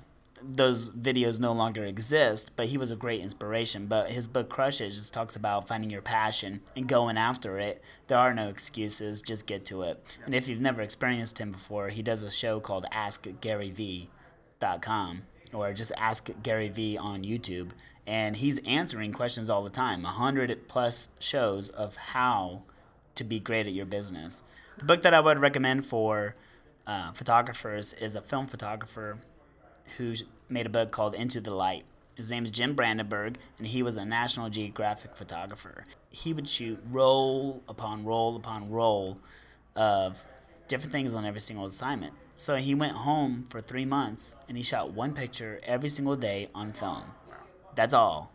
those 0.43 0.91
videos 0.93 1.39
no 1.41 1.53
longer 1.53 1.85
exist. 1.85 2.57
But 2.57 2.67
he 2.69 2.79
was 2.79 2.91
a 2.91 2.97
great 2.97 3.21
inspiration. 3.21 3.87
But 3.87 4.11
his 4.11 4.29
book 4.29 4.49
Crush 4.49 4.81
It 4.81 4.91
just 4.91 5.13
talks 5.15 5.37
about 5.37 5.69
finding 5.69 5.91
your 5.91 6.03
passion 6.03 6.61
and 6.77 6.89
going 6.89 7.17
after 7.19 7.59
it. 7.59 7.83
There 8.07 8.19
are 8.19 8.35
no 8.35 8.49
excuses; 8.49 9.23
just 9.23 9.47
get 9.47 9.65
to 9.67 9.83
it. 9.83 10.19
And 10.25 10.35
if 10.35 10.49
you've 10.49 10.61
never 10.61 10.83
experienced 10.83 11.39
him 11.39 11.53
before, 11.53 11.89
he 11.89 12.03
does 12.03 12.23
a 12.23 12.31
show 12.31 12.61
called 12.61 12.85
AskGaryV.com 12.93 15.23
or 15.55 15.73
just 15.73 15.93
Ask 15.97 16.31
Gary 16.43 16.69
V 16.69 16.97
on 16.97 17.25
YouTube, 17.25 17.71
and 18.07 18.37
he's 18.37 18.59
answering 18.67 19.13
questions 19.13 19.49
all 19.49 19.63
the 19.63 19.71
time. 19.71 20.05
A 20.05 20.09
hundred 20.09 20.69
plus 20.69 21.09
shows 21.19 21.69
of 21.69 21.97
how 21.97 22.63
to 23.15 23.25
be 23.25 23.39
great 23.39 23.67
at 23.67 23.73
your 23.73 23.87
business. 23.87 24.43
The 24.79 24.85
book 24.85 25.03
that 25.03 25.15
I 25.15 25.21
would 25.21 25.39
recommend 25.39 25.87
for 25.87 26.35
uh, 26.87 27.13
photographers 27.13 27.93
is 27.93 28.17
a 28.17 28.23
film 28.23 28.47
photographer 28.47 29.19
who 29.97 30.15
made 30.49 30.67
a 30.67 30.71
book 30.71 30.91
called 30.91 31.15
Into 31.15 31.41
the 31.41 31.55
Light. 31.55 31.85
His 32.15 32.31
name 32.31 32.45
is 32.45 32.51
Jim 32.51 32.75
Brandenburg, 32.75 33.39
and 33.59 33.67
he 33.67 33.83
was 33.83 33.97
a 33.97 34.05
National 34.05 34.51
Geographic 34.51 35.17
photographer. 35.17 35.85
He 36.11 36.33
would 36.33 36.49
shoot 36.49 36.79
roll 36.91 37.63
upon 37.69 38.05
roll 38.05 38.37
upon 38.37 38.71
roll 38.71 39.19
of 39.75 40.25
different 40.69 40.93
things 40.93 41.15
on 41.15 41.25
every 41.25 41.41
single 41.41 41.67
assignment. 41.67 42.13
So 42.37 42.57
he 42.57 42.75
went 42.75 42.93
home 42.93 43.45
for 43.49 43.61
three 43.61 43.85
months 43.85 44.35
and 44.49 44.57
he 44.57 44.63
shot 44.63 44.93
one 44.93 45.15
picture 45.15 45.61
every 45.65 45.89
single 45.89 46.17
day 46.17 46.49
on 46.55 46.73
film. 46.73 47.05
That's 47.75 47.95
all. 47.95 48.33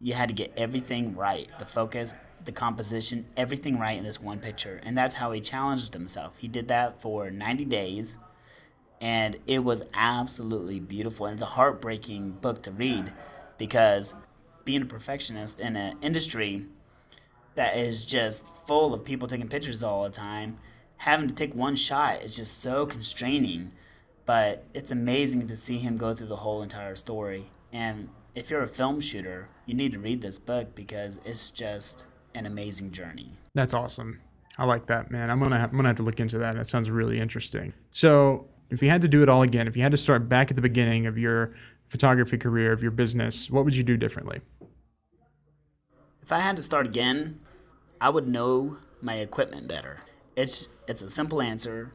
You 0.00 0.14
had 0.14 0.28
to 0.28 0.34
get 0.34 0.52
everything 0.56 1.16
right 1.16 1.50
the 1.58 1.66
focus, 1.66 2.16
the 2.44 2.52
composition, 2.52 3.26
everything 3.36 3.78
right 3.78 3.96
in 3.96 4.04
this 4.04 4.20
one 4.20 4.38
picture. 4.38 4.80
And 4.84 4.96
that's 4.96 5.16
how 5.16 5.32
he 5.32 5.40
challenged 5.40 5.94
himself. 5.94 6.38
He 6.38 6.48
did 6.48 6.68
that 6.68 7.00
for 7.00 7.30
90 7.30 7.64
days 7.64 8.18
and 9.00 9.36
it 9.46 9.64
was 9.64 9.86
absolutely 9.92 10.80
beautiful. 10.80 11.26
And 11.26 11.34
it's 11.34 11.42
a 11.42 11.46
heartbreaking 11.46 12.32
book 12.32 12.62
to 12.62 12.70
read 12.70 13.12
because 13.58 14.14
being 14.64 14.82
a 14.82 14.86
perfectionist 14.86 15.60
in 15.60 15.76
an 15.76 15.98
industry 16.00 16.66
that 17.54 17.76
is 17.76 18.04
just 18.04 18.46
full 18.66 18.94
of 18.94 19.04
people 19.04 19.28
taking 19.28 19.48
pictures 19.48 19.82
all 19.82 20.04
the 20.04 20.10
time, 20.10 20.58
having 20.98 21.28
to 21.28 21.34
take 21.34 21.54
one 21.54 21.76
shot 21.76 22.22
is 22.22 22.36
just 22.36 22.58
so 22.60 22.86
constraining. 22.86 23.72
But 24.26 24.64
it's 24.72 24.90
amazing 24.90 25.48
to 25.48 25.56
see 25.56 25.76
him 25.76 25.96
go 25.96 26.14
through 26.14 26.28
the 26.28 26.36
whole 26.36 26.62
entire 26.62 26.96
story. 26.96 27.50
And 27.72 28.08
if 28.34 28.50
you're 28.50 28.62
a 28.62 28.66
film 28.66 29.00
shooter, 29.00 29.48
you 29.66 29.74
need 29.74 29.92
to 29.92 30.00
read 30.00 30.20
this 30.20 30.38
book 30.38 30.74
because 30.74 31.20
it's 31.24 31.50
just 31.50 32.06
an 32.34 32.46
amazing 32.46 32.90
journey. 32.90 33.30
That's 33.54 33.74
awesome. 33.74 34.20
I 34.58 34.64
like 34.64 34.86
that, 34.86 35.10
man. 35.10 35.30
I'm 35.30 35.40
gonna 35.40 35.58
have, 35.58 35.70
I'm 35.70 35.76
gonna 35.76 35.88
have 35.88 35.96
to 35.96 36.02
look 36.02 36.20
into 36.20 36.38
that. 36.38 36.54
That 36.54 36.66
sounds 36.66 36.90
really 36.90 37.20
interesting. 37.20 37.72
So, 37.90 38.48
if 38.70 38.82
you 38.82 38.90
had 38.90 39.02
to 39.02 39.08
do 39.08 39.22
it 39.22 39.28
all 39.28 39.42
again, 39.42 39.68
if 39.68 39.76
you 39.76 39.82
had 39.82 39.92
to 39.92 39.96
start 39.96 40.28
back 40.28 40.50
at 40.50 40.56
the 40.56 40.62
beginning 40.62 41.06
of 41.06 41.18
your 41.18 41.54
photography 41.88 42.38
career, 42.38 42.72
of 42.72 42.82
your 42.82 42.90
business, 42.90 43.50
what 43.50 43.64
would 43.64 43.76
you 43.76 43.84
do 43.84 43.96
differently? 43.96 44.40
If 46.22 46.32
I 46.32 46.40
had 46.40 46.56
to 46.56 46.62
start 46.62 46.86
again, 46.86 47.40
I 48.00 48.08
would 48.08 48.26
know 48.26 48.78
my 49.00 49.16
equipment 49.16 49.68
better. 49.68 49.98
It's 50.36 50.68
it's 50.88 51.02
a 51.02 51.08
simple 51.08 51.40
answer, 51.40 51.92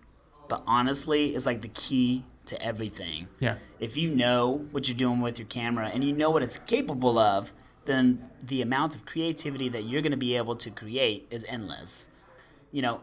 but 0.48 0.64
honestly, 0.68 1.36
it's 1.36 1.46
like 1.46 1.62
the 1.62 1.70
key 1.70 2.26
to 2.50 2.62
everything. 2.62 3.28
Yeah. 3.39 3.56
If 3.80 3.97
you 3.97 4.10
know 4.10 4.66
what 4.72 4.88
you're 4.88 4.97
doing 4.97 5.22
with 5.22 5.39
your 5.39 5.47
camera 5.47 5.89
and 5.93 6.04
you 6.04 6.14
know 6.14 6.30
what 6.30 6.43
it's 6.43 6.60
capable 6.60 7.18
of, 7.18 7.54
then 7.86 8.30
the 8.43 8.62
amount 8.62 8.95
of 8.95 9.06
creativity 9.06 9.70
that 9.70 9.84
you're 9.84 10.02
going 10.02 10.12
to 10.12 10.18
be 10.18 10.38
able 10.38 10.56
to 10.56 10.70
create 10.70 11.28
is 11.32 11.45
endless. 11.50 12.10
You 12.72 12.82
know, 12.82 13.02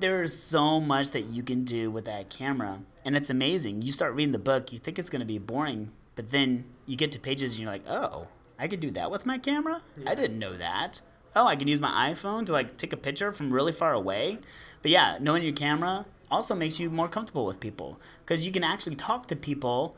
there's 0.00 0.36
so 0.36 0.80
much 0.80 1.10
that 1.12 1.22
you 1.22 1.42
can 1.42 1.64
do 1.64 1.90
with 1.90 2.04
that 2.06 2.30
camera, 2.30 2.80
and 3.04 3.16
it's 3.16 3.30
amazing. 3.30 3.82
You 3.82 3.92
start 3.92 4.14
reading 4.14 4.32
the 4.32 4.38
book, 4.38 4.72
you 4.72 4.78
think 4.78 4.98
it's 4.98 5.10
going 5.10 5.20
to 5.20 5.26
be 5.26 5.38
boring, 5.38 5.92
but 6.14 6.30
then 6.30 6.64
you 6.86 6.96
get 6.96 7.12
to 7.12 7.20
pages 7.20 7.54
and 7.54 7.62
you're 7.62 7.70
like, 7.70 7.84
oh, 7.88 8.28
I 8.58 8.68
could 8.68 8.80
do 8.80 8.90
that 8.92 9.10
with 9.10 9.26
my 9.26 9.38
camera? 9.38 9.82
Yeah. 9.96 10.10
I 10.10 10.14
didn't 10.14 10.38
know 10.38 10.54
that. 10.54 11.00
Oh, 11.36 11.46
I 11.46 11.56
can 11.56 11.66
use 11.66 11.80
my 11.80 12.12
iPhone 12.12 12.46
to 12.46 12.52
like 12.52 12.76
take 12.76 12.92
a 12.92 12.96
picture 12.96 13.32
from 13.32 13.52
really 13.52 13.72
far 13.72 13.92
away. 13.92 14.38
But 14.82 14.90
yeah, 14.90 15.16
knowing 15.20 15.42
your 15.42 15.52
camera 15.52 16.06
also 16.30 16.54
makes 16.54 16.80
you 16.80 16.90
more 16.90 17.08
comfortable 17.08 17.46
with 17.46 17.60
people 17.60 18.00
because 18.24 18.44
you 18.46 18.52
can 18.52 18.64
actually 18.64 18.96
talk 18.96 19.26
to 19.26 19.36
people, 19.36 19.96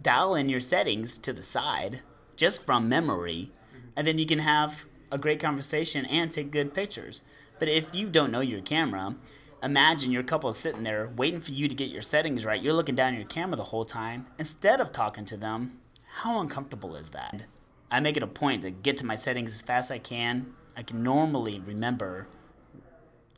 dial 0.00 0.34
in 0.34 0.48
your 0.48 0.60
settings 0.60 1.18
to 1.18 1.32
the 1.32 1.42
side 1.42 2.02
just 2.36 2.64
from 2.64 2.88
memory, 2.88 3.50
and 3.96 4.06
then 4.06 4.18
you 4.18 4.26
can 4.26 4.38
have 4.38 4.86
a 5.10 5.18
great 5.18 5.40
conversation 5.40 6.06
and 6.06 6.30
take 6.30 6.50
good 6.50 6.72
pictures. 6.72 7.22
But 7.58 7.68
if 7.68 7.94
you 7.94 8.08
don't 8.08 8.30
know 8.30 8.40
your 8.40 8.60
camera, 8.60 9.16
imagine 9.62 10.12
your 10.12 10.22
couple 10.22 10.52
sitting 10.52 10.84
there 10.84 11.10
waiting 11.16 11.40
for 11.40 11.52
you 11.52 11.66
to 11.68 11.74
get 11.74 11.90
your 11.90 12.02
settings 12.02 12.46
right. 12.46 12.62
You're 12.62 12.72
looking 12.72 12.94
down 12.94 13.14
at 13.14 13.18
your 13.18 13.28
camera 13.28 13.56
the 13.56 13.64
whole 13.64 13.84
time 13.84 14.26
instead 14.38 14.80
of 14.80 14.92
talking 14.92 15.24
to 15.26 15.36
them. 15.36 15.80
How 16.22 16.40
uncomfortable 16.40 16.94
is 16.94 17.10
that? 17.10 17.46
I 17.90 18.00
make 18.00 18.16
it 18.16 18.22
a 18.22 18.28
point 18.28 18.62
to 18.62 18.70
get 18.70 18.96
to 18.98 19.06
my 19.06 19.16
settings 19.16 19.52
as 19.52 19.62
fast 19.62 19.90
as 19.90 19.96
I 19.96 19.98
can. 19.98 20.54
I 20.76 20.82
can 20.82 21.02
normally 21.02 21.58
remember 21.58 22.28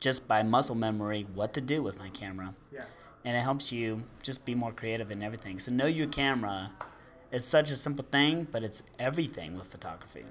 just 0.01 0.27
by 0.27 0.43
muscle 0.43 0.75
memory 0.75 1.27
what 1.33 1.53
to 1.53 1.61
do 1.61 1.81
with 1.81 1.97
my 1.97 2.09
camera. 2.09 2.53
Yeah. 2.73 2.85
And 3.23 3.37
it 3.37 3.41
helps 3.41 3.71
you 3.71 4.03
just 4.21 4.45
be 4.45 4.55
more 4.55 4.71
creative 4.71 5.11
in 5.11 5.21
everything. 5.21 5.59
So 5.59 5.71
know 5.71 5.85
your 5.85 6.07
camera 6.07 6.71
is 7.31 7.45
such 7.45 7.71
a 7.71 7.75
simple 7.75 8.03
thing, 8.11 8.47
but 8.51 8.63
it's 8.63 8.83
everything 8.99 9.55
with 9.55 9.67
photography. 9.67 10.25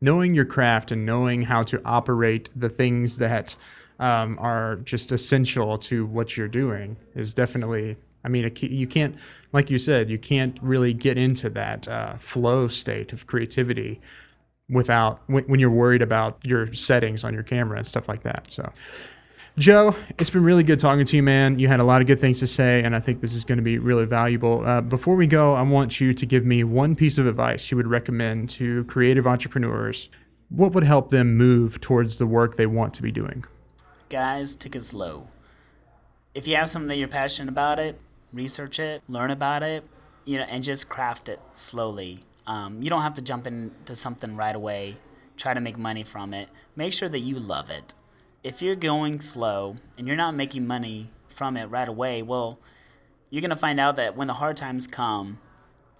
Knowing 0.00 0.34
your 0.34 0.44
craft 0.44 0.90
and 0.92 1.04
knowing 1.04 1.42
how 1.42 1.64
to 1.64 1.82
operate 1.84 2.48
the 2.54 2.68
things 2.68 3.18
that 3.18 3.56
um, 3.98 4.38
are 4.38 4.76
just 4.76 5.10
essential 5.10 5.78
to 5.78 6.06
what 6.06 6.36
you're 6.36 6.48
doing 6.48 6.96
is 7.14 7.34
definitely. 7.34 7.96
I 8.24 8.28
mean, 8.28 8.50
you 8.60 8.88
can't, 8.88 9.14
like 9.52 9.70
you 9.70 9.78
said, 9.78 10.10
you 10.10 10.18
can't 10.18 10.58
really 10.60 10.92
get 10.92 11.16
into 11.16 11.48
that 11.50 11.86
uh, 11.86 12.16
flow 12.16 12.66
state 12.66 13.12
of 13.12 13.28
creativity 13.28 14.00
without 14.68 15.20
when, 15.26 15.44
when 15.44 15.60
you're 15.60 15.70
worried 15.70 16.02
about 16.02 16.38
your 16.44 16.72
settings 16.72 17.24
on 17.24 17.34
your 17.34 17.42
camera 17.42 17.78
and 17.78 17.86
stuff 17.86 18.08
like 18.08 18.22
that. 18.22 18.50
So, 18.50 18.72
Joe, 19.58 19.96
it's 20.18 20.28
been 20.28 20.44
really 20.44 20.62
good 20.62 20.78
talking 20.78 21.04
to 21.06 21.16
you, 21.16 21.22
man. 21.22 21.58
You 21.58 21.68
had 21.68 21.80
a 21.80 21.84
lot 21.84 22.02
of 22.02 22.06
good 22.06 22.20
things 22.20 22.40
to 22.40 22.46
say, 22.46 22.82
and 22.82 22.94
I 22.94 23.00
think 23.00 23.20
this 23.20 23.34
is 23.34 23.44
going 23.44 23.56
to 23.56 23.64
be 23.64 23.78
really 23.78 24.04
valuable. 24.04 24.66
Uh, 24.66 24.82
before 24.82 25.16
we 25.16 25.26
go, 25.26 25.54
I 25.54 25.62
want 25.62 26.00
you 26.00 26.12
to 26.12 26.26
give 26.26 26.44
me 26.44 26.62
one 26.62 26.94
piece 26.94 27.16
of 27.16 27.26
advice 27.26 27.70
you 27.70 27.76
would 27.76 27.86
recommend 27.86 28.50
to 28.50 28.84
creative 28.84 29.26
entrepreneurs. 29.26 30.10
What 30.50 30.72
would 30.72 30.84
help 30.84 31.08
them 31.08 31.36
move 31.36 31.80
towards 31.80 32.18
the 32.18 32.26
work 32.26 32.56
they 32.56 32.66
want 32.66 32.92
to 32.94 33.02
be 33.02 33.10
doing? 33.10 33.44
Guys, 34.08 34.54
take 34.54 34.76
it 34.76 34.82
slow. 34.82 35.28
If 36.34 36.46
you 36.46 36.54
have 36.56 36.68
something 36.68 36.88
that 36.88 36.98
you're 36.98 37.08
passionate 37.08 37.50
about 37.50 37.78
it, 37.78 37.98
research 38.32 38.78
it, 38.78 39.02
learn 39.08 39.30
about 39.30 39.62
it, 39.62 39.84
you 40.26 40.36
know, 40.36 40.44
and 40.50 40.62
just 40.62 40.88
craft 40.90 41.28
it 41.30 41.40
slowly. 41.52 42.20
Um, 42.46 42.82
you 42.82 42.90
don't 42.90 43.02
have 43.02 43.14
to 43.14 43.22
jump 43.22 43.46
into 43.46 43.94
something 43.94 44.36
right 44.36 44.54
away, 44.54 44.96
try 45.36 45.54
to 45.54 45.60
make 45.60 45.76
money 45.76 46.04
from 46.04 46.32
it. 46.32 46.48
Make 46.74 46.92
sure 46.92 47.08
that 47.08 47.18
you 47.20 47.38
love 47.38 47.70
it. 47.70 47.94
If 48.44 48.62
you're 48.62 48.76
going 48.76 49.20
slow 49.20 49.76
and 49.98 50.06
you're 50.06 50.16
not 50.16 50.34
making 50.34 50.66
money 50.66 51.10
from 51.28 51.56
it 51.56 51.66
right 51.66 51.88
away, 51.88 52.22
well, 52.22 52.58
you're 53.30 53.40
going 53.40 53.50
to 53.50 53.56
find 53.56 53.80
out 53.80 53.96
that 53.96 54.16
when 54.16 54.28
the 54.28 54.34
hard 54.34 54.56
times 54.56 54.86
come 54.86 55.40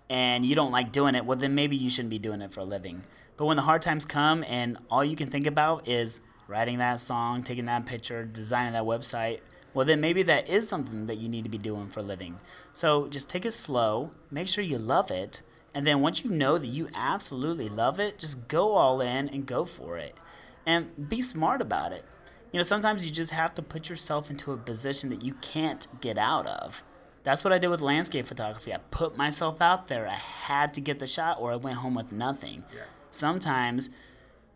and 0.09 0.45
you 0.45 0.55
don't 0.55 0.71
like 0.71 0.93
doing 0.93 1.15
it, 1.15 1.27
well, 1.27 1.37
then 1.37 1.55
maybe 1.55 1.77
you 1.77 1.91
shouldn't 1.91 2.11
be 2.11 2.19
doing 2.19 2.41
it 2.41 2.53
for 2.53 2.61
a 2.61 2.65
living. 2.65 3.03
But 3.37 3.47
when 3.47 3.57
the 3.57 3.65
hard 3.65 3.83
times 3.83 4.05
come 4.05 4.45
and 4.49 4.79
all 4.91 5.05
you 5.05 5.17
can 5.17 5.29
think 5.29 5.47
about 5.47 5.89
is 5.89 6.21
writing 6.47 6.79
that 6.79 7.01
song, 7.01 7.43
taking 7.43 7.67
that 7.67 7.87
picture, 7.87 8.25
designing 8.25 8.73
that 8.73 8.85
website, 8.85 9.41
well, 9.75 9.85
then 9.85 10.01
maybe 10.01 10.23
that 10.23 10.49
is 10.49 10.69
something 10.69 11.07
that 11.07 11.17
you 11.17 11.29
need 11.29 11.45
to 11.45 11.51
be 11.51 11.59
doing 11.59 11.89
for 11.89 12.01
a 12.01 12.05
living. 12.05 12.39
So 12.73 13.09
just 13.09 13.29
take 13.29 13.45
it 13.45 13.53
slow, 13.53 14.11
make 14.31 14.49
sure 14.49 14.65
you 14.65 14.79
love 14.79 15.11
it, 15.11 15.43
and 15.77 15.87
then 15.87 16.01
once 16.01 16.25
you 16.25 16.31
know 16.31 16.57
that 16.57 16.69
you 16.69 16.89
absolutely 16.95 17.69
love 17.69 18.01
it, 18.01 18.19
just 18.19 18.49
go 18.49 18.73
all 18.73 19.03
in 19.03 19.29
and 19.29 19.45
go 19.45 19.67
for 19.67 19.99
it. 19.99 20.17
And 20.65 21.11
be 21.11 21.21
smart 21.21 21.61
about 21.61 21.93
it. 21.93 22.03
You 22.51 22.57
know, 22.57 22.63
sometimes 22.63 23.05
you 23.05 23.13
just 23.13 23.33
have 23.33 23.53
to 23.53 23.63
put 23.63 23.91
yourself 23.91 24.31
into 24.31 24.53
a 24.53 24.57
position 24.57 25.11
that 25.11 25.23
you 25.23 25.35
can't 25.35 25.87
get 26.01 26.17
out 26.17 26.47
of. 26.47 26.83
That's 27.25 27.45
what 27.45 27.53
I 27.53 27.59
did 27.59 27.69
with 27.69 27.83
landscape 27.83 28.25
photography. 28.25 28.73
I 28.73 28.79
put 28.91 29.19
myself 29.19 29.61
out 29.61 29.89
there. 29.89 30.09
I 30.09 30.15
had 30.15 30.73
to 30.73 30.81
get 30.81 30.99
the 30.99 31.07
shot 31.07 31.37
or 31.39 31.53
I 31.53 31.57
went 31.57 31.77
home 31.77 31.95
with 31.95 32.11
nothing. 32.11 32.65
Yeah. 32.75 32.85
Sometimes 33.11 33.91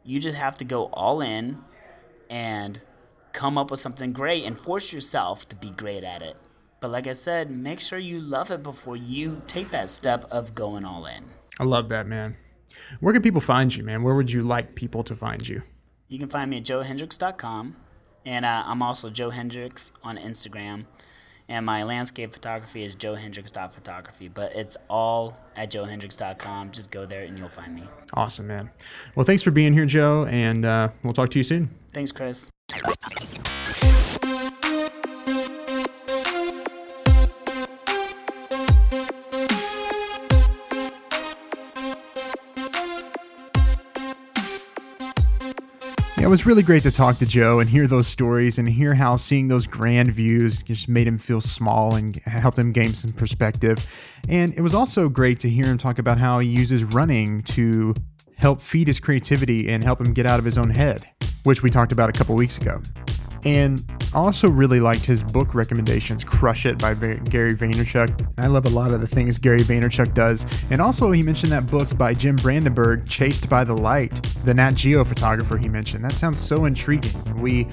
you 0.02 0.20
just 0.20 0.38
have 0.38 0.56
to 0.56 0.64
go 0.64 0.86
all 0.86 1.20
in 1.20 1.58
and 2.30 2.80
come 3.34 3.58
up 3.58 3.70
with 3.70 3.80
something 3.80 4.14
great 4.14 4.46
and 4.46 4.58
force 4.58 4.90
yourself 4.90 5.46
to 5.50 5.56
be 5.56 5.68
great 5.68 6.02
at 6.02 6.22
it. 6.22 6.38
But 6.80 6.90
like 6.90 7.06
I 7.06 7.12
said, 7.12 7.50
make 7.50 7.80
sure 7.80 7.98
you 7.98 8.20
love 8.20 8.50
it 8.50 8.62
before 8.62 8.96
you 8.96 9.42
take 9.46 9.70
that 9.70 9.90
step 9.90 10.24
of 10.30 10.54
going 10.54 10.84
all 10.84 11.06
in. 11.06 11.24
I 11.58 11.64
love 11.64 11.88
that, 11.90 12.06
man. 12.06 12.36
Where 13.00 13.12
can 13.12 13.22
people 13.22 13.40
find 13.40 13.74
you, 13.74 13.84
man? 13.84 14.02
Where 14.02 14.14
would 14.14 14.32
you 14.32 14.42
like 14.42 14.74
people 14.74 15.04
to 15.04 15.14
find 15.14 15.46
you? 15.46 15.62
You 16.08 16.18
can 16.18 16.28
find 16.28 16.50
me 16.50 16.56
at 16.58 16.64
joehendricks.com. 16.64 17.76
And 18.24 18.44
uh, 18.44 18.64
I'm 18.66 18.82
also 18.82 19.10
Joe 19.10 19.30
Hendricks 19.30 19.92
on 20.02 20.16
Instagram. 20.16 20.86
And 21.48 21.66
my 21.66 21.82
landscape 21.82 22.32
photography 22.32 22.84
is 22.84 22.94
joehendricks.photography. 22.96 24.28
But 24.28 24.54
it's 24.54 24.76
all 24.88 25.36
at 25.56 25.70
joehendricks.com. 25.70 26.70
Just 26.70 26.90
go 26.90 27.06
there 27.06 27.24
and 27.24 27.38
you'll 27.38 27.48
find 27.48 27.74
me. 27.74 27.84
Awesome, 28.14 28.46
man. 28.46 28.70
Well, 29.14 29.24
thanks 29.24 29.42
for 29.42 29.50
being 29.50 29.72
here, 29.72 29.86
Joe. 29.86 30.26
And 30.26 30.64
uh, 30.64 30.88
we'll 31.02 31.12
talk 31.12 31.30
to 31.30 31.38
you 31.38 31.44
soon. 31.44 31.70
Thanks, 31.92 32.12
Chris. 32.12 32.50
Was 46.30 46.46
really 46.46 46.62
great 46.62 46.84
to 46.84 46.92
talk 46.92 47.18
to 47.18 47.26
Joe 47.26 47.58
and 47.58 47.68
hear 47.68 47.88
those 47.88 48.06
stories 48.06 48.56
and 48.56 48.68
hear 48.68 48.94
how 48.94 49.16
seeing 49.16 49.48
those 49.48 49.66
grand 49.66 50.12
views 50.12 50.62
just 50.62 50.88
made 50.88 51.08
him 51.08 51.18
feel 51.18 51.40
small 51.40 51.96
and 51.96 52.14
helped 52.18 52.56
him 52.56 52.70
gain 52.70 52.94
some 52.94 53.10
perspective. 53.10 53.84
And 54.28 54.54
it 54.54 54.60
was 54.60 54.72
also 54.72 55.08
great 55.08 55.40
to 55.40 55.50
hear 55.50 55.64
him 55.64 55.76
talk 55.76 55.98
about 55.98 56.18
how 56.18 56.38
he 56.38 56.48
uses 56.48 56.84
running 56.84 57.42
to 57.42 57.96
help 58.36 58.60
feed 58.60 58.86
his 58.86 59.00
creativity 59.00 59.68
and 59.68 59.82
help 59.82 60.00
him 60.00 60.14
get 60.14 60.24
out 60.24 60.38
of 60.38 60.44
his 60.44 60.56
own 60.56 60.70
head, 60.70 61.02
which 61.42 61.64
we 61.64 61.68
talked 61.70 61.90
about 61.90 62.08
a 62.08 62.12
couple 62.12 62.36
weeks 62.36 62.58
ago. 62.58 62.80
And 63.44 63.82
also 64.12 64.48
really 64.48 64.80
liked 64.80 65.04
his 65.04 65.22
book 65.22 65.54
recommendations, 65.54 66.24
Crush 66.24 66.66
It 66.66 66.78
by 66.78 66.94
Gary 66.94 67.54
Vaynerchuk. 67.54 68.28
I 68.38 68.46
love 68.48 68.66
a 68.66 68.70
lot 68.70 68.92
of 68.92 69.00
the 69.00 69.06
things 69.06 69.38
Gary 69.38 69.60
Vaynerchuk 69.60 70.14
does. 70.14 70.46
And 70.70 70.80
also, 70.80 71.12
he 71.12 71.22
mentioned 71.22 71.52
that 71.52 71.66
book 71.70 71.96
by 71.96 72.14
Jim 72.14 72.36
Brandenburg, 72.36 73.08
Chased 73.08 73.48
by 73.48 73.64
the 73.64 73.74
Light, 73.74 74.22
the 74.44 74.54
Nat 74.54 74.72
Geo 74.72 75.04
photographer 75.04 75.56
he 75.56 75.68
mentioned. 75.68 76.04
That 76.04 76.12
sounds 76.12 76.38
so 76.38 76.64
intriguing. 76.64 77.12
We 77.36 77.66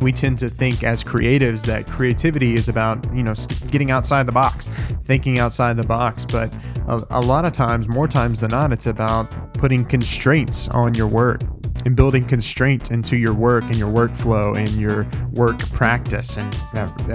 we 0.00 0.12
tend 0.12 0.38
to 0.40 0.48
think 0.48 0.82
as 0.82 1.04
creatives 1.04 1.64
that 1.66 1.86
creativity 1.86 2.54
is 2.54 2.68
about, 2.68 3.04
you 3.14 3.22
know, 3.22 3.34
getting 3.70 3.90
outside 3.90 4.26
the 4.26 4.32
box, 4.32 4.68
thinking 5.02 5.38
outside 5.38 5.76
the 5.76 5.86
box, 5.86 6.24
but 6.24 6.56
a, 6.88 7.02
a 7.10 7.20
lot 7.20 7.44
of 7.44 7.52
times, 7.52 7.88
more 7.88 8.08
times 8.08 8.40
than 8.40 8.50
not, 8.50 8.72
it's 8.72 8.86
about 8.86 9.54
putting 9.54 9.84
constraints 9.84 10.68
on 10.68 10.94
your 10.94 11.06
work 11.06 11.40
and 11.84 11.96
building 11.96 12.24
constraint 12.24 12.90
into 12.90 13.16
your 13.16 13.34
work 13.34 13.64
and 13.64 13.76
your 13.76 13.92
workflow 13.92 14.56
and 14.56 14.70
your 14.70 15.06
work 15.32 15.58
practice. 15.70 16.36
And 16.36 16.52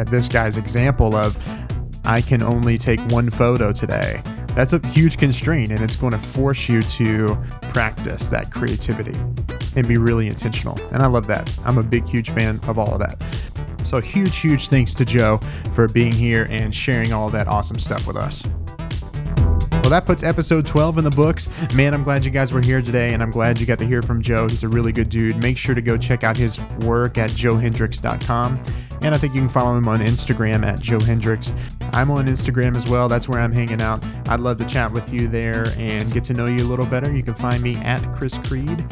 this 0.08 0.28
guy's 0.28 0.58
example 0.58 1.16
of, 1.16 1.38
I 2.06 2.22
can 2.22 2.42
only 2.42 2.78
take 2.78 3.00
one 3.12 3.30
photo 3.30 3.72
today. 3.72 4.22
That's 4.56 4.74
a 4.74 4.86
huge 4.88 5.18
constraint, 5.18 5.72
and 5.72 5.82
it's 5.82 5.96
going 5.96 6.14
to 6.14 6.18
force 6.18 6.68
you 6.68 6.82
to 6.82 7.38
practice 7.70 8.30
that 8.30 8.52
creativity 8.52 9.14
and 9.76 9.88
be 9.88 9.98
really 9.98 10.26
intentional. 10.28 10.80
And 10.92 11.04
I 11.04 11.08
love 11.08 11.28
that. 11.28 11.54
I'm 11.64 11.78
a 11.78 11.84
big, 11.84 12.08
huge 12.08 12.32
fan 12.32 12.60
of 12.68 12.80
all 12.80 12.94
of 12.94 13.00
that. 13.00 13.22
So, 13.86 14.02
huge, 14.02 14.40
huge 14.40 14.68
thanks 14.70 14.94
to 14.96 15.06
Joe 15.06 15.38
for 15.72 15.88
being 15.88 16.12
here 16.12 16.48
and 16.50 16.74
sharing 16.74 17.14
all 17.14 17.30
that 17.30 17.48
awesome 17.48 17.78
stuff 17.80 18.08
with 18.08 18.18
us. 18.18 18.44
Well, 19.88 20.02
that 20.02 20.06
puts 20.06 20.22
episode 20.22 20.66
12 20.66 20.98
in 20.98 21.06
the 21.06 21.10
books. 21.10 21.50
Man, 21.74 21.94
I'm 21.94 22.04
glad 22.04 22.26
you 22.26 22.30
guys 22.30 22.52
were 22.52 22.60
here 22.60 22.82
today, 22.82 23.14
and 23.14 23.24
I'm 23.24 23.32
glad 23.32 23.58
you 23.58 23.66
got 23.66 23.80
to 23.80 23.86
hear 23.86 24.02
from 24.02 24.22
Joe. 24.22 24.46
He's 24.50 24.64
a 24.64 24.68
really 24.68 24.92
good 24.92 25.08
dude. 25.08 25.42
Make 25.42 25.58
sure 25.58 25.74
to 25.76 25.82
go 25.82 25.96
check 25.96 26.26
out 26.26 26.36
his 26.36 26.62
work 26.82 27.18
at 27.18 27.30
joehendricks.com. 27.30 28.62
And 29.02 29.16
I 29.16 29.18
think 29.18 29.34
you 29.34 29.40
can 29.40 29.48
follow 29.48 29.78
him 29.78 29.88
on 29.88 30.02
Instagram 30.02 30.66
at 30.66 30.82
Joe. 30.82 30.98
I'm 31.94 32.12
on 32.12 32.28
Instagram 32.28 32.76
as 32.76 32.90
well. 32.90 33.08
That's 33.08 33.30
where 33.30 33.40
I'm 33.40 33.54
hanging 33.54 33.82
out. 33.82 34.06
I'd 34.28 34.42
love 34.42 34.58
to 34.58 34.66
chat 34.66 34.92
with 34.92 35.14
you 35.14 35.30
there 35.30 35.68
and 35.78 36.12
get 36.12 36.26
to 36.26 36.34
know 36.34 36.48
you 36.48 36.66
a 36.66 36.68
little 36.68 36.86
better. 36.86 37.16
You 37.16 37.24
can 37.24 37.36
find 37.36 37.64
me 37.64 37.78
at 37.78 38.02
Chris 38.14 38.38
Creed. 38.40 38.86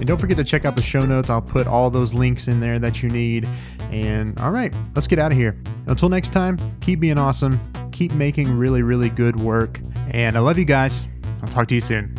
And 0.00 0.04
don't 0.04 0.18
forget 0.18 0.36
to 0.38 0.42
check 0.42 0.64
out 0.64 0.74
the 0.74 0.82
show 0.82 1.06
notes. 1.06 1.30
I'll 1.30 1.42
put 1.42 1.68
all 1.68 1.90
those 1.90 2.12
links 2.12 2.48
in 2.48 2.58
there 2.58 2.80
that 2.80 3.04
you 3.04 3.08
need. 3.08 3.48
And 3.92 4.36
all 4.40 4.50
right, 4.50 4.74
let's 4.96 5.06
get 5.06 5.20
out 5.20 5.30
of 5.30 5.38
here. 5.38 5.56
Until 5.86 6.08
next 6.08 6.30
time, 6.30 6.58
keep 6.80 6.98
being 6.98 7.18
awesome 7.18 7.60
keep 7.94 8.12
making 8.12 8.50
really, 8.58 8.82
really 8.82 9.08
good 9.08 9.40
work. 9.40 9.80
And 10.10 10.36
I 10.36 10.40
love 10.40 10.58
you 10.58 10.64
guys. 10.64 11.06
I'll 11.42 11.48
talk 11.48 11.68
to 11.68 11.74
you 11.74 11.80
soon. 11.80 12.14